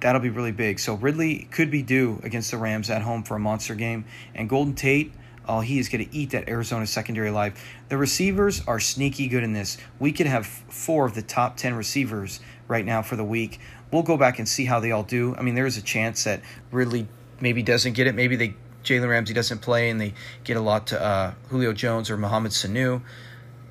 That'll 0.00 0.20
be 0.20 0.28
really 0.28 0.52
big. 0.52 0.78
So 0.78 0.94
Ridley 0.94 1.48
could 1.50 1.70
be 1.70 1.82
due 1.82 2.20
against 2.22 2.50
the 2.50 2.58
Rams 2.58 2.90
at 2.90 3.02
home 3.02 3.22
for 3.22 3.36
a 3.36 3.40
monster 3.40 3.74
game. 3.74 4.04
And 4.34 4.48
Golden 4.48 4.74
Tate, 4.74 5.12
oh, 5.48 5.60
he 5.60 5.78
is 5.78 5.88
going 5.88 6.04
to 6.06 6.14
eat 6.14 6.30
that 6.30 6.48
Arizona 6.48 6.86
secondary 6.86 7.28
alive. 7.28 7.60
The 7.88 7.96
receivers 7.96 8.62
are 8.66 8.80
sneaky 8.80 9.28
good 9.28 9.42
in 9.42 9.52
this. 9.52 9.78
We 9.98 10.12
could 10.12 10.26
have 10.26 10.46
four 10.46 11.06
of 11.06 11.14
the 11.14 11.22
top 11.22 11.56
10 11.56 11.74
receivers 11.74 12.40
right 12.68 12.84
now 12.84 13.02
for 13.02 13.16
the 13.16 13.24
week. 13.24 13.60
We'll 13.92 14.02
go 14.02 14.16
back 14.16 14.38
and 14.38 14.48
see 14.48 14.64
how 14.64 14.80
they 14.80 14.90
all 14.92 15.04
do. 15.04 15.34
I 15.36 15.42
mean, 15.42 15.54
there's 15.54 15.76
a 15.76 15.82
chance 15.82 16.24
that 16.24 16.42
Ridley 16.70 17.06
maybe 17.40 17.62
doesn't 17.62 17.92
get 17.92 18.06
it. 18.06 18.14
Maybe 18.14 18.36
they 18.36 18.54
Jalen 18.86 19.08
Ramsey 19.08 19.34
doesn't 19.34 19.58
play 19.58 19.90
and 19.90 20.00
they 20.00 20.14
get 20.44 20.56
a 20.56 20.60
lot 20.60 20.88
to 20.88 21.02
uh, 21.02 21.34
Julio 21.48 21.72
Jones 21.72 22.08
or 22.08 22.16
Mohamed 22.16 22.52
Sanu. 22.52 23.02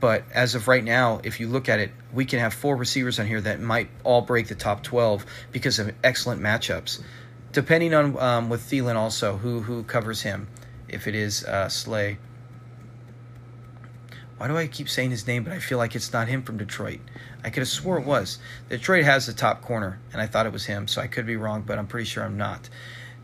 But 0.02 0.24
as 0.34 0.56
of 0.56 0.68
right 0.68 0.84
now, 0.84 1.22
if 1.24 1.40
you 1.40 1.48
look 1.48 1.70
at 1.70 1.80
it, 1.80 1.92
we 2.14 2.26
can 2.26 2.40
have 2.40 2.54
four 2.54 2.76
receivers 2.76 3.18
on 3.20 3.26
here 3.26 3.42
that 3.42 3.62
might 3.62 3.90
all 4.04 4.22
break 4.22 4.48
the 4.48 4.56
top 4.56 4.84
12 4.84 5.26
because 5.52 5.80
of 5.80 5.92
excellent 6.04 6.42
matchups. 6.42 7.02
Depending 7.54 7.94
on 7.94 8.20
um, 8.20 8.50
with 8.50 8.62
Thielen 8.62 8.96
also, 8.96 9.38
who 9.38 9.62
who 9.62 9.84
covers 9.84 10.22
him, 10.22 10.48
if 10.88 11.08
it 11.08 11.16
is 11.16 11.44
uh, 11.46 11.70
Slay. 11.70 12.18
Why 14.38 14.48
do 14.48 14.58
I 14.58 14.68
keep 14.68 14.90
saying 14.90 15.12
his 15.12 15.26
name, 15.28 15.44
but 15.44 15.54
I 15.54 15.60
feel 15.60 15.78
like 15.78 15.96
it's 15.96 16.12
not 16.12 16.28
him 16.28 16.44
from 16.44 16.58
Detroit? 16.58 17.00
I 17.44 17.50
could 17.50 17.62
have 17.62 17.70
swore 17.70 17.98
it 17.98 18.06
was. 18.06 18.40
Detroit 18.70 19.06
has 19.06 19.28
the 19.28 19.34
top 19.34 19.62
corner, 19.62 20.00
and 20.12 20.22
I 20.22 20.28
thought 20.28 20.46
it 20.46 20.52
was 20.52 20.66
him, 20.66 20.88
so 20.88 21.02
I 21.02 21.08
could 21.08 21.26
be 21.26 21.38
wrong, 21.38 21.62
but 21.62 21.78
I'm 21.78 21.88
pretty 21.88 22.06
sure 22.06 22.24
I'm 22.24 22.38
not. 22.38 22.70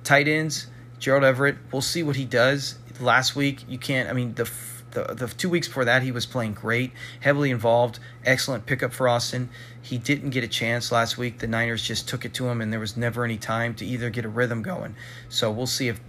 Tight 0.04 0.28
ends, 0.28 0.68
Gerald 1.00 1.24
Everett. 1.24 1.58
We'll 1.72 1.82
see 1.82 2.04
what 2.04 2.16
he 2.16 2.26
does. 2.26 2.78
Last 3.00 3.36
week, 3.36 3.66
you 3.68 3.78
can't. 3.78 4.10
I 4.10 4.14
mean, 4.14 4.36
the 4.36 4.50
the, 4.92 5.16
the 5.16 5.28
two 5.28 5.50
weeks 5.50 5.68
before 5.68 5.86
that, 5.86 6.04
he 6.04 6.12
was 6.12 6.26
playing 6.26 6.54
great, 6.54 6.92
heavily 7.22 7.50
involved, 7.50 8.00
excellent 8.26 8.66
pickup 8.66 8.94
for 8.94 9.08
Austin. 9.08 9.50
He 9.82 9.98
didn't 9.98 10.30
get 10.30 10.44
a 10.44 10.48
chance 10.48 10.92
last 10.92 11.18
week. 11.18 11.40
The 11.40 11.48
Niners 11.48 11.84
just 11.84 12.08
took 12.08 12.26
it 12.26 12.34
to 12.36 12.48
him, 12.48 12.62
and 12.62 12.72
there 12.72 12.80
was 12.80 12.98
never 12.98 13.24
any 13.24 13.38
time 13.38 13.74
to 13.76 13.86
either 13.86 14.10
get 14.10 14.26
a 14.26 14.30
rhythm 14.30 14.62
going. 14.62 14.96
So 15.30 15.52
we'll 15.52 15.68
see 15.68 15.88
if 15.88 16.00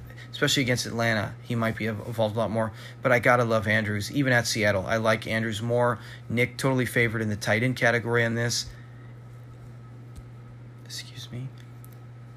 especially 0.42 0.64
against 0.64 0.87
Atlanta, 0.87 1.37
he 1.40 1.55
might 1.55 1.76
be 1.76 1.87
evolved 1.87 2.35
a 2.35 2.38
lot 2.40 2.50
more. 2.50 2.72
But 3.00 3.12
I 3.12 3.20
gotta 3.20 3.44
love 3.44 3.68
Andrews, 3.68 4.11
even 4.11 4.33
at 4.33 4.44
Seattle. 4.44 4.85
I 4.88 4.96
like 4.96 5.28
Andrews 5.28 5.62
more. 5.62 6.00
Nick 6.28 6.59
totally 6.59 6.85
favored 6.85 7.22
in 7.22 7.28
the 7.28 7.37
tight 7.37 7.62
end 7.62 7.76
category 7.76 8.24
on 8.24 8.35
this. 8.35 8.66
Excuse 10.85 11.31
me. 11.31 11.46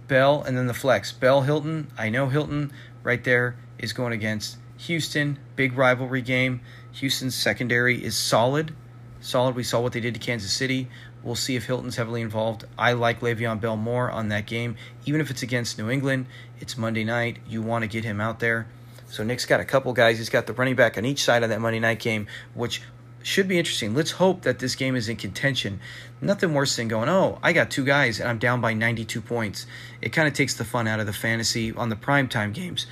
Bell 0.08 0.44
and 0.44 0.56
then 0.56 0.68
the 0.68 0.74
flex. 0.76 1.12
Bell 1.12 1.41
Hilton. 1.41 1.88
I 1.98 2.10
know 2.10 2.28
Hilton 2.28 2.72
right 3.02 3.24
there 3.24 3.56
is 3.80 3.91
going 3.91 4.13
against 4.13 4.58
Houston. 4.78 5.39
Big 5.56 5.76
rivalry 5.76 6.22
game. 6.22 6.62
Houston's 6.91 7.34
secondary 7.34 8.04
is 8.04 8.15
solid. 8.15 8.76
Solid. 9.20 9.56
We 9.56 9.63
saw 9.63 9.82
what 9.82 9.94
they 9.94 10.00
did 10.00 10.13
to 10.13 10.20
Kansas 10.20 10.54
City. 10.54 10.89
We'll 11.26 11.36
see 11.36 11.56
if 11.56 11.66
Hilton's 11.66 11.96
heavily 11.96 12.22
involved. 12.22 12.66
I 12.78 12.94
like 12.94 13.20
Le'Veon 13.20 13.60
Bell 13.60 13.76
more 13.76 14.12
on 14.12 14.30
that 14.30 14.46
game, 14.46 14.78
even 15.08 15.20
if 15.20 15.32
it's 15.32 15.42
against 15.42 15.80
New 15.80 15.90
England. 15.90 16.28
It's 16.60 16.78
Monday 16.78 17.04
night. 17.04 17.40
You 17.50 17.64
want 17.64 17.82
to 17.82 17.88
get 17.88 18.04
him 18.04 18.22
out 18.22 18.40
there. 18.40 18.68
So 19.08 19.24
Nick's 19.24 19.46
got 19.46 19.60
a 19.60 19.66
couple 19.66 19.92
guys. 19.94 20.20
He's 20.20 20.30
got 20.30 20.46
the 20.46 20.54
running 20.54 20.76
back 20.76 21.00
on 21.00 21.06
each 21.06 21.24
side 21.24 21.42
of 21.42 21.50
that 21.50 21.60
Monday 21.60 21.80
night 21.80 21.98
game, 21.98 22.28
which 22.54 22.84
should 23.24 23.48
be 23.48 23.58
interesting. 23.58 23.96
Let's 23.96 24.12
hope 24.12 24.44
that 24.44 24.60
this 24.60 24.76
game 24.76 24.96
is 24.96 25.10
in 25.10 25.16
contention. 25.16 25.80
Nothing 26.22 26.54
worse 26.54 26.76
than 26.76 26.88
going, 26.88 27.10
oh, 27.10 27.40
I 27.42 27.54
got 27.54 27.72
two 27.72 27.84
guys 27.84 28.20
and 28.20 28.30
I'm 28.30 28.38
down 28.38 28.62
by 28.62 28.76
92 28.76 29.20
points. 29.20 29.66
It 30.02 30.10
kind 30.10 30.28
of 30.28 30.36
takes 30.36 30.54
the 30.54 30.64
fun 30.64 30.88
out 30.88 31.00
of 31.00 31.08
the 31.08 31.14
fantasy 31.14 31.74
on 31.74 31.90
the 31.90 31.96
primetime 31.96 32.54
games. 32.54 32.86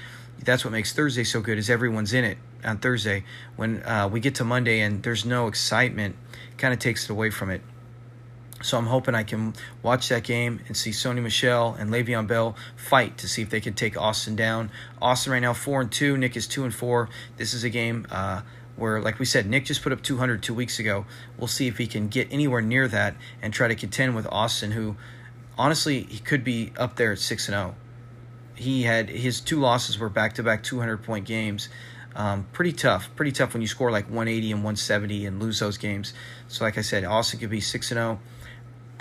That's 0.43 0.65
what 0.65 0.71
makes 0.71 0.91
Thursday 0.91 1.23
so 1.23 1.39
good 1.39 1.59
is 1.59 1.69
everyone's 1.69 2.13
in 2.13 2.23
it 2.23 2.39
on 2.65 2.79
Thursday. 2.79 3.25
When 3.57 3.83
uh, 3.83 4.09
we 4.11 4.19
get 4.19 4.33
to 4.35 4.43
Monday 4.43 4.79
and 4.79 5.03
there's 5.03 5.23
no 5.23 5.45
excitement, 5.45 6.15
kind 6.57 6.73
of 6.73 6.79
takes 6.79 7.03
it 7.03 7.11
away 7.11 7.29
from 7.29 7.51
it. 7.51 7.61
So 8.63 8.77
I'm 8.77 8.85
hoping 8.85 9.13
I 9.13 9.23
can 9.23 9.53
watch 9.81 10.07
that 10.07 10.23
game 10.23 10.61
and 10.67 10.77
see 10.77 10.91
Sony 10.91 11.21
Michel 11.21 11.75
and 11.77 11.91
Le'Veon 11.91 12.27
Bell 12.27 12.55
fight 12.77 13.17
to 13.17 13.27
see 13.27 13.41
if 13.41 13.49
they 13.49 13.59
can 13.59 13.73
take 13.73 13.99
Austin 13.99 14.37
down. 14.37 14.71
Austin 15.01 15.33
right 15.33 15.41
now 15.41 15.53
four 15.53 15.81
and 15.81 15.91
two. 15.91 16.17
Nick 16.17 16.37
is 16.37 16.47
two 16.47 16.63
and 16.63 16.73
four. 16.73 17.09
This 17.35 17.53
is 17.53 17.65
a 17.65 17.69
game 17.69 18.07
uh, 18.09 18.41
where, 18.77 19.01
like 19.01 19.19
we 19.19 19.25
said, 19.25 19.47
Nick 19.47 19.65
just 19.65 19.81
put 19.81 19.91
up 19.91 20.01
200 20.01 20.41
two 20.41 20.53
weeks 20.53 20.79
ago. 20.79 21.05
We'll 21.37 21.47
see 21.47 21.67
if 21.67 21.77
he 21.77 21.87
can 21.87 22.07
get 22.07 22.29
anywhere 22.31 22.61
near 22.61 22.87
that 22.87 23.15
and 23.41 23.53
try 23.53 23.67
to 23.67 23.75
contend 23.75 24.15
with 24.15 24.27
Austin, 24.27 24.71
who 24.71 24.95
honestly 25.57 26.03
he 26.03 26.19
could 26.19 26.45
be 26.45 26.71
up 26.77 26.95
there 26.95 27.11
at 27.11 27.19
six 27.19 27.49
and 27.49 27.55
zero. 27.55 27.75
Oh. 27.75 27.79
He 28.55 28.83
had 28.83 29.09
his 29.09 29.41
two 29.41 29.59
losses 29.59 29.99
were 29.99 30.09
back 30.09 30.33
to 30.35 30.43
back 30.43 30.63
200 30.63 31.03
point 31.03 31.25
games. 31.25 31.67
Um, 32.15 32.45
pretty 32.53 32.71
tough, 32.71 33.09
pretty 33.15 33.31
tough 33.31 33.53
when 33.53 33.61
you 33.61 33.67
score 33.67 33.91
like 33.91 34.05
180 34.05 34.51
and 34.51 34.59
170 34.59 35.25
and 35.25 35.41
lose 35.41 35.59
those 35.59 35.77
games. 35.77 36.13
So, 36.47 36.63
like 36.63 36.77
I 36.77 36.81
said, 36.81 37.03
Austin 37.03 37.39
could 37.39 37.49
be 37.49 37.59
six 37.59 37.91
and 37.91 37.97
zero. 37.97 38.19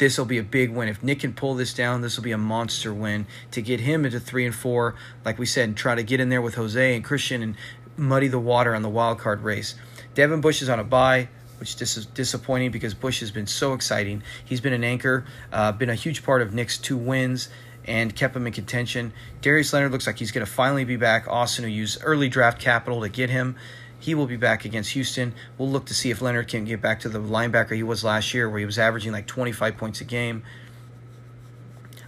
This 0.03 0.18
will 0.18 0.24
be 0.24 0.38
a 0.38 0.42
big 0.42 0.70
win. 0.72 0.88
If 0.88 1.00
Nick 1.00 1.20
can 1.20 1.32
pull 1.32 1.55
this 1.55 1.72
down, 1.72 2.00
this 2.00 2.16
will 2.16 2.24
be 2.24 2.32
a 2.32 2.36
monster 2.36 2.92
win 2.92 3.24
to 3.53 3.62
get 3.62 3.78
him 3.78 4.05
into 4.05 4.18
three 4.18 4.44
and 4.44 4.53
four, 4.53 4.96
like 5.24 5.38
we 5.38 5.46
said, 5.46 5.68
and 5.68 5.76
try 5.76 5.94
to 5.94 6.03
get 6.03 6.18
in 6.18 6.28
there 6.28 6.42
with 6.42 6.57
Jose 6.57 6.96
and 6.96 7.05
Christian 7.05 7.40
and 7.40 7.55
muddy 7.96 8.26
the 8.26 8.40
water 8.40 8.74
on 8.74 8.82
the 8.82 8.88
wild 8.88 9.20
card 9.20 9.44
race. 9.44 9.76
Devin 10.14 10.40
Bush 10.40 10.61
is 10.61 10.68
on 10.68 10.80
a 10.80 10.82
bye, 10.82 11.28
which 11.61 11.80
is 11.80 12.07
disappointing 12.07 12.72
because 12.72 12.94
Bush 12.94 13.20
has 13.20 13.30
been 13.30 13.46
so 13.46 13.74
exciting. 13.74 14.24
He's 14.44 14.61
been 14.61 14.72
an 14.72 14.82
anchor, 14.82 15.24
uh, 15.53 15.70
been 15.70 15.88
a 15.88 15.94
huge 15.94 16.24
part 16.24 16.42
of 16.42 16.53
Nick's 16.53 16.78
two 16.78 16.96
wins 16.96 17.48
and 17.84 18.12
kept 18.12 18.34
him 18.34 18.44
in 18.48 18.53
contention. 18.53 19.12
Darius 19.40 19.72
Leonard 19.72 19.92
looks 19.92 20.09
like 20.09 20.18
he's 20.18 20.32
going 20.32 20.44
to 20.44 20.50
finally 20.50 20.84
be 20.84 20.96
back. 20.96 21.28
Austin, 21.28 21.64
who 21.64 21.70
used 21.70 22.00
early 22.03 22.28
draft 22.28 22.61
capital 22.61 23.03
to 23.03 23.09
get 23.09 23.30
him, 23.30 23.55
He 24.03 24.16
will 24.16 24.26
be 24.26 24.36
back 24.36 24.64
against 24.64 24.94
Houston. 24.94 25.32
We'll 25.57 25.70
look 25.70 25.86
to 25.86 25.94
see 25.94 26.11
if 26.11 26.20
Leonard 26.20 26.48
can 26.48 26.64
get 26.64 26.82
back 26.82 26.98
to 27.00 27.09
the 27.09 27.20
linebacker 27.20 27.76
he 27.76 27.84
was 27.84 28.03
last 28.03 28.34
year, 28.34 28.50
where 28.50 28.59
he 28.59 28.66
was 28.66 28.76
averaging 28.76 29.12
like 29.12 29.28
25 29.28 29.76
points 29.76 30.00
a 30.00 30.05
game. 30.05 30.42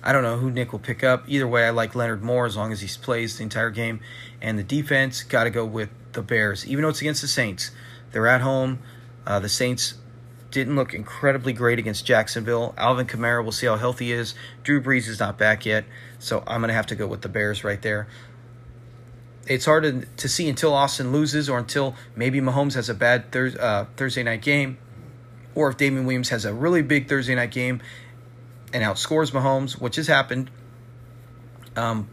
I 0.03 0.13
don't 0.13 0.25
know 0.25 0.37
who 0.37 0.51
Nick 0.51 0.73
will 0.73 0.81
pick 0.81 1.05
up. 1.05 1.23
Either 1.29 1.47
way, 1.47 1.65
I 1.65 1.71
like 1.71 1.95
Leonard 1.95 2.21
more 2.21 2.47
as 2.47 2.57
long 2.57 2.73
as 2.73 2.81
he 2.81 2.89
plays 3.01 3.37
the 3.37 3.45
entire 3.45 3.71
game. 3.71 4.01
And 4.43 4.59
the 4.59 4.65
defense, 4.65 5.23
got 5.23 5.45
to 5.45 5.51
go 5.51 5.65
with 5.65 5.89
the 6.15 6.23
Bears, 6.23 6.67
even 6.67 6.83
though 6.83 6.89
it's 6.89 7.01
against 7.01 7.23
the 7.23 7.29
Saints. 7.29 7.71
They're 8.11 8.27
at 8.27 8.41
home. 8.41 8.81
Uh, 9.25 9.39
the 9.39 9.49
Saints 9.49 9.95
didn't 10.51 10.75
look 10.75 10.95
incredibly 10.95 11.53
great 11.53 11.79
against 11.79 12.05
Jacksonville. 12.05 12.75
Alvin 12.77 13.07
Kamara, 13.07 13.45
we'll 13.45 13.53
see 13.53 13.67
how 13.67 13.77
healthy 13.77 14.07
he 14.07 14.13
is. 14.15 14.35
Drew 14.65 14.83
Brees 14.83 15.07
is 15.07 15.21
not 15.21 15.39
back 15.39 15.65
yet, 15.65 15.85
so 16.19 16.43
I'm 16.45 16.61
going 16.61 16.69
to 16.69 16.75
have 16.75 16.87
to 16.87 16.97
go 16.97 17.07
with 17.07 17.23
the 17.23 17.29
Bears 17.29 17.63
right 17.63 17.81
there. 17.81 18.09
It's 19.47 19.67
hard 19.67 19.85
to, 19.85 20.07
to 20.17 20.29
see 20.29 20.49
until 20.49 20.73
Austin 20.73 21.13
loses 21.13 21.49
or 21.49 21.59
until 21.59 21.95
maybe 22.17 22.41
Mahomes 22.41 22.75
has 22.75 22.89
a 22.89 22.95
bad 22.95 23.31
thir- 23.31 23.55
uh, 23.61 23.85
Thursday 23.97 24.23
night 24.23 24.43
game, 24.43 24.79
or 25.55 25.69
if 25.69 25.77
Damien 25.77 26.07
Williams 26.07 26.31
has 26.31 26.45
a 26.45 26.55
really 26.55 26.83
big 26.83 27.09
Thursday 27.09 27.35
night 27.35 27.51
game 27.51 27.83
and 28.73 28.83
outscores 28.83 29.33
Mahomes, 29.33 29.81
which 29.81 29.97
has 29.97 30.07
happened. 30.07 30.51
Um, 31.77 32.09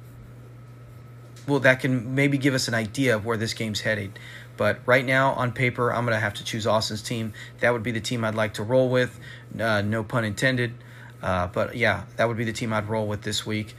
well, 1.48 1.60
that 1.62 1.80
can 1.80 2.16
maybe 2.16 2.38
give 2.38 2.54
us 2.54 2.68
an 2.68 2.74
idea 2.74 3.16
of 3.16 3.26
where 3.26 3.38
this 3.38 3.54
game's 3.54 3.82
headed. 3.82 4.20
But 4.58 4.80
right 4.86 5.06
now, 5.06 5.34
on 5.34 5.54
paper, 5.54 5.92
I'm 5.92 6.06
going 6.06 6.16
to 6.16 6.20
have 6.20 6.36
to 6.36 6.44
choose 6.44 6.68
Austin's 6.68 7.02
team. 7.02 7.34
That 7.62 7.74
would 7.74 7.84
be 7.84 7.92
the 7.92 8.02
team 8.02 8.24
I'd 8.24 8.36
like 8.36 8.56
to 8.56 8.64
roll 8.64 8.90
with. 8.90 9.20
Uh, 9.60 9.82
no 9.82 10.04
pun 10.04 10.24
intended. 10.24 10.74
Uh, 11.22 11.48
but 11.48 11.76
yeah, 11.76 12.04
that 12.18 12.28
would 12.28 12.38
be 12.38 12.44
the 12.44 12.54
team 12.54 12.74
I'd 12.74 12.90
roll 12.90 13.08
with 13.08 13.22
this 13.24 13.46
week. 13.46 13.76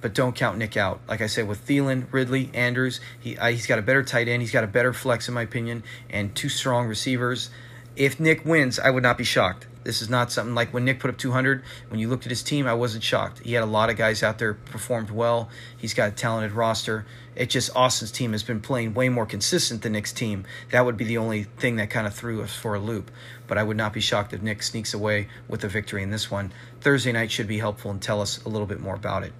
But 0.00 0.14
don't 0.14 0.34
count 0.34 0.58
Nick 0.58 0.76
out. 0.76 1.00
Like 1.08 1.20
I 1.20 1.26
said, 1.26 1.48
with 1.48 1.66
Thielen, 1.66 2.06
Ridley, 2.12 2.50
Andrews, 2.54 3.00
he 3.18 3.34
he's 3.34 3.66
got 3.66 3.78
a 3.78 3.82
better 3.82 4.02
tight 4.02 4.28
end. 4.28 4.42
He's 4.42 4.52
got 4.52 4.64
a 4.64 4.68
better 4.68 4.92
flex, 4.92 5.28
in 5.28 5.34
my 5.34 5.42
opinion, 5.42 5.82
and 6.08 6.34
two 6.34 6.48
strong 6.48 6.86
receivers. 6.86 7.50
If 7.96 8.20
Nick 8.20 8.44
wins, 8.44 8.78
I 8.78 8.90
would 8.90 9.02
not 9.02 9.18
be 9.18 9.24
shocked. 9.24 9.66
This 9.82 10.02
is 10.02 10.10
not 10.10 10.30
something 10.30 10.54
like 10.54 10.74
when 10.74 10.84
Nick 10.84 11.00
put 11.00 11.08
up 11.08 11.16
200. 11.16 11.64
When 11.88 11.98
you 11.98 12.08
looked 12.08 12.26
at 12.26 12.30
his 12.30 12.42
team, 12.42 12.66
I 12.66 12.74
wasn't 12.74 13.02
shocked. 13.02 13.40
He 13.40 13.54
had 13.54 13.62
a 13.62 13.66
lot 13.66 13.90
of 13.90 13.96
guys 13.96 14.22
out 14.22 14.38
there 14.38 14.54
performed 14.54 15.10
well. 15.10 15.48
He's 15.78 15.94
got 15.94 16.10
a 16.10 16.12
talented 16.12 16.52
roster. 16.52 17.06
It 17.34 17.48
just 17.48 17.74
Austin's 17.74 18.12
team 18.12 18.32
has 18.32 18.42
been 18.42 18.60
playing 18.60 18.94
way 18.94 19.08
more 19.08 19.24
consistent 19.26 19.82
than 19.82 19.94
Nick's 19.94 20.12
team. 20.12 20.44
That 20.72 20.84
would 20.84 20.96
be 20.96 21.06
the 21.06 21.18
only 21.18 21.44
thing 21.44 21.76
that 21.76 21.90
kind 21.90 22.06
of 22.06 22.14
threw 22.14 22.42
us 22.42 22.54
for 22.54 22.74
a 22.74 22.78
loop. 22.78 23.10
But 23.46 23.56
I 23.56 23.62
would 23.62 23.76
not 23.76 23.92
be 23.92 24.00
shocked 24.00 24.32
if 24.32 24.42
Nick 24.42 24.62
sneaks 24.62 24.92
away 24.92 25.28
with 25.48 25.64
a 25.64 25.68
victory 25.68 26.02
in 26.02 26.10
this 26.10 26.30
one. 26.30 26.52
Thursday 26.82 27.12
night 27.12 27.30
should 27.30 27.48
be 27.48 27.58
helpful 27.58 27.90
and 27.90 28.02
tell 28.02 28.20
us 28.20 28.44
a 28.44 28.48
little 28.48 28.66
bit 28.66 28.80
more 28.80 28.94
about 28.94 29.22
it. 29.22 29.32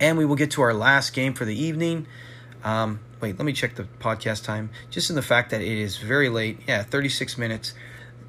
And 0.00 0.18
we 0.18 0.24
will 0.24 0.36
get 0.36 0.50
to 0.52 0.62
our 0.62 0.74
last 0.74 1.12
game 1.12 1.34
for 1.34 1.44
the 1.44 1.58
evening. 1.58 2.06
Um, 2.64 3.00
wait, 3.20 3.38
let 3.38 3.44
me 3.44 3.52
check 3.52 3.76
the 3.76 3.84
podcast 4.00 4.44
time. 4.44 4.70
Just 4.90 5.10
in 5.10 5.16
the 5.16 5.22
fact 5.22 5.50
that 5.50 5.60
it 5.60 5.78
is 5.78 5.96
very 5.98 6.28
late. 6.28 6.60
Yeah, 6.66 6.82
36 6.82 7.38
minutes 7.38 7.72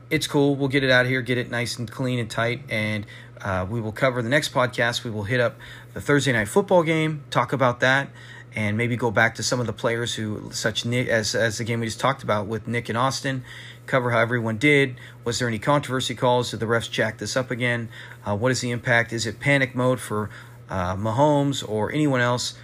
it's 0.09 0.27
cool. 0.27 0.55
We'll 0.55 0.69
get 0.69 0.83
it 0.83 0.91
out 0.91 1.05
of 1.05 1.09
here, 1.09 1.21
get 1.21 1.37
it 1.37 1.49
nice 1.49 1.77
and 1.77 1.89
clean 1.89 2.19
and 2.19 2.29
tight, 2.29 2.61
and 2.69 3.05
uh, 3.41 3.65
we 3.69 3.81
will 3.81 3.91
cover 3.91 4.21
the 4.21 4.29
next 4.29 4.53
podcast. 4.53 5.03
We 5.03 5.11
will 5.11 5.23
hit 5.23 5.39
up 5.39 5.57
the 5.93 6.01
Thursday 6.01 6.31
night 6.31 6.47
football 6.47 6.83
game, 6.83 7.23
talk 7.29 7.53
about 7.53 7.81
that, 7.81 8.09
and 8.55 8.77
maybe 8.77 8.95
go 8.95 9.11
back 9.11 9.35
to 9.35 9.43
some 9.43 9.59
of 9.59 9.67
the 9.67 9.73
players 9.73 10.15
who, 10.15 10.49
such 10.51 10.85
Nick 10.85 11.07
as 11.07 11.35
as 11.35 11.57
the 11.57 11.63
game 11.63 11.81
we 11.81 11.87
just 11.87 11.99
talked 11.99 12.23
about 12.23 12.47
with 12.47 12.67
Nick 12.67 12.89
and 12.89 12.97
Austin, 12.97 13.43
cover 13.85 14.11
how 14.11 14.19
everyone 14.19 14.57
did. 14.57 14.95
Was 15.23 15.39
there 15.39 15.47
any 15.47 15.59
controversy 15.59 16.15
calls? 16.15 16.51
Did 16.51 16.61
the 16.61 16.65
refs 16.65 16.89
jack 16.89 17.17
this 17.17 17.35
up 17.35 17.51
again? 17.51 17.89
Uh, 18.25 18.35
what 18.35 18.51
is 18.51 18.61
the 18.61 18.71
impact? 18.71 19.11
Is 19.11 19.25
it 19.25 19.39
panic 19.39 19.75
mode 19.75 19.99
for 19.99 20.29
uh, 20.69 20.95
Mahomes 20.95 21.67
or 21.67 21.91
anyone 21.91 22.21
else? 22.21 22.57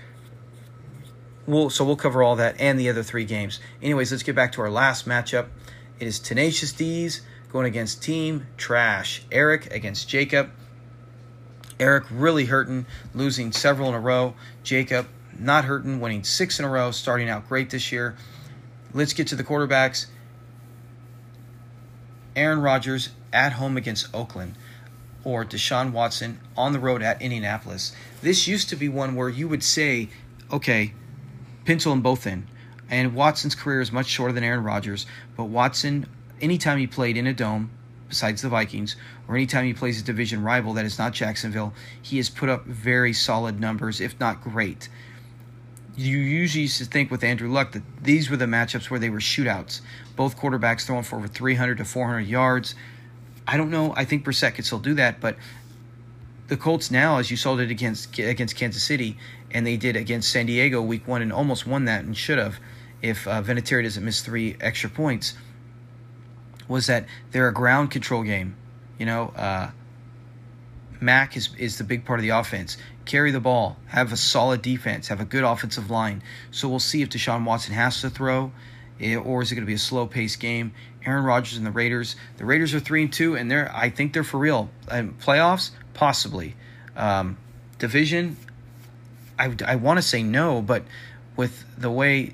We'll, 1.46 1.70
so 1.70 1.84
we'll 1.84 1.98
cover 1.98 2.24
all 2.24 2.38
that 2.38 2.56
and 2.60 2.80
the 2.80 2.90
other 2.90 3.04
three 3.04 3.26
games. 3.26 3.60
Anyways, 3.82 4.12
let's 4.12 4.24
get 4.24 4.36
back 4.36 4.54
to 4.54 4.62
our 4.62 4.70
last 4.70 5.08
matchup. 5.08 5.48
It 6.00 6.08
is 6.08 6.20
Tenacious 6.20 6.72
D's 6.72 7.22
going 7.52 7.66
against 7.66 8.02
Team 8.02 8.48
Trash. 8.58 9.24
Eric 9.32 9.72
against 9.74 10.08
Jacob. 10.08 10.52
Eric 11.80 12.06
really 12.10 12.46
hurting, 12.46 12.86
losing 13.14 13.52
several 13.52 13.90
in 13.90 13.96
a 13.96 14.00
row. 14.00 14.36
Jacob 14.64 15.08
not 15.40 15.66
hurting, 15.66 16.00
winning 16.00 16.24
six 16.24 16.60
in 16.60 16.66
a 16.66 16.70
row, 16.70 16.92
starting 16.92 17.30
out 17.30 17.48
great 17.48 17.70
this 17.70 17.92
year. 17.92 18.16
Let's 18.94 19.14
get 19.14 19.28
to 19.28 19.36
the 19.36 19.44
quarterbacks. 19.44 20.08
Aaron 22.36 22.62
Rodgers 22.62 23.10
at 23.32 23.54
home 23.54 23.78
against 23.78 24.14
Oakland, 24.14 24.56
or 25.24 25.46
Deshaun 25.46 25.92
Watson 25.92 26.40
on 26.58 26.74
the 26.74 26.80
road 26.80 27.02
at 27.02 27.22
Indianapolis. 27.22 27.94
This 28.22 28.48
used 28.48 28.70
to 28.70 28.76
be 28.76 28.90
one 28.90 29.16
where 29.16 29.30
you 29.30 29.48
would 29.48 29.64
say, 29.64 30.10
okay, 30.52 30.94
pencil 31.66 31.92
them 31.92 32.02
both 32.02 32.28
in. 32.28 32.48
And 32.90 33.16
Watson's 33.16 33.56
career 33.56 33.82
is 33.82 33.92
much 33.92 34.08
shorter 34.08 34.34
than 34.34 34.44
Aaron 34.44 34.64
Rodgers, 34.64 35.06
but 35.36 35.46
Watson 35.46 36.08
anytime 36.42 36.78
he 36.78 36.88
played 36.88 37.18
in 37.18 37.26
a 37.26 37.34
dome, 37.34 37.72
besides 38.10 38.42
the 38.42 38.50
Vikings, 38.50 38.96
or 39.28 39.36
anytime 39.36 39.66
he 39.66 39.74
plays 39.74 40.00
a 40.00 40.04
division 40.04 40.44
rival 40.44 40.74
that 40.74 40.86
is 40.86 41.00
not 41.00 41.14
Jacksonville, 41.14 41.74
he 42.02 42.18
has 42.18 42.30
put 42.30 42.50
up 42.50 42.66
very 42.66 43.14
solid 43.14 43.60
numbers, 43.60 44.02
if 44.02 44.20
not 44.20 44.44
great. 44.44 44.90
You 45.96 46.18
usually 46.18 46.64
used 46.64 46.80
to 46.80 46.86
think 46.86 47.10
with 47.10 47.24
Andrew 47.24 47.50
Luck 47.50 47.72
that 47.72 47.84
these 48.02 48.30
were 48.30 48.38
the 48.38 48.46
matchups 48.46 48.90
where 48.90 49.00
they 49.00 49.10
were 49.10 49.20
shootouts. 49.20 49.82
Both 50.16 50.38
quarterbacks 50.38 50.86
throwing 50.86 51.04
for 51.04 51.18
over 51.18 51.28
300 51.28 51.78
to 51.78 51.86
400 51.86 52.22
yards. 52.22 52.76
I 53.48 53.58
don't 53.58 53.72
know. 53.72 53.94
I 53.96 54.06
think 54.06 54.26
Brissett 54.26 54.56
could 54.56 54.66
still 54.66 54.80
do 54.80 54.94
that, 54.96 55.20
but 55.20 55.36
the 56.48 56.58
Colts 56.58 56.92
now, 56.92 57.18
as 57.18 57.32
you 57.32 57.38
saw 57.38 57.58
it 57.58 57.72
against 57.72 58.18
against 58.18 58.56
Kansas 58.56 58.84
City, 58.84 59.18
and 59.52 59.66
they 59.66 59.78
did 59.78 59.96
against 59.96 60.32
San 60.32 60.46
Diego 60.46 60.82
week 60.82 61.08
one, 61.08 61.22
and 61.22 61.34
almost 61.34 61.68
won 61.68 61.86
that, 61.86 62.04
and 62.04 62.16
should 62.16 62.38
have 62.38 62.60
if 63.02 63.28
uh, 63.28 63.42
doesn't 63.42 64.06
miss 64.06 64.22
three 64.22 64.56
extra 64.62 64.90
points 64.90 65.34
was 66.68 66.88
that 66.88 67.06
they're 67.32 67.50
a 67.50 67.54
ground 67.54 67.92
control 67.92 68.24
game. 68.24 68.56
You 68.98 69.06
know, 69.06 69.34
uh, 69.36 69.72
Mack 71.02 71.36
is, 71.36 71.50
is 71.58 71.78
the 71.78 71.84
big 71.84 72.06
part 72.06 72.20
of 72.20 72.24
the 72.24 72.30
offense. 72.30 72.78
Carry 73.06 73.32
the 73.32 73.42
ball, 73.42 73.78
have 73.88 74.14
a 74.14 74.18
solid 74.18 74.62
defense, 74.62 75.10
have 75.10 75.20
a 75.20 75.26
good 75.26 75.44
offensive 75.44 75.92
line. 75.92 76.24
So 76.52 76.70
we'll 76.70 76.80
see 76.80 77.02
if 77.02 77.10
Deshaun 77.10 77.44
Watson 77.44 77.74
has 77.74 78.00
to 78.02 78.10
throw, 78.10 78.54
eh, 79.02 79.16
or 79.18 79.42
is 79.42 79.52
it 79.52 79.56
going 79.56 79.66
to 79.66 79.68
be 79.68 79.74
a 79.74 79.80
slow 79.80 80.08
paced 80.08 80.40
game? 80.40 80.74
Aaron 81.06 81.24
Rodgers 81.24 81.58
and 81.58 81.66
the 81.66 81.72
Raiders. 81.72 82.16
The 82.38 82.46
Raiders 82.46 82.74
are 82.74 82.80
three 82.80 83.04
and 83.04 83.14
two, 83.14 83.36
and 83.36 83.50
they're 83.50 83.72
I 83.74 83.90
think 83.90 84.14
they're 84.14 84.24
for 84.24 84.38
real. 84.38 84.70
And 84.90 85.20
playoffs, 85.20 85.72
possibly. 85.94 86.56
Um, 86.96 87.38
division, 87.80 88.38
I 89.38 89.56
I 89.66 89.76
want 89.76 89.98
to 89.98 90.02
say 90.02 90.24
no, 90.24 90.62
but 90.62 90.84
with 91.36 91.64
the 91.78 91.92
way 91.92 92.34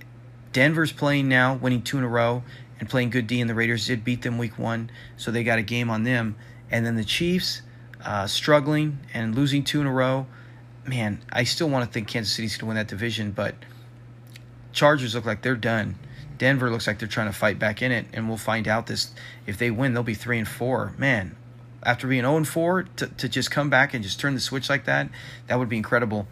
Denver's 0.53 0.91
playing 0.91 1.27
now, 1.27 1.55
winning 1.55 1.81
two 1.81 1.97
in 1.97 2.03
a 2.03 2.07
row, 2.07 2.43
and 2.79 2.89
playing 2.89 3.09
good 3.09 3.27
D, 3.27 3.41
and 3.41 3.49
the 3.49 3.55
Raiders 3.55 3.87
did 3.87 4.03
beat 4.03 4.21
them 4.21 4.37
week 4.37 4.57
one, 4.57 4.89
so 5.17 5.31
they 5.31 5.43
got 5.43 5.59
a 5.59 5.63
game 5.63 5.89
on 5.89 6.03
them. 6.03 6.35
And 6.71 6.85
then 6.85 6.95
the 6.95 7.03
Chiefs 7.03 7.61
uh, 8.03 8.27
struggling 8.27 8.99
and 9.13 9.35
losing 9.35 9.63
two 9.63 9.81
in 9.81 9.87
a 9.87 9.91
row. 9.91 10.27
Man, 10.85 11.21
I 11.31 11.43
still 11.43 11.69
want 11.69 11.85
to 11.85 11.91
think 11.91 12.07
Kansas 12.07 12.33
City's 12.33 12.53
going 12.53 12.59
to 12.59 12.65
win 12.67 12.75
that 12.77 12.87
division, 12.87 13.31
but 13.31 13.55
Chargers 14.71 15.13
look 15.13 15.25
like 15.25 15.41
they're 15.41 15.55
done. 15.55 15.95
Denver 16.39 16.71
looks 16.71 16.87
like 16.87 16.97
they're 16.97 17.07
trying 17.07 17.27
to 17.27 17.37
fight 17.37 17.59
back 17.59 17.83
in 17.83 17.91
it, 17.91 18.07
and 18.13 18.27
we'll 18.27 18.37
find 18.37 18.67
out 18.67 18.87
this. 18.87 19.13
If 19.45 19.57
they 19.57 19.69
win, 19.69 19.93
they'll 19.93 20.01
be 20.01 20.15
three 20.15 20.39
and 20.39 20.47
four. 20.47 20.93
Man, 20.97 21.35
after 21.83 22.07
being 22.07 22.23
0 22.23 22.37
and 22.37 22.47
4, 22.47 22.83
to, 22.83 23.07
to 23.07 23.29
just 23.29 23.51
come 23.51 23.69
back 23.69 23.93
and 23.93 24.03
just 24.03 24.19
turn 24.19 24.33
the 24.33 24.39
switch 24.39 24.69
like 24.69 24.85
that, 24.85 25.09
that 25.47 25.59
would 25.59 25.69
be 25.69 25.77
incredible. 25.77 26.27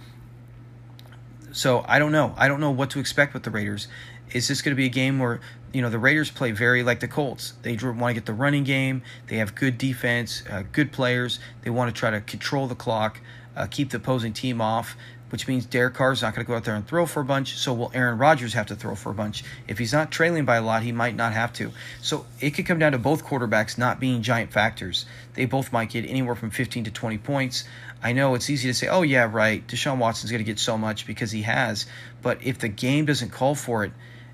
So 1.52 1.84
I 1.88 2.00
don't 2.00 2.12
know. 2.12 2.34
I 2.38 2.48
don't 2.48 2.60
know 2.60 2.72
what 2.72 2.90
to 2.92 3.00
expect 3.00 3.34
with 3.34 3.44
the 3.44 3.52
Raiders. 3.52 3.88
Is 4.32 4.48
this 4.48 4.62
going 4.62 4.76
to 4.76 4.78
be 4.78 4.86
a 4.86 4.90
game 4.90 5.20
where 5.20 5.40
you 5.74 5.82
know 5.82 5.90
the 5.90 6.00
Raiders 6.00 6.30
play 6.30 6.52
very 6.52 6.84
like 6.84 7.00
the 7.00 7.08
Colts? 7.08 7.54
They 7.62 7.76
want 7.78 8.00
to 8.00 8.14
get 8.14 8.26
the 8.26 8.34
running 8.34 8.64
game. 8.64 9.02
They 9.28 9.38
have 9.38 9.56
good 9.56 9.78
defense, 9.78 10.44
uh, 10.50 10.64
good 10.72 10.92
players. 10.92 11.40
They 11.64 11.70
want 11.70 11.94
to 11.94 11.98
try 11.98 12.12
to 12.12 12.22
control 12.22 12.68
the 12.68 12.76
clock, 12.76 13.22
uh, 13.56 13.68
keep 13.68 13.92
the 13.92 13.98
opposing 13.98 14.34
team 14.34 14.60
off. 14.60 14.98
Which 15.30 15.48
means 15.48 15.66
Derek 15.66 15.94
Carr's 15.94 16.22
not 16.22 16.34
going 16.34 16.46
to 16.46 16.50
go 16.50 16.56
out 16.56 16.64
there 16.64 16.76
and 16.76 16.88
throw 16.88 17.06
for 17.06 17.20
a 17.20 17.26
bunch. 17.26 17.58
So 17.58 17.74
will 17.74 17.92
Aaron 17.94 18.18
Rodgers 18.18 18.54
have 18.54 18.68
to 18.68 18.76
throw 18.76 18.96
for 18.96 19.12
a 19.12 19.14
bunch? 19.14 19.44
If 19.68 19.78
he's 19.78 19.92
not 19.92 20.10
trailing 20.10 20.46
by 20.46 20.56
a 20.56 20.62
lot, 20.62 20.84
he 20.84 20.92
might 20.92 21.16
not 21.16 21.34
have 21.34 21.52
to. 21.54 21.72
So 22.02 22.26
it 22.40 22.52
could 22.52 22.66
come 22.66 22.80
down 22.80 22.94
to 22.94 22.98
both 22.98 23.26
quarterbacks 23.26 23.78
not 23.78 24.00
being 24.00 24.22
giant 24.22 24.54
factors. 24.54 25.06
They 25.34 25.46
both 25.46 25.74
might 25.74 25.90
get 25.90 26.06
anywhere 26.06 26.36
from 26.36 26.50
15 26.50 26.86
to 26.86 26.92
20 26.92 27.18
points. 27.18 27.66
I 28.02 28.14
know 28.14 28.36
it's 28.36 28.50
easy 28.50 28.70
to 28.70 28.74
say, 28.74 28.88
oh, 28.88 29.02
yeah, 29.02 29.28
right, 29.30 29.66
Deshaun 29.68 29.98
Watson's 29.98 30.32
going 30.32 30.40
to 30.40 30.50
get 30.50 30.60
so 30.60 30.78
much 30.78 31.06
because 31.06 31.32
he 31.32 31.42
has. 31.42 31.88
But 32.22 32.44
if 32.44 32.60
the 32.60 32.70
game 32.70 33.06
doesn't 33.06 33.32
call 33.32 33.56
for 33.56 33.84
it, 33.84 33.92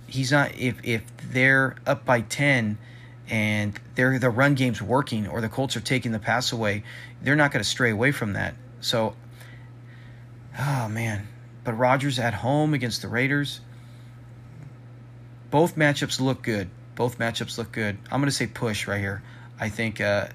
he's 0.08 0.32
not 0.32 0.54
if 0.56 0.76
if 0.84 1.02
they're 1.32 1.76
up 1.88 2.06
by 2.06 2.22
10 2.22 2.78
and 3.30 3.80
their 3.96 4.20
the 4.20 4.30
run 4.30 4.54
game's 4.54 4.82
working 4.82 5.28
or 5.28 5.42
the 5.42 5.50
Colts 5.50 5.76
are 5.76 5.82
taking 5.82 6.12
the 6.12 6.20
pass 6.20 6.52
away, 6.52 6.84
they're 7.22 7.36
not 7.36 7.52
going 7.52 7.64
to 7.64 7.70
stray 7.70 7.90
away 7.90 8.12
from 8.12 8.34
that. 8.34 8.54
So 8.82 9.16
oh 10.58 10.88
man, 10.90 11.28
but 11.64 11.74
Rodgers 11.74 12.20
at 12.20 12.34
home 12.34 12.74
against 12.74 13.02
the 13.02 13.08
Raiders 13.08 13.62
both 15.50 15.76
matchups 15.76 16.20
look 16.20 16.42
good. 16.42 16.68
Both 16.96 17.20
matchups 17.20 17.60
look 17.60 17.72
good. 17.72 18.00
I'm 18.06 18.20
going 18.20 18.26
to 18.26 18.32
say 18.32 18.48
push 18.48 18.88
right 18.88 19.00
here. 19.00 19.22
I 19.60 19.70
think 19.70 20.02
uh, 20.02 20.30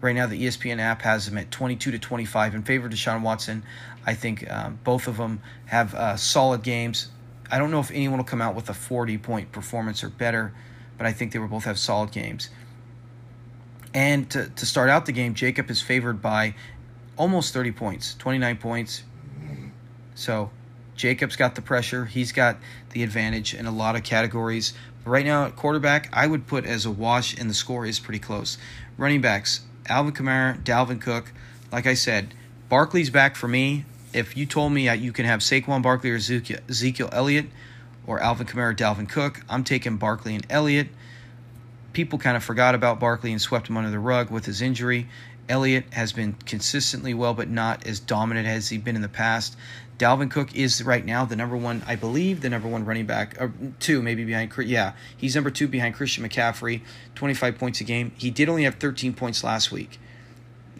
right 0.00 0.14
now 0.14 0.26
the 0.26 0.42
ESPN 0.42 0.78
app 0.78 1.02
has 1.02 1.26
them 1.26 1.36
at 1.36 1.50
22 1.50 1.90
to 1.90 1.98
25 1.98 2.54
in 2.54 2.62
favor 2.62 2.86
of 2.86 2.92
Deshaun 2.92 3.20
Watson. 3.20 3.62
I 4.06 4.14
think 4.14 4.50
um, 4.50 4.78
both 4.82 5.06
of 5.06 5.18
them 5.18 5.42
have 5.66 5.94
uh, 5.94 6.16
solid 6.16 6.62
games 6.62 7.08
I 7.50 7.58
don't 7.58 7.70
know 7.70 7.80
if 7.80 7.90
anyone 7.90 8.18
will 8.18 8.24
come 8.24 8.42
out 8.42 8.54
with 8.54 8.68
a 8.70 8.74
40 8.74 9.18
point 9.18 9.52
performance 9.52 10.02
or 10.02 10.08
better, 10.08 10.52
but 10.98 11.06
I 11.06 11.12
think 11.12 11.32
they 11.32 11.38
will 11.38 11.48
both 11.48 11.64
have 11.64 11.78
solid 11.78 12.10
games. 12.10 12.50
And 13.92 14.28
to, 14.30 14.48
to 14.48 14.66
start 14.66 14.90
out 14.90 15.06
the 15.06 15.12
game, 15.12 15.34
Jacob 15.34 15.70
is 15.70 15.80
favored 15.80 16.20
by 16.20 16.54
almost 17.16 17.54
30 17.54 17.72
points, 17.72 18.16
29 18.16 18.56
points. 18.56 19.04
So 20.14 20.50
Jacob's 20.96 21.36
got 21.36 21.54
the 21.54 21.62
pressure. 21.62 22.04
He's 22.04 22.32
got 22.32 22.56
the 22.90 23.02
advantage 23.02 23.54
in 23.54 23.66
a 23.66 23.70
lot 23.70 23.96
of 23.96 24.02
categories. 24.04 24.72
But 25.04 25.10
right 25.10 25.26
now, 25.26 25.44
at 25.44 25.56
quarterback, 25.56 26.08
I 26.12 26.26
would 26.26 26.46
put 26.46 26.64
as 26.64 26.86
a 26.86 26.90
wash, 26.90 27.36
and 27.38 27.50
the 27.50 27.54
score 27.54 27.84
is 27.84 28.00
pretty 28.00 28.20
close. 28.20 28.58
Running 28.96 29.20
backs, 29.20 29.62
Alvin 29.88 30.14
Kamara, 30.14 30.62
Dalvin 30.62 31.00
Cook. 31.00 31.32
Like 31.72 31.86
I 31.86 31.94
said, 31.94 32.34
Barkley's 32.68 33.10
back 33.10 33.36
for 33.36 33.48
me. 33.48 33.84
If 34.12 34.36
you 34.36 34.46
told 34.46 34.72
me 34.72 34.88
you 34.94 35.12
can 35.12 35.26
have 35.26 35.40
Saquon 35.40 35.82
Barkley 35.82 36.10
or 36.10 36.16
Ezekiel, 36.16 37.08
Elliott 37.10 37.46
or 38.06 38.20
Alvin 38.20 38.46
Kamara, 38.46 38.76
Dalvin 38.76 39.08
Cook, 39.08 39.40
I'm 39.48 39.64
taking 39.64 39.96
Barkley 39.96 40.36
and 40.36 40.46
Elliott. 40.48 40.88
People 41.92 42.18
kind 42.18 42.36
of 42.36 42.44
forgot 42.44 42.76
about 42.76 43.00
Barkley 43.00 43.32
and 43.32 43.42
swept 43.42 43.68
him 43.68 43.76
under 43.76 43.90
the 43.90 43.98
rug 43.98 44.30
with 44.30 44.46
his 44.46 44.62
injury. 44.62 45.08
Elliott 45.48 45.92
has 45.92 46.12
been 46.12 46.34
consistently 46.46 47.12
well, 47.12 47.34
but 47.34 47.48
not 47.48 47.86
as 47.86 48.00
dominant 48.00 48.46
as 48.46 48.68
he's 48.68 48.80
been 48.80 48.96
in 48.96 49.02
the 49.02 49.08
past. 49.08 49.56
Dalvin 49.98 50.30
Cook 50.30 50.54
is 50.54 50.82
right 50.82 51.04
now 51.04 51.24
the 51.24 51.36
number 51.36 51.56
one, 51.56 51.82
I 51.86 51.94
believe, 51.94 52.40
the 52.40 52.50
number 52.50 52.66
one 52.66 52.84
running 52.84 53.06
back, 53.06 53.40
or 53.40 53.52
two 53.78 54.02
maybe 54.02 54.24
behind. 54.24 54.52
Yeah, 54.58 54.94
he's 55.16 55.34
number 55.34 55.50
two 55.50 55.68
behind 55.68 55.94
Christian 55.94 56.28
McCaffrey, 56.28 56.82
25 57.14 57.58
points 57.58 57.80
a 57.80 57.84
game. 57.84 58.12
He 58.16 58.30
did 58.30 58.48
only 58.48 58.64
have 58.64 58.74
13 58.76 59.14
points 59.14 59.44
last 59.44 59.70
week. 59.70 60.00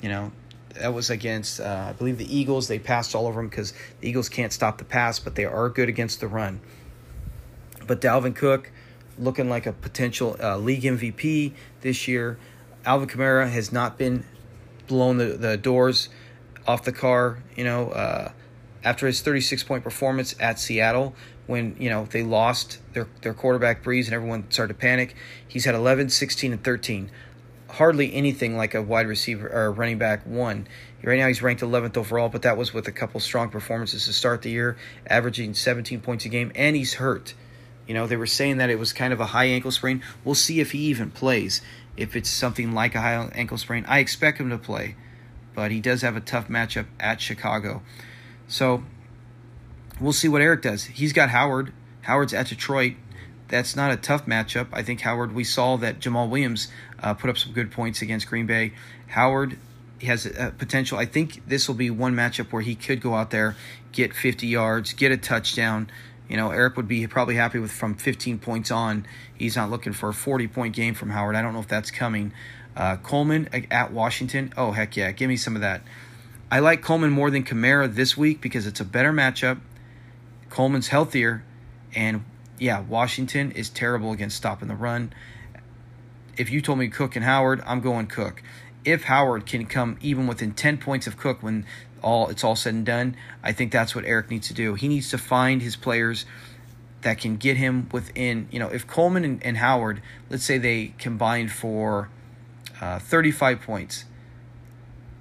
You 0.03 0.09
know, 0.09 0.33
that 0.75 0.93
was 0.93 1.11
against, 1.11 1.61
uh, 1.61 1.87
I 1.91 1.93
believe, 1.93 2.19
the 2.19 2.37
Eagles. 2.37 2.67
They 2.67 2.81
passed 2.81 3.15
all 3.15 3.27
over 3.27 3.41
him 3.41 3.49
because 3.49 3.73
the 4.01 4.09
Eagles 4.09 4.29
can't 4.29 4.53
stop 4.53 4.79
the 4.79 4.85
pass, 4.85 5.21
but 5.21 5.37
they 5.37 5.45
are 5.45 5.69
good 5.69 5.89
against 5.89 6.21
the 6.21 6.27
run. 6.27 6.61
But 7.87 8.01
Dalvin 8.01 8.35
Cook, 8.35 8.73
looking 9.19 9.49
like 9.49 9.67
a 9.67 9.73
potential 9.73 10.37
uh, 10.43 10.59
league 10.59 10.83
MVP 10.83 11.53
this 11.83 12.09
year. 12.09 12.39
Alvin 12.85 13.09
Kamara 13.09 13.51
has 13.51 13.73
not 13.73 13.97
been 13.97 14.25
blown 14.87 15.17
the, 15.19 15.27
the 15.27 15.57
doors 15.57 16.09
off 16.67 16.85
the 16.85 16.93
car, 16.93 17.39
you 17.57 17.65
know, 17.65 17.91
uh, 17.91 18.33
after 18.85 19.07
his 19.07 19.21
36 19.23 19.63
point 19.65 19.83
performance 19.83 20.35
at 20.39 20.61
Seattle 20.61 21.15
when, 21.47 21.77
you 21.79 21.91
know, 21.91 22.07
they 22.07 22.23
lost 22.23 22.79
their, 22.93 23.09
their 23.23 23.35
quarterback 23.35 23.83
Brees 23.83 24.05
and 24.05 24.15
everyone 24.15 24.51
started 24.51 24.75
to 24.75 24.79
panic. 24.79 25.15
He's 25.47 25.65
had 25.65 25.75
11, 25.75 26.11
16, 26.11 26.53
and 26.53 26.63
13. 26.63 27.11
Hardly 27.71 28.15
anything 28.15 28.57
like 28.57 28.75
a 28.75 28.83
wide 28.83 29.09
receiver 29.09 29.49
or 29.49 29.73
running 29.73 29.99
back 29.99 30.25
one. 30.27 30.69
Right 31.03 31.19
now 31.19 31.29
he's 31.29 31.43
ranked 31.43 31.63
11th 31.63 31.99
overall, 31.99 32.31
but 32.31 32.43
that 32.43 32.57
was 32.57 32.73
with 32.73 32.89
a 32.89 32.93
couple 32.93 33.21
strong 33.21 33.51
performances 33.51 34.07
to 34.07 34.13
start 34.15 34.41
the 34.41 34.51
year, 34.51 34.79
averaging 35.07 35.53
17 35.53 36.01
points 36.01 36.25
a 36.25 36.31
game, 36.31 36.51
and 36.55 36.75
he's 36.75 36.95
hurt. 36.95 37.35
You 37.87 37.93
know, 37.93 38.07
they 38.07 38.17
were 38.17 38.27
saying 38.27 38.57
that 38.57 38.71
it 38.71 38.79
was 38.79 38.95
kind 38.95 39.13
of 39.13 39.21
a 39.21 39.27
high 39.27 39.47
ankle 39.47 39.71
sprain. 39.71 40.03
We'll 40.25 40.35
see 40.35 40.61
if 40.61 40.73
he 40.73 40.79
even 40.79 41.11
plays 41.11 41.61
if 41.97 42.17
it's 42.17 42.31
something 42.31 42.73
like 42.73 42.95
a 42.95 43.01
high 43.03 43.29
ankle 43.35 43.59
sprain. 43.59 43.85
I 43.87 43.99
expect 43.99 44.41
him 44.41 44.49
to 44.49 44.57
play, 44.57 44.97
but 45.55 45.71
he 45.71 45.81
does 45.81 46.01
have 46.01 46.17
a 46.17 46.21
tough 46.21 46.49
matchup 46.49 46.87
at 46.99 47.21
Chicago. 47.21 47.83
So 48.49 48.83
we'll 50.01 50.13
see 50.13 50.29
what 50.29 50.43
Eric 50.43 50.63
does. 50.63 50.85
He's 50.85 51.13
got 51.13 51.31
Howard. 51.31 51.73
Howard's 52.03 52.35
at 52.35 52.49
Detroit. 52.49 52.95
That's 53.49 53.77
not 53.77 53.93
a 53.93 53.97
tough 53.97 54.27
matchup. 54.27 54.69
I 54.73 54.83
think 54.83 55.01
Howard, 55.01 55.35
we 55.35 55.45
saw 55.45 55.77
that 55.77 56.01
Jamaal 56.01 56.29
Williams 56.29 56.69
uh, 57.03 57.15
put 57.15 57.31
up 57.31 57.39
some 57.39 57.53
good 57.53 57.71
points 57.71 58.03
against 58.03 58.27
Green 58.27 58.47
Bay. 58.47 58.73
Howard 59.09 59.59
has 60.03 60.27
a 60.27 60.53
potential. 60.57 60.99
I 60.99 61.07
think 61.07 61.47
this 61.47 61.69
will 61.69 61.75
be 61.75 61.91
one 61.91 62.15
matchup 62.15 62.53
where 62.53 62.63
he 62.63 62.75
could 62.75 63.01
go 63.01 63.15
out 63.15 63.31
there, 63.31 63.57
get 63.93 64.15
50 64.15 64.47
yards, 64.47 64.93
get 64.93 65.13
a 65.13 65.17
touchdown. 65.17 65.91
You 66.29 66.37
know, 66.37 66.51
Eric 66.51 66.77
would 66.77 66.89
be 66.89 67.07
probably 67.07 67.37
happy 67.37 67.59
with 67.59 67.71
from 67.71 67.95
15 67.95 68.39
points 68.39 68.71
on. 68.71 69.07
He's 69.35 69.57
not 69.57 69.71
looking 69.71 69.93
for 69.93 70.09
a 70.09 70.15
40 70.15 70.49
point 70.49 70.75
game 70.75 70.95
from 70.95 71.11
Howard. 71.11 71.37
I 71.37 71.43
don't 71.43 71.53
know 71.53 71.61
if 71.61 71.69
that's 71.69 71.91
coming. 71.91 72.33
Uh, 72.77 72.97
Coleman 72.97 73.49
at 73.71 73.93
Washington. 73.93 74.53
Oh, 74.57 74.73
heck 74.73 74.97
yeah. 74.97 75.13
Give 75.13 75.29
me 75.29 75.37
some 75.37 75.55
of 75.55 75.63
that. 75.63 75.83
I 76.55 76.61
like 76.61 76.83
Coleman 76.83 77.11
more 77.11 77.33
than 77.33 77.43
Kamara 77.43 77.93
this 77.93 78.17
week 78.17 78.41
because 78.41 78.65
it's 78.65 78.79
a 78.79 78.85
better 78.85 79.13
matchup. 79.13 79.59
Coleman's 80.51 80.87
healthier. 80.87 81.43
And 81.97 82.25
yeah, 82.61 82.81
Washington 82.83 83.51
is 83.51 83.69
terrible 83.69 84.13
against 84.13 84.37
stopping 84.37 84.69
the 84.69 84.77
run. 84.77 85.13
If 86.37 86.51
you 86.51 86.61
told 86.61 86.79
me 86.79 86.87
Cook 86.87 87.17
and 87.17 87.25
Howard, 87.25 87.61
I'm 87.67 87.81
going 87.81 88.07
Cook. 88.07 88.41
If 88.85 89.03
Howard 89.03 89.47
can 89.47 89.67
come 89.67 89.99
even 90.01 90.29
within 90.29 90.53
10 90.53 90.79
points 90.79 91.09
of 91.09 91.17
Cook 91.17 91.43
when 91.43 91.67
all 92.05 92.29
it's 92.29 92.45
all 92.45 92.55
said 92.55 92.75
and 92.75 92.87
done. 92.87 93.17
I 93.43 93.51
think 93.51 93.73
that's 93.73 93.97
what 93.97 94.05
Eric 94.05 94.31
needs 94.31 94.47
to 94.47 94.55
do. 94.55 94.75
He 94.75 94.87
needs 94.87 95.11
to 95.11 95.19
find 95.19 95.61
his 95.61 95.75
players 95.75 96.25
that 97.01 97.19
can 97.19 97.37
get 97.37 97.57
him 97.57 97.89
within, 97.91 98.47
you 98.53 98.61
know, 98.61 98.69
if 98.69 98.87
Coleman 98.87 99.25
and, 99.25 99.43
and 99.43 99.57
Howard, 99.57 100.01
let's 100.31 100.45
say 100.45 100.59
they 100.59 100.95
combined 100.99 101.51
for 101.51 102.11
uh, 102.81 103.01
35 103.01 103.61
points, 103.61 104.05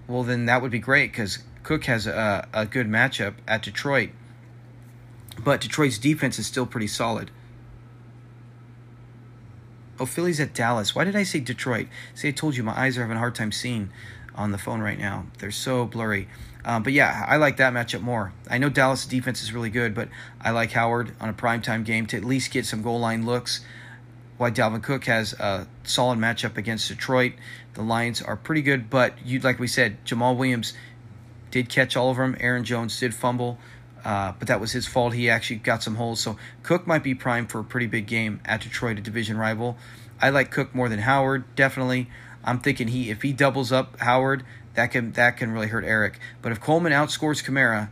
well, 0.08 0.24
then 0.24 0.46
that 0.46 0.62
would 0.62 0.72
be 0.72 0.80
great 0.80 1.12
because 1.12 1.40
Cook 1.64 1.86
has 1.86 2.08
a, 2.08 2.48
a 2.54 2.66
good 2.66 2.88
matchup 2.88 3.36
at 3.48 3.64
Detroit. 3.64 4.10
But 5.44 5.62
Detroit's 5.62 5.98
defense 5.98 6.38
is 6.38 6.46
still 6.46 6.66
pretty 6.66 6.88
solid. 6.88 7.32
Oh, 10.00 10.06
Philly's 10.06 10.40
at 10.40 10.54
Dallas. 10.54 10.94
Why 10.96 11.04
did 11.04 11.16
I 11.16 11.24
say 11.24 11.40
Detroit? 11.40 11.88
See, 12.16 12.28
I 12.28 12.32
told 12.32 12.56
you 12.56 12.64
my 12.64 12.78
eyes 12.78 12.98
are 12.98 13.02
having 13.02 13.16
a 13.16 13.20
hard 13.20 13.36
time 13.36 13.52
seeing 13.52 13.90
on 14.36 14.52
the 14.52 14.58
phone 14.58 14.82
right 14.82 14.98
now. 14.98 15.28
They're 15.40 15.52
so 15.52 15.86
blurry. 15.86 16.28
Um, 16.66 16.84
but 16.84 16.94
yeah, 16.94 17.26
I 17.28 17.38
like 17.38 17.58
that 17.58 17.74
matchup 17.74 18.02
more. 18.02 18.34
I 18.50 18.58
know 18.58 18.70
Dallas' 18.70 19.06
defense 19.06 19.44
is 19.44 19.54
really 19.54 19.70
good, 19.70 19.94
but 19.94 20.10
I 20.42 20.52
like 20.52 20.72
Howard 20.72 21.14
on 21.20 21.30
a 21.30 21.34
primetime 21.34 21.84
game 21.84 22.06
to 22.08 22.18
at 22.18 22.24
least 22.24 22.52
get 22.52 22.66
some 22.66 22.82
goal 22.82 23.00
line 23.00 23.26
looks. 23.26 23.62
Why 24.38 24.50
Dalvin 24.50 24.82
Cook 24.82 25.06
has 25.06 25.34
a 25.34 25.68
solid 25.84 26.20
matchup 26.20 26.58
against 26.58 26.88
Detroit. 26.88 27.34
The 27.74 27.82
Lions 27.82 28.22
are 28.22 28.36
pretty 28.36 28.62
good, 28.62 28.90
but 28.90 29.14
you 29.26 29.40
like 29.40 29.60
we 29.60 29.68
said, 29.68 30.04
Jamaal 30.06 30.38
Williams 30.38 30.74
did 31.52 31.70
catch 31.70 31.96
all 31.96 32.12
of 32.12 32.18
them. 32.18 32.36
Aaron 32.40 32.64
Jones 32.64 33.00
did 33.00 33.14
fumble, 33.14 33.58
uh, 34.04 34.34
but 34.38 34.48
that 34.48 34.60
was 34.60 34.72
his 34.72 34.88
fault. 34.88 35.14
He 35.14 35.30
actually 35.30 35.58
got 35.58 35.84
some 35.84 35.96
holes. 35.96 36.20
So 36.20 36.38
Cook 36.62 36.86
might 36.86 37.04
be 37.04 37.16
primed 37.16 37.52
for 37.52 37.60
a 37.60 37.64
pretty 37.64 37.88
big 37.88 38.08
game 38.08 38.40
at 38.46 38.62
Detroit, 38.62 38.98
a 38.98 39.02
division 39.02 39.38
rival. 39.38 39.78
I 40.22 40.30
like 40.30 40.52
Cook 40.52 40.74
more 40.76 40.90
than 40.90 41.00
Howard, 41.00 41.44
definitely. 41.56 42.10
I'm 42.44 42.60
thinking 42.60 42.90
he 42.90 43.10
if 43.10 43.22
he 43.22 43.34
doubles 43.34 43.72
up 43.72 44.00
Howard, 44.00 44.44
that 44.76 44.88
can 44.88 45.12
that 45.14 45.38
can 45.38 45.52
really 45.52 45.68
hurt 45.68 45.86
Eric. 45.86 46.20
But 46.42 46.52
if 46.52 46.60
Coleman 46.60 46.92
outscores 46.92 47.44
Kamara, 47.44 47.90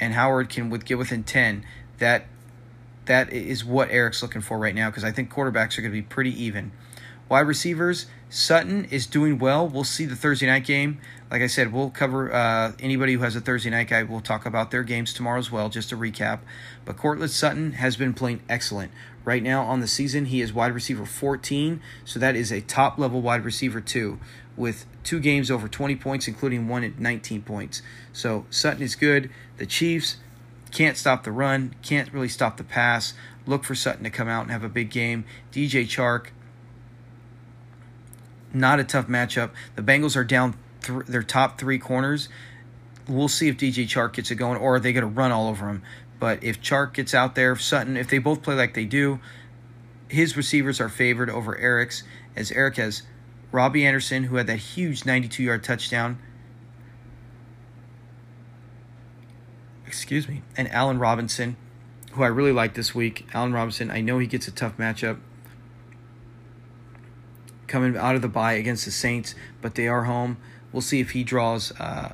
and 0.00 0.14
Howard 0.14 0.48
can 0.48 0.70
with, 0.70 0.84
get 0.84 0.98
within 0.98 1.22
ten, 1.22 1.64
that 1.98 2.26
that 3.06 3.32
is 3.32 3.64
what 3.64 3.90
Eric's 3.90 4.22
looking 4.22 4.40
for 4.40 4.58
right 4.58 4.74
now 4.74 4.90
because 4.90 5.04
I 5.04 5.12
think 5.12 5.32
quarterbacks 5.32 5.78
are 5.78 5.82
going 5.82 5.92
to 5.92 5.98
be 5.98 6.02
pretty 6.02 6.42
even. 6.42 6.72
Wide 7.28 7.40
receivers, 7.40 8.06
Sutton 8.28 8.84
is 8.86 9.06
doing 9.06 9.38
well. 9.38 9.66
We'll 9.66 9.84
see 9.84 10.04
the 10.04 10.16
Thursday 10.16 10.46
night 10.46 10.64
game. 10.64 11.00
Like 11.30 11.42
I 11.42 11.46
said, 11.46 11.72
we'll 11.72 11.90
cover 11.90 12.32
uh, 12.32 12.72
anybody 12.78 13.14
who 13.14 13.20
has 13.20 13.34
a 13.34 13.40
Thursday 13.40 13.70
night 13.70 13.88
guy. 13.88 14.02
We'll 14.02 14.20
talk 14.20 14.46
about 14.46 14.70
their 14.70 14.82
games 14.82 15.12
tomorrow 15.12 15.38
as 15.38 15.50
well, 15.50 15.68
just 15.68 15.88
to 15.88 15.96
recap. 15.96 16.40
But 16.84 16.96
Courtland 16.96 17.30
Sutton 17.30 17.72
has 17.72 17.96
been 17.96 18.14
playing 18.14 18.42
excellent. 18.48 18.92
Right 19.24 19.42
now 19.42 19.62
on 19.64 19.80
the 19.80 19.88
season, 19.88 20.26
he 20.26 20.42
is 20.42 20.52
wide 20.52 20.74
receiver 20.74 21.06
14, 21.06 21.80
so 22.04 22.20
that 22.20 22.36
is 22.36 22.52
a 22.52 22.60
top 22.60 22.98
level 22.98 23.22
wide 23.22 23.44
receiver, 23.44 23.80
too 23.80 24.18
with 24.56 24.86
two 25.02 25.20
games 25.20 25.50
over 25.50 25.68
20 25.68 25.96
points, 25.96 26.28
including 26.28 26.68
one 26.68 26.84
at 26.84 26.98
19 26.98 27.42
points. 27.42 27.82
So 28.12 28.46
Sutton 28.50 28.82
is 28.82 28.94
good. 28.94 29.30
The 29.56 29.66
Chiefs 29.66 30.16
can't 30.70 30.96
stop 30.96 31.24
the 31.24 31.32
run, 31.32 31.74
can't 31.82 32.12
really 32.12 32.28
stop 32.28 32.56
the 32.56 32.64
pass. 32.64 33.14
Look 33.46 33.64
for 33.64 33.74
Sutton 33.74 34.04
to 34.04 34.10
come 34.10 34.28
out 34.28 34.42
and 34.42 34.50
have 34.50 34.64
a 34.64 34.68
big 34.68 34.90
game. 34.90 35.24
DJ 35.52 35.84
Chark, 35.84 36.28
not 38.54 38.80
a 38.80 38.84
tough 38.84 39.08
matchup. 39.08 39.50
The 39.76 39.82
Bengals 39.82 40.16
are 40.16 40.24
down 40.24 40.56
th- 40.82 41.06
their 41.06 41.22
top 41.22 41.58
three 41.58 41.78
corners. 41.78 42.28
We'll 43.08 43.28
see 43.28 43.48
if 43.48 43.56
DJ 43.56 43.84
Chark 43.84 44.14
gets 44.14 44.30
it 44.30 44.36
going, 44.36 44.58
or 44.58 44.76
are 44.76 44.80
they 44.80 44.92
going 44.92 45.02
to 45.02 45.08
run 45.08 45.32
all 45.32 45.48
over 45.48 45.68
him? 45.68 45.82
But 46.18 46.42
if 46.42 46.60
Chark 46.62 46.94
gets 46.94 47.12
out 47.12 47.34
there, 47.34 47.54
Sutton, 47.56 47.96
if 47.96 48.08
they 48.08 48.18
both 48.18 48.42
play 48.42 48.54
like 48.54 48.74
they 48.74 48.86
do, 48.86 49.20
his 50.08 50.36
receivers 50.36 50.80
are 50.80 50.88
favored 50.88 51.28
over 51.28 51.58
Eric's, 51.58 52.02
as 52.36 52.50
Eric 52.52 52.76
has 52.76 53.02
Robbie 53.52 53.84
Anderson, 53.84 54.24
who 54.24 54.36
had 54.36 54.46
that 54.46 54.58
huge 54.58 55.04
92 55.04 55.42
yard 55.42 55.62
touchdown. 55.62 56.18
Excuse 59.86 60.28
me. 60.28 60.42
And 60.56 60.70
Allen 60.72 60.98
Robinson, 60.98 61.56
who 62.12 62.22
I 62.22 62.28
really 62.28 62.52
like 62.52 62.74
this 62.74 62.94
week. 62.94 63.26
Allen 63.34 63.52
Robinson, 63.52 63.90
I 63.90 64.00
know 64.00 64.18
he 64.18 64.26
gets 64.26 64.48
a 64.48 64.50
tough 64.50 64.76
matchup 64.76 65.18
coming 67.74 67.96
out 67.96 68.14
of 68.14 68.22
the 68.22 68.28
bye 68.28 68.52
against 68.52 68.84
the 68.84 68.92
Saints, 68.92 69.34
but 69.60 69.74
they 69.74 69.88
are 69.88 70.04
home. 70.04 70.36
We'll 70.70 70.80
see 70.80 71.00
if 71.00 71.10
he 71.10 71.24
draws 71.24 71.72
uh, 71.80 72.12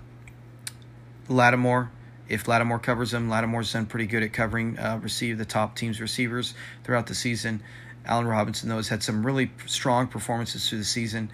Lattimore. 1.28 1.90
If 2.30 2.48
Lattimore 2.48 2.78
covers 2.78 3.12
him, 3.12 3.28
Lattimore's 3.28 3.70
done 3.70 3.84
pretty 3.84 4.06
good 4.06 4.22
at 4.22 4.32
covering 4.32 4.78
uh, 4.78 4.98
receive 5.02 5.36
the 5.36 5.44
top 5.44 5.76
team's 5.76 6.00
receivers 6.00 6.54
throughout 6.82 7.08
the 7.08 7.14
season. 7.14 7.62
Allen 8.06 8.26
Robinson, 8.26 8.70
though, 8.70 8.76
has 8.76 8.88
had 8.88 9.02
some 9.02 9.26
really 9.26 9.52
strong 9.66 10.06
performances 10.06 10.66
through 10.66 10.78
the 10.78 10.84
season. 10.84 11.30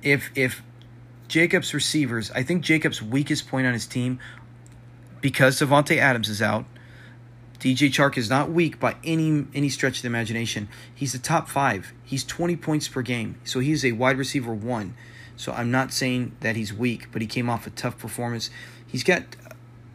If 0.00 0.30
if 0.36 0.62
Jacobs 1.26 1.74
receivers, 1.74 2.30
I 2.30 2.44
think 2.44 2.62
Jacobs' 2.62 3.02
weakest 3.02 3.48
point 3.48 3.66
on 3.66 3.72
his 3.72 3.88
team, 3.88 4.20
because 5.20 5.58
Davante 5.58 5.96
Adams 5.96 6.28
is 6.28 6.40
out, 6.40 6.66
DJ 7.58 7.88
Chark 7.88 8.16
is 8.16 8.28
not 8.28 8.50
weak 8.50 8.78
by 8.78 8.96
any 9.02 9.46
any 9.54 9.68
stretch 9.68 9.98
of 9.98 10.02
the 10.02 10.08
imagination. 10.08 10.68
He's 10.94 11.12
the 11.12 11.18
top 11.18 11.48
five. 11.48 11.92
He's 12.04 12.24
20 12.24 12.56
points 12.56 12.88
per 12.88 13.02
game, 13.02 13.40
so 13.44 13.60
he's 13.60 13.84
a 13.84 13.92
wide 13.92 14.18
receiver 14.18 14.54
one. 14.54 14.94
So 15.36 15.52
I'm 15.52 15.70
not 15.70 15.92
saying 15.92 16.36
that 16.40 16.56
he's 16.56 16.72
weak, 16.72 17.08
but 17.12 17.22
he 17.22 17.28
came 17.28 17.48
off 17.50 17.66
a 17.66 17.70
tough 17.70 17.98
performance. 17.98 18.50
He's 18.86 19.04
got 19.04 19.22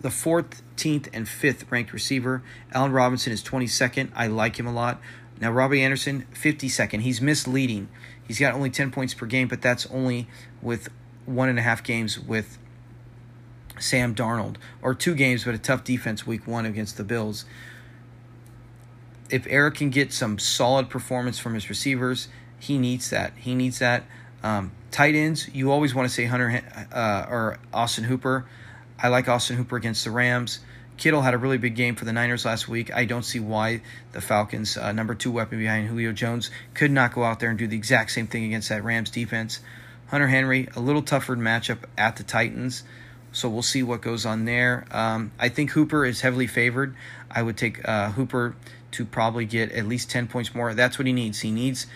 the 0.02 0.10
14th 0.10 1.10
and 1.14 1.26
5th 1.26 1.70
ranked 1.72 1.94
receiver. 1.94 2.44
Allen 2.74 2.92
Robinson 2.92 3.34
is 3.34 3.44
22nd. 3.44 4.12
I 4.16 4.28
like 4.28 4.60
him 4.60 4.68
a 4.68 4.74
lot. 4.74 5.00
Now, 5.40 5.52
Robbie 5.52 5.82
Anderson, 5.82 6.28
52nd. 6.34 7.02
He's 7.02 7.22
misleading. 7.22 7.90
He's 8.24 8.40
got 8.40 8.54
only 8.54 8.70
10 8.70 8.92
points 8.92 9.14
per 9.14 9.26
game, 9.26 9.48
but 9.48 9.62
that's 9.62 9.88
only 9.88 10.28
with 10.62 10.90
one 11.26 11.50
and 11.50 11.58
a 11.58 11.64
half 11.64 11.84
games 11.84 12.20
with 12.20 12.60
Sam 13.82 14.16
Darnold, 14.16 14.56
or 14.82 14.94
two 14.94 15.16
games, 15.16 15.44
but 15.44 15.56
a 15.56 15.58
tough 15.58 15.84
defense 15.84 16.26
week 16.26 16.48
one 16.48 16.66
against 16.66 16.98
the 16.98 17.04
Bills. 17.04 17.46
If 19.30 19.48
Eric 19.50 19.76
can 19.76 19.90
get 19.90 20.12
some 20.14 20.40
solid 20.40 20.90
performance 20.90 21.40
from 21.40 21.54
his 21.54 21.70
receivers, 21.70 22.28
he 22.60 22.78
needs 22.78 23.10
that. 23.10 23.34
He 23.38 23.56
needs 23.56 23.80
that. 23.80 24.04
Um, 24.44 24.72
tight 24.92 25.16
ends, 25.16 25.50
you 25.54 25.72
always 25.72 25.96
want 25.96 26.08
to 26.08 26.14
say 26.14 26.26
Hunter 26.26 26.62
uh, 26.92 27.26
or 27.30 27.60
Austin 27.74 28.04
Hooper. 28.04 28.46
I 29.00 29.08
like 29.08 29.28
Austin 29.28 29.58
Hooper 29.58 29.78
against 29.78 30.04
the 30.04 30.12
Rams. 30.12 30.60
Kittle 30.98 31.22
had 31.22 31.34
a 31.34 31.38
really 31.38 31.58
big 31.58 31.76
game 31.76 31.96
for 31.96 32.06
the 32.06 32.14
Niners 32.14 32.46
last 32.46 32.68
week. 32.68 32.94
I 32.94 33.06
don't 33.06 33.24
see 33.24 33.40
why 33.40 33.82
the 34.12 34.22
Falcons, 34.22 34.78
uh, 34.78 34.92
number 34.92 35.16
two 35.16 35.32
weapon 35.32 35.58
behind 35.58 35.88
Julio 35.88 36.12
Jones, 36.12 36.52
could 36.76 36.92
not 36.92 37.14
go 37.14 37.24
out 37.24 37.40
there 37.40 37.50
and 37.50 37.58
do 37.58 37.66
the 37.66 37.78
exact 37.78 38.12
same 38.12 38.28
thing 38.28 38.46
against 38.46 38.70
that 38.70 38.84
Rams 38.84 39.10
defense. 39.10 39.62
Hunter 40.08 40.28
Henry, 40.28 40.68
a 40.76 40.80
little 40.80 41.02
tougher 41.02 41.36
matchup 41.36 41.80
at 41.98 42.18
the 42.18 42.24
Titans, 42.24 42.84
so 43.32 43.50
we'll 43.50 43.62
see 43.62 43.84
what 43.84 44.02
goes 44.02 44.26
on 44.26 44.46
there. 44.46 44.86
Um, 44.92 45.32
I 45.40 45.50
think 45.50 45.72
Hooper 45.72 46.06
is 46.06 46.22
heavily 46.22 46.48
favored. 46.48 46.96
I 47.30 47.42
would 47.42 47.58
take 47.58 47.88
uh, 47.88 48.12
Hooper 48.12 48.56
to 48.92 49.06
probably 49.06 49.46
get 49.46 49.72
at 49.72 49.88
least 49.88 50.10
10 50.10 50.28
points 50.28 50.54
more. 50.54 50.74
That's 50.74 51.00
what 51.00 51.08
he 51.08 51.14
needs. 51.14 51.40
He 51.40 51.52
needs 51.52 51.88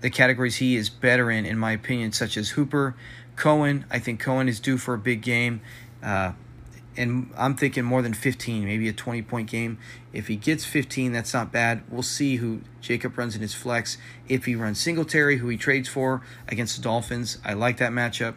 the 0.00 0.10
categories 0.10 0.56
he 0.56 0.76
is 0.76 0.88
better 0.88 1.30
in, 1.30 1.44
in 1.44 1.58
my 1.58 1.72
opinion, 1.72 2.12
such 2.12 2.36
as 2.36 2.50
Hooper, 2.50 2.94
Cohen. 3.36 3.84
I 3.90 3.98
think 3.98 4.20
Cohen 4.20 4.48
is 4.48 4.60
due 4.60 4.78
for 4.78 4.94
a 4.94 4.98
big 4.98 5.22
game. 5.22 5.60
Uh, 6.02 6.32
and 6.96 7.32
I'm 7.36 7.56
thinking 7.56 7.84
more 7.84 8.02
than 8.02 8.14
15, 8.14 8.64
maybe 8.64 8.88
a 8.88 8.92
20 8.92 9.22
point 9.22 9.50
game. 9.50 9.78
If 10.12 10.28
he 10.28 10.36
gets 10.36 10.64
15, 10.64 11.12
that's 11.12 11.32
not 11.32 11.52
bad. 11.52 11.82
We'll 11.88 12.02
see 12.02 12.36
who 12.36 12.62
Jacob 12.80 13.16
runs 13.16 13.34
in 13.34 13.42
his 13.42 13.54
flex. 13.54 13.96
If 14.28 14.44
he 14.44 14.54
runs 14.54 14.80
Singletary, 14.80 15.38
who 15.38 15.48
he 15.48 15.56
trades 15.56 15.88
for 15.88 16.22
against 16.48 16.76
the 16.76 16.82
Dolphins, 16.82 17.38
I 17.44 17.54
like 17.54 17.76
that 17.78 17.92
matchup. 17.92 18.34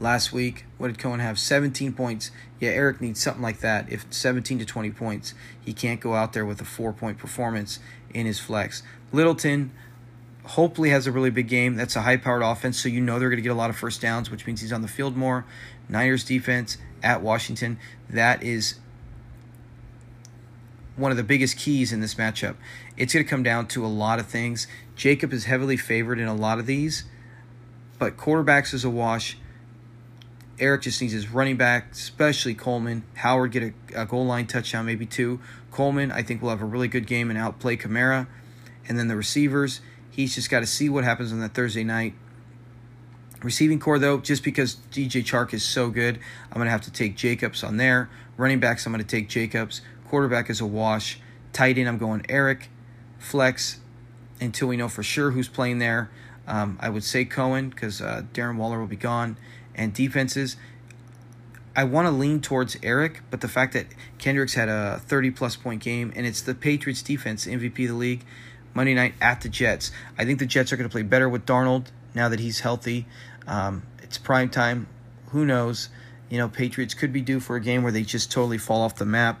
Last 0.00 0.32
week, 0.32 0.64
what 0.76 0.88
did 0.88 0.98
Cohen 0.98 1.20
have? 1.20 1.38
17 1.38 1.92
points. 1.92 2.30
Yeah, 2.60 2.70
Eric 2.70 3.00
needs 3.00 3.20
something 3.20 3.42
like 3.42 3.60
that. 3.60 3.90
If 3.90 4.06
17 4.12 4.60
to 4.60 4.64
20 4.64 4.90
points, 4.90 5.34
he 5.60 5.72
can't 5.72 6.00
go 6.00 6.14
out 6.14 6.32
there 6.32 6.46
with 6.46 6.60
a 6.60 6.64
four 6.64 6.92
point 6.92 7.18
performance 7.18 7.80
in 8.14 8.24
his 8.26 8.38
flex. 8.38 8.82
Littleton, 9.12 9.72
hopefully 10.48 10.90
has 10.90 11.06
a 11.06 11.12
really 11.12 11.30
big 11.30 11.48
game. 11.48 11.74
That's 11.74 11.96
a 11.96 12.02
high 12.02 12.16
powered 12.16 12.42
offense, 12.42 12.80
so 12.80 12.88
you 12.88 13.00
know 13.00 13.18
they're 13.18 13.28
going 13.28 13.38
to 13.38 13.42
get 13.42 13.52
a 13.52 13.54
lot 13.54 13.70
of 13.70 13.76
first 13.76 14.00
downs, 14.00 14.30
which 14.30 14.46
means 14.46 14.60
he's 14.60 14.72
on 14.72 14.82
the 14.82 14.88
field 14.88 15.16
more. 15.16 15.44
Niners 15.88 16.24
defense 16.24 16.78
at 17.02 17.22
Washington, 17.22 17.78
that 18.08 18.42
is 18.42 18.76
one 20.96 21.10
of 21.10 21.16
the 21.16 21.22
biggest 21.22 21.56
keys 21.56 21.92
in 21.92 22.00
this 22.00 22.14
matchup. 22.14 22.56
It's 22.96 23.14
going 23.14 23.24
to 23.24 23.30
come 23.30 23.42
down 23.42 23.68
to 23.68 23.84
a 23.84 23.88
lot 23.88 24.18
of 24.18 24.26
things. 24.26 24.66
Jacob 24.96 25.32
is 25.32 25.44
heavily 25.44 25.76
favored 25.76 26.18
in 26.18 26.26
a 26.26 26.34
lot 26.34 26.58
of 26.58 26.66
these, 26.66 27.04
but 27.98 28.16
quarterbacks 28.16 28.74
is 28.74 28.84
a 28.84 28.90
wash. 28.90 29.36
Eric 30.60 30.82
just 30.82 31.00
needs 31.00 31.12
his 31.12 31.28
running 31.28 31.56
back, 31.56 31.92
especially 31.92 32.54
Coleman. 32.54 33.04
Howard 33.16 33.52
get 33.52 33.62
a, 33.62 33.72
a 34.02 34.06
goal 34.06 34.26
line 34.26 34.46
touchdown, 34.46 34.86
maybe 34.86 35.06
two. 35.06 35.40
Coleman, 35.70 36.10
I 36.10 36.22
think, 36.22 36.42
will 36.42 36.50
have 36.50 36.62
a 36.62 36.66
really 36.66 36.88
good 36.88 37.06
game 37.06 37.30
and 37.30 37.38
outplay 37.38 37.76
Kamara. 37.76 38.26
And 38.88 38.98
then 38.98 39.08
the 39.08 39.16
receivers, 39.16 39.80
He's 40.18 40.34
just 40.34 40.50
got 40.50 40.60
to 40.60 40.66
see 40.66 40.88
what 40.88 41.04
happens 41.04 41.32
on 41.32 41.38
that 41.42 41.54
Thursday 41.54 41.84
night. 41.84 42.12
Receiving 43.40 43.78
core, 43.78 44.00
though, 44.00 44.18
just 44.18 44.42
because 44.42 44.74
DJ 44.90 45.22
Chark 45.22 45.54
is 45.54 45.62
so 45.62 45.90
good, 45.90 46.18
I'm 46.50 46.56
going 46.56 46.64
to 46.64 46.72
have 46.72 46.80
to 46.82 46.90
take 46.90 47.14
Jacobs 47.14 47.62
on 47.62 47.76
there. 47.76 48.10
Running 48.36 48.58
backs, 48.58 48.84
I'm 48.84 48.92
going 48.92 49.04
to 49.04 49.08
take 49.08 49.28
Jacobs. 49.28 49.80
Quarterback 50.08 50.50
is 50.50 50.60
a 50.60 50.66
wash. 50.66 51.20
Tight 51.52 51.78
end, 51.78 51.88
I'm 51.88 51.98
going 51.98 52.26
Eric. 52.28 52.68
Flex, 53.20 53.78
until 54.40 54.66
we 54.66 54.76
know 54.76 54.88
for 54.88 55.04
sure 55.04 55.30
who's 55.30 55.46
playing 55.46 55.78
there. 55.78 56.10
Um, 56.48 56.78
I 56.80 56.88
would 56.88 57.04
say 57.04 57.24
Cohen 57.24 57.70
because 57.70 58.02
uh, 58.02 58.22
Darren 58.32 58.56
Waller 58.56 58.80
will 58.80 58.88
be 58.88 58.96
gone. 58.96 59.36
And 59.78 59.94
defenses, 59.94 60.56
I 61.74 61.84
want 61.84 62.06
to 62.06 62.10
lean 62.10 62.40
towards 62.40 62.76
Eric, 62.82 63.20
but 63.30 63.40
the 63.40 63.48
fact 63.48 63.72
that 63.74 63.86
Kendricks 64.18 64.54
had 64.54 64.68
a 64.68 65.00
30 65.06 65.30
plus 65.30 65.54
point 65.54 65.80
game 65.80 66.12
and 66.16 66.26
it's 66.26 66.42
the 66.42 66.54
Patriots 66.54 67.00
defense, 67.00 67.46
MVP 67.46 67.84
of 67.84 67.90
the 67.90 67.94
league, 67.94 68.24
Monday 68.74 68.94
night 68.94 69.14
at 69.20 69.40
the 69.40 69.48
Jets. 69.48 69.92
I 70.18 70.24
think 70.24 70.40
the 70.40 70.46
Jets 70.46 70.72
are 70.72 70.76
going 70.76 70.88
to 70.88 70.92
play 70.92 71.02
better 71.02 71.28
with 71.28 71.46
Darnold 71.46 71.86
now 72.14 72.28
that 72.28 72.40
he's 72.40 72.60
healthy. 72.60 73.06
Um, 73.46 73.84
it's 74.02 74.18
prime 74.18 74.50
time. 74.50 74.88
Who 75.30 75.46
knows? 75.46 75.88
You 76.28 76.38
know, 76.38 76.48
Patriots 76.48 76.94
could 76.94 77.12
be 77.12 77.20
due 77.20 77.40
for 77.40 77.56
a 77.56 77.60
game 77.60 77.82
where 77.84 77.92
they 77.92 78.02
just 78.02 78.32
totally 78.32 78.58
fall 78.58 78.82
off 78.82 78.96
the 78.96 79.06
map. 79.06 79.40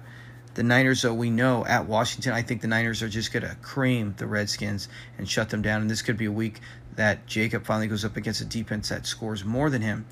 The 0.54 0.62
Niners, 0.62 1.02
though, 1.02 1.14
we 1.14 1.30
know 1.30 1.64
at 1.66 1.86
Washington, 1.86 2.32
I 2.32 2.42
think 2.42 2.62
the 2.62 2.68
Niners 2.68 3.02
are 3.02 3.08
just 3.08 3.32
going 3.32 3.44
to 3.44 3.54
cream 3.62 4.14
the 4.16 4.26
Redskins 4.26 4.88
and 5.16 5.28
shut 5.28 5.50
them 5.50 5.62
down. 5.62 5.82
And 5.82 5.90
this 5.90 6.02
could 6.02 6.16
be 6.16 6.24
a 6.24 6.32
week 6.32 6.60
that 6.98 7.28
Jacob 7.28 7.64
finally 7.64 7.86
goes 7.86 8.04
up 8.04 8.16
against 8.16 8.40
a 8.40 8.44
defense 8.44 8.88
that 8.88 9.06
scores 9.06 9.44
more 9.44 9.70
than 9.70 9.82
him. 9.82 10.04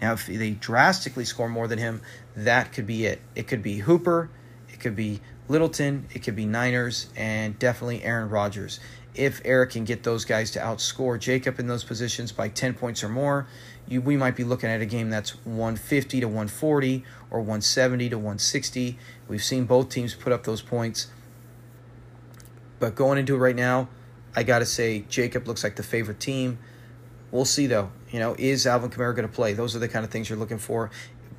Now, 0.00 0.14
if 0.14 0.26
they 0.26 0.52
drastically 0.52 1.26
score 1.26 1.50
more 1.50 1.68
than 1.68 1.78
him, 1.78 2.00
that 2.34 2.72
could 2.72 2.86
be 2.86 3.04
it. 3.04 3.20
It 3.36 3.46
could 3.46 3.62
be 3.62 3.80
Hooper, 3.80 4.30
it 4.70 4.80
could 4.80 4.96
be 4.96 5.20
Littleton, 5.48 6.06
it 6.14 6.20
could 6.20 6.34
be 6.34 6.46
Niners, 6.46 7.10
and 7.14 7.58
definitely 7.58 8.02
Aaron 8.02 8.30
Rodgers. 8.30 8.80
If 9.14 9.42
Eric 9.44 9.72
can 9.72 9.84
get 9.84 10.02
those 10.02 10.24
guys 10.24 10.50
to 10.52 10.60
outscore 10.60 11.20
Jacob 11.20 11.60
in 11.60 11.66
those 11.66 11.84
positions 11.84 12.32
by 12.32 12.48
10 12.48 12.72
points 12.72 13.04
or 13.04 13.10
more, 13.10 13.46
you, 13.86 14.00
we 14.00 14.16
might 14.16 14.34
be 14.34 14.44
looking 14.44 14.70
at 14.70 14.80
a 14.80 14.86
game 14.86 15.10
that's 15.10 15.44
150 15.44 16.20
to 16.20 16.26
140 16.26 17.04
or 17.30 17.40
170 17.40 18.08
to 18.08 18.16
160. 18.16 18.98
We've 19.28 19.44
seen 19.44 19.66
both 19.66 19.90
teams 19.90 20.14
put 20.14 20.32
up 20.32 20.44
those 20.44 20.62
points. 20.62 21.08
But 22.78 22.94
going 22.94 23.18
into 23.18 23.34
it 23.34 23.38
right 23.38 23.54
now, 23.54 23.88
I 24.34 24.42
got 24.42 24.60
to 24.60 24.66
say 24.66 25.04
Jacob 25.08 25.48
looks 25.48 25.64
like 25.64 25.76
the 25.76 25.82
favorite 25.82 26.20
team. 26.20 26.58
We'll 27.30 27.44
see 27.44 27.66
though. 27.66 27.90
You 28.10 28.18
know, 28.18 28.34
is 28.38 28.66
Alvin 28.66 28.90
Kamara 28.90 29.14
going 29.14 29.28
to 29.28 29.34
play? 29.34 29.52
Those 29.52 29.76
are 29.76 29.78
the 29.78 29.88
kind 29.88 30.04
of 30.04 30.10
things 30.10 30.28
you're 30.28 30.38
looking 30.38 30.58
for. 30.58 30.90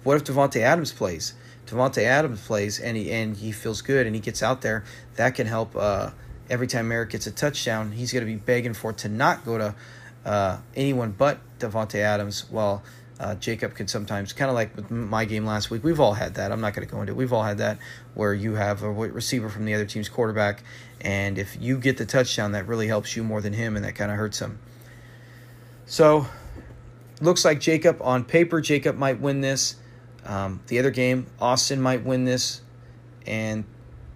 What 0.03 0.15
if 0.17 0.23
Davante 0.23 0.61
Adams 0.61 0.91
plays? 0.91 1.33
Davante 1.67 2.03
Adams 2.03 2.45
plays 2.45 2.79
and 2.79 2.97
he 2.97 3.11
and 3.11 3.37
he 3.37 3.51
feels 3.51 3.81
good 3.81 4.05
and 4.05 4.15
he 4.15 4.21
gets 4.21 4.41
out 4.41 4.61
there, 4.61 4.83
that 5.15 5.35
can 5.35 5.47
help. 5.47 5.75
Uh, 5.75 6.11
every 6.49 6.67
time 6.67 6.91
Eric 6.91 7.11
gets 7.11 7.27
a 7.27 7.31
touchdown, 7.31 7.91
he's 7.91 8.11
going 8.11 8.25
to 8.25 8.31
be 8.31 8.37
begging 8.37 8.73
for 8.73 8.91
it 8.91 8.97
to 8.99 9.09
not 9.09 9.45
go 9.45 9.57
to 9.57 9.75
uh, 10.25 10.57
anyone 10.75 11.11
but 11.11 11.39
Davante 11.59 11.95
Adams. 11.95 12.49
While 12.49 12.83
uh, 13.21 13.35
Jacob 13.35 13.75
can 13.75 13.87
sometimes, 13.87 14.33
kind 14.33 14.49
of 14.49 14.55
like 14.55 14.75
with 14.75 14.89
my 14.89 15.25
game 15.25 15.45
last 15.45 15.69
week, 15.69 15.83
we've 15.83 15.99
all 15.99 16.13
had 16.13 16.33
that. 16.35 16.51
I'm 16.51 16.59
not 16.59 16.73
going 16.73 16.87
to 16.87 16.91
go 16.91 17.01
into 17.01 17.13
it. 17.13 17.15
We've 17.15 17.31
all 17.31 17.43
had 17.43 17.59
that 17.59 17.77
where 18.15 18.33
you 18.33 18.55
have 18.55 18.81
a 18.81 18.89
receiver 18.89 19.47
from 19.47 19.65
the 19.65 19.75
other 19.75 19.85
team's 19.85 20.09
quarterback, 20.09 20.63
and 21.01 21.37
if 21.37 21.55
you 21.61 21.77
get 21.77 21.97
the 21.97 22.05
touchdown, 22.05 22.53
that 22.53 22.67
really 22.67 22.87
helps 22.87 23.15
you 23.15 23.23
more 23.23 23.39
than 23.39 23.53
him, 23.53 23.75
and 23.75 23.85
that 23.85 23.93
kind 23.93 24.09
of 24.09 24.17
hurts 24.17 24.39
him. 24.39 24.57
So, 25.85 26.25
looks 27.21 27.45
like 27.45 27.59
Jacob 27.59 28.01
on 28.01 28.23
paper, 28.23 28.59
Jacob 28.59 28.97
might 28.97 29.21
win 29.21 29.41
this. 29.41 29.75
Um, 30.25 30.59
the 30.65 30.79
other 30.79 30.91
game, 30.91 31.27
Austin 31.39 31.79
might 31.79 32.03
win 32.03 32.25
this, 32.25 32.61
and 33.27 33.65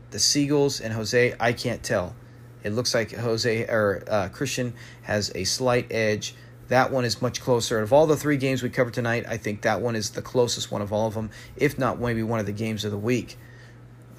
the 0.09 0.17
Seagulls 0.17 0.81
and 0.81 0.91
Jose, 0.91 1.35
I 1.39 1.53
can't 1.53 1.83
tell. 1.83 2.15
It 2.63 2.73
looks 2.73 2.95
like 2.95 3.11
Jose 3.11 3.65
or 3.65 4.03
uh, 4.09 4.29
Christian 4.29 4.73
has 5.03 5.31
a 5.35 5.43
slight 5.43 5.91
edge. 5.91 6.33
That 6.67 6.91
one 6.91 7.05
is 7.05 7.21
much 7.21 7.41
closer. 7.41 7.79
Of 7.79 7.93
all 7.93 8.07
the 8.07 8.17
three 8.17 8.37
games 8.37 8.63
we 8.63 8.69
covered 8.69 8.93
tonight, 8.93 9.25
I 9.27 9.37
think 9.37 9.61
that 9.61 9.81
one 9.81 9.95
is 9.95 10.11
the 10.11 10.21
closest 10.21 10.71
one 10.71 10.81
of 10.81 10.91
all 10.91 11.07
of 11.07 11.13
them, 11.13 11.29
if 11.55 11.77
not 11.77 11.99
maybe 11.99 12.23
one 12.23 12.39
of 12.39 12.45
the 12.45 12.51
games 12.51 12.85
of 12.85 12.91
the 12.91 12.97
week. 12.97 13.37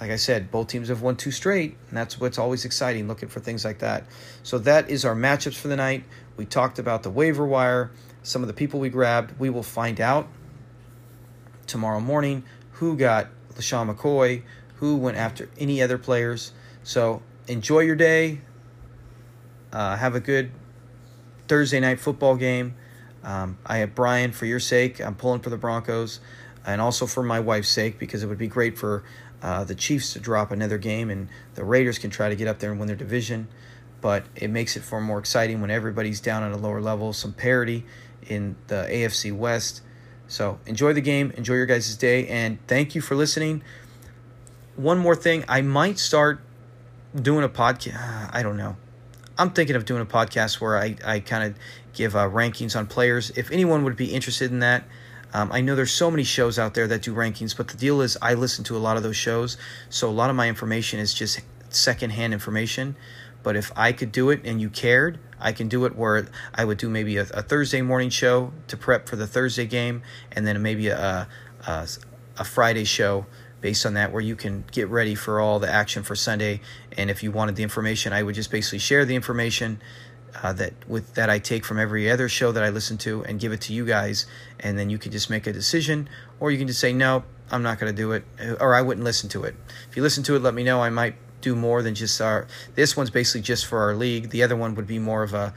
Like 0.01 0.11
I 0.11 0.17
said, 0.17 0.51
both 0.51 0.69
teams 0.69 0.89
have 0.89 1.03
won 1.03 1.17
two 1.17 1.31
straight, 1.31 1.77
and 1.89 1.97
that's 1.97 2.21
what's 2.21 2.39
always 2.39 2.65
exciting, 2.65 3.09
looking 3.09 3.29
for 3.29 3.41
things 3.41 3.65
like 3.65 3.79
that. 3.79 4.05
So 4.43 4.59
that 4.59 4.91
is 4.91 5.05
our 5.05 5.15
matchups 5.15 5.57
for 5.57 5.69
the 5.69 5.77
night. 5.77 6.05
We 6.37 6.45
talked 6.45 6.79
about 6.79 7.03
the 7.03 7.11
waiver 7.11 7.47
wire, 7.47 7.91
some 8.23 8.43
of 8.43 8.49
the 8.49 8.55
people 8.55 8.79
we 8.79 8.91
grabbed. 8.91 9.39
We 9.41 9.51
will 9.51 9.63
find 9.63 10.01
out 10.01 10.29
tomorrow 11.67 12.01
morning 12.01 12.45
who 12.73 12.97
got 12.97 13.29
LeSean 13.55 13.93
McCoy, 13.93 14.43
who 14.77 14.97
went 14.97 15.17
after 15.17 15.49
any 15.59 15.81
other 15.81 15.97
players. 15.97 16.53
So 16.83 17.23
enjoy 17.49 17.81
your 17.81 17.97
day. 17.97 18.43
Uh, 19.73 19.97
have 19.97 20.15
a 20.15 20.21
good 20.21 20.51
Thursday 21.49 21.81
night 21.81 22.01
football 22.01 22.37
game. 22.37 22.75
Um, 23.25 23.59
I 23.67 23.79
have 23.79 23.95
Brian 23.95 24.33
for 24.33 24.47
your 24.47 24.61
sake. 24.61 25.01
I'm 25.01 25.15
pulling 25.15 25.41
for 25.41 25.51
the 25.51 25.57
Broncos, 25.57 26.21
and 26.65 26.81
also 26.81 27.07
for 27.07 27.23
my 27.23 27.41
wife's 27.41 27.69
sake 27.69 27.99
because 27.99 28.23
it 28.23 28.27
would 28.29 28.39
be 28.39 28.47
great 28.47 28.79
for 28.79 29.03
uh, 29.43 29.65
the 29.65 29.75
Chiefs 29.75 30.13
to 30.13 30.21
drop 30.21 30.51
another 30.51 30.79
game, 30.79 31.11
and 31.11 31.29
the 31.55 31.65
Raiders 31.65 31.99
can 31.99 32.11
try 32.11 32.29
to 32.29 32.37
get 32.37 32.49
up 32.49 32.59
there 32.59 32.71
and 32.71 32.79
win 32.79 32.87
their 32.87 32.97
division. 32.97 33.49
But 34.01 34.25
it 34.37 34.51
makes 34.51 34.77
it 34.77 34.83
far 34.83 35.01
more 35.01 35.19
exciting 35.19 35.61
when 35.61 35.71
everybody's 35.71 36.21
down 36.21 36.43
at 36.43 36.53
a 36.53 36.57
lower 36.57 36.81
level. 36.81 37.13
Some 37.13 37.33
parity 37.33 37.85
in 38.29 38.57
the 38.69 38.87
AFC 38.89 39.33
West. 39.37 39.83
So 40.29 40.59
enjoy 40.67 40.93
the 40.93 41.01
game, 41.01 41.33
enjoy 41.37 41.55
your 41.55 41.67
guys' 41.67 41.97
day, 41.97 42.27
and 42.29 42.59
thank 42.67 42.95
you 42.95 43.01
for 43.01 43.15
listening. 43.15 43.63
one 44.75 44.99
more 44.99 45.17
thing, 45.17 45.45
I 45.49 45.63
might 45.63 45.99
start 45.99 46.41
doing 47.15 47.45
a 47.45 47.49
podcast. 47.49 48.31
I 48.33 48.43
don't 48.43 48.57
know. 48.57 48.77
I'm 49.39 49.51
thinking 49.51 49.77
of 49.77 49.85
doing 49.85 50.01
a 50.01 50.07
podcast 50.07 50.61
where 50.61 50.79
I, 50.79 50.97
I 51.05 51.21
kind 51.21 51.45
of 51.45 51.59
give 51.93 52.17
uh, 52.17 52.29
rankings 52.29 52.75
on 52.75 52.87
players. 52.87 53.31
If 53.31 53.51
anyone 53.51 53.85
would 53.85 53.97
be 53.97 54.15
interested 54.15 54.51
in 54.51 54.61
that, 54.61 54.85
um, 55.35 55.51
I 55.53 55.61
know 55.61 55.75
there's 55.75 55.91
so 55.91 56.11
many 56.11 56.25
shows 56.25 56.59
out 56.59 56.73
there 56.73 56.87
that 56.87 57.03
do 57.03 57.15
rankings, 57.15 57.55
but 57.55 57.69
the 57.69 57.77
deal 57.77 58.01
is 58.01 58.17
I 58.23 58.35
listen 58.35 58.65
to 58.65 58.77
a 58.77 58.79
lot 58.79 58.97
of 58.97 59.03
those 59.03 59.17
shows, 59.17 59.59
so 59.91 60.09
a 60.09 60.11
lot 60.11 60.31
of 60.31 60.37
my 60.37 60.49
information 60.49 61.01
is 61.01 61.13
just 61.13 61.41
secondhand 61.69 62.33
information. 62.33 62.97
But 63.43 63.57
if 63.57 63.71
I 63.77 63.93
could 63.93 64.11
do 64.11 64.31
it 64.31 64.41
and 64.45 64.61
you 64.61 64.71
cared, 64.71 65.19
I 65.39 65.53
can 65.53 65.69
do 65.69 65.85
it 65.85 65.95
where 65.95 66.27
I 66.55 66.65
would 66.65 66.79
do 66.79 66.89
maybe 66.89 67.19
a, 67.19 67.23
a 67.23 67.43
Thursday 67.43 67.83
morning 67.83 68.09
show 68.09 68.53
to 68.69 68.77
prep 68.77 69.09
for 69.09 69.17
the 69.17 69.27
Thursday 69.27 69.67
game, 69.67 70.03
and 70.33 70.47
then 70.47 70.63
maybe 70.63 70.89
a, 70.89 71.29
a, 71.67 71.89
a 72.39 72.45
Friday 72.45 72.85
show 72.85 73.27
based 73.61 73.87
on 73.87 73.95
that 73.95 74.13
where 74.13 74.23
you 74.23 74.37
can 74.37 74.65
get 74.71 74.89
ready 74.89 75.15
for 75.15 75.41
all 75.41 75.59
the 75.59 75.71
action 75.71 76.03
for 76.03 76.15
Sunday. 76.15 76.61
And 76.97 77.11
if 77.11 77.23
you 77.23 77.31
wanted 77.31 77.57
the 77.57 77.63
information, 77.63 78.13
I 78.13 78.23
would 78.23 78.35
just 78.35 78.51
basically 78.51 78.79
share 78.79 79.05
the 79.05 79.15
information 79.15 79.81
uh, 80.43 80.53
that 80.53 80.75
with 80.87 81.15
that 81.15 81.31
I 81.31 81.39
take 81.39 81.65
from 81.65 81.79
every 81.79 82.11
other 82.11 82.29
show 82.29 82.53
that 82.53 82.63
I 82.63 82.69
listen 82.69 82.99
to 82.99 83.25
and 83.25 83.41
give 83.41 83.53
it 83.53 83.61
to 83.63 83.73
you 83.73 83.87
guys, 83.87 84.27
and 84.61 84.79
then 84.79 84.91
you 84.91 84.99
can 84.99 85.13
just 85.13 85.31
make 85.31 85.47
a 85.47 85.53
decision, 85.53 86.09
or 86.41 86.51
you 86.51 86.59
can 86.59 86.67
just 86.67 86.81
say 86.81 86.93
no, 86.93 87.25
I'm 87.51 87.63
not 87.63 87.79
going 87.79 87.95
to 87.95 87.97
do 87.97 88.13
it, 88.13 88.25
or 88.61 88.75
I 88.75 88.83
wouldn't 88.83 89.05
listen 89.05 89.29
to 89.31 89.45
it. 89.45 89.55
If 89.89 89.97
you 89.97 90.03
listen 90.03 90.23
to 90.25 90.37
it, 90.37 90.43
let 90.43 90.55
me 90.55 90.65
know. 90.65 90.83
I 90.83 90.91
might 90.91 91.15
do 91.41 91.55
more 91.55 91.83
than 91.83 91.95
just 91.95 92.21
our. 92.21 92.47
This 92.75 92.97
one's 92.97 93.11
basically 93.11 93.43
just 93.43 93.67
for 93.67 93.81
our 93.81 93.95
league. 93.95 94.31
The 94.31 94.43
other 94.43 94.57
one 94.57 94.75
would 94.75 94.87
be 94.87 94.99
more 94.99 95.23
of 95.23 95.33
a 95.33 95.55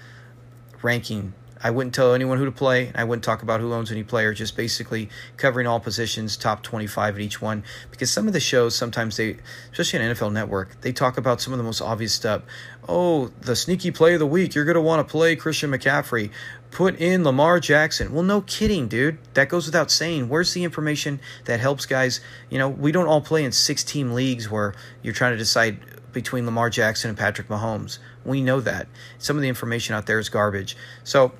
ranking 0.81 1.33
I 1.61 1.71
wouldn't 1.71 1.93
tell 1.93 2.13
anyone 2.13 2.37
who 2.37 2.45
to 2.45 2.51
play. 2.51 2.91
I 2.95 3.03
wouldn't 3.03 3.23
talk 3.23 3.43
about 3.43 3.59
who 3.59 3.73
owns 3.73 3.91
any 3.91 4.03
player. 4.03 4.33
Just 4.33 4.55
basically 4.55 5.09
covering 5.35 5.67
all 5.67 5.79
positions, 5.79 6.37
top 6.37 6.63
25 6.63 7.15
at 7.15 7.21
each 7.21 7.41
one. 7.41 7.63
Because 7.91 8.09
some 8.09 8.27
of 8.27 8.33
the 8.33 8.39
shows, 8.39 8.75
sometimes 8.75 9.17
they, 9.17 9.37
especially 9.71 9.99
on 9.99 10.15
NFL 10.15 10.31
Network, 10.31 10.79
they 10.81 10.93
talk 10.93 11.17
about 11.17 11.41
some 11.41 11.51
of 11.51 11.57
the 11.57 11.63
most 11.63 11.81
obvious 11.81 12.13
stuff. 12.13 12.43
Oh, 12.87 13.27
the 13.41 13.55
sneaky 13.55 13.91
play 13.91 14.13
of 14.13 14.19
the 14.19 14.25
week. 14.25 14.55
You're 14.55 14.65
going 14.65 14.75
to 14.75 14.81
want 14.81 15.05
to 15.05 15.11
play 15.11 15.35
Christian 15.35 15.71
McCaffrey. 15.71 16.31
Put 16.71 16.95
in 16.97 17.23
Lamar 17.23 17.59
Jackson. 17.59 18.13
Well, 18.13 18.23
no 18.23 18.41
kidding, 18.41 18.87
dude. 18.87 19.17
That 19.33 19.49
goes 19.49 19.65
without 19.65 19.91
saying. 19.91 20.29
Where's 20.29 20.53
the 20.53 20.63
information 20.63 21.19
that 21.45 21.59
helps 21.59 21.85
guys? 21.85 22.21
You 22.49 22.57
know, 22.57 22.69
we 22.69 22.91
don't 22.91 23.07
all 23.07 23.21
play 23.21 23.43
in 23.43 23.51
six 23.51 23.83
team 23.83 24.13
leagues 24.13 24.49
where 24.49 24.73
you're 25.01 25.13
trying 25.13 25.33
to 25.33 25.37
decide 25.37 25.79
between 26.13 26.45
Lamar 26.45 26.69
Jackson 26.69 27.09
and 27.09 27.17
Patrick 27.17 27.47
Mahomes. 27.47 27.99
We 28.23 28.41
know 28.41 28.61
that. 28.61 28.87
Some 29.17 29.35
of 29.35 29.41
the 29.41 29.49
information 29.49 29.95
out 29.95 30.05
there 30.05 30.19
is 30.19 30.29
garbage. 30.29 30.75
So, 31.03 31.33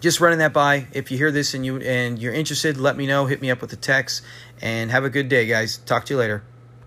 just 0.00 0.20
running 0.20 0.38
that 0.38 0.52
by. 0.52 0.86
If 0.92 1.10
you 1.10 1.18
hear 1.18 1.30
this 1.30 1.54
and 1.54 1.64
you 1.64 1.78
and 1.78 2.18
you're 2.18 2.34
interested, 2.34 2.76
let 2.76 2.96
me 2.96 3.06
know. 3.06 3.26
Hit 3.26 3.40
me 3.40 3.50
up 3.50 3.60
with 3.60 3.72
a 3.72 3.76
text 3.76 4.22
and 4.60 4.90
have 4.90 5.04
a 5.04 5.10
good 5.10 5.28
day, 5.28 5.46
guys. 5.46 5.78
Talk 5.78 6.04
to 6.06 6.14
you 6.14 6.18
later. 6.18 6.42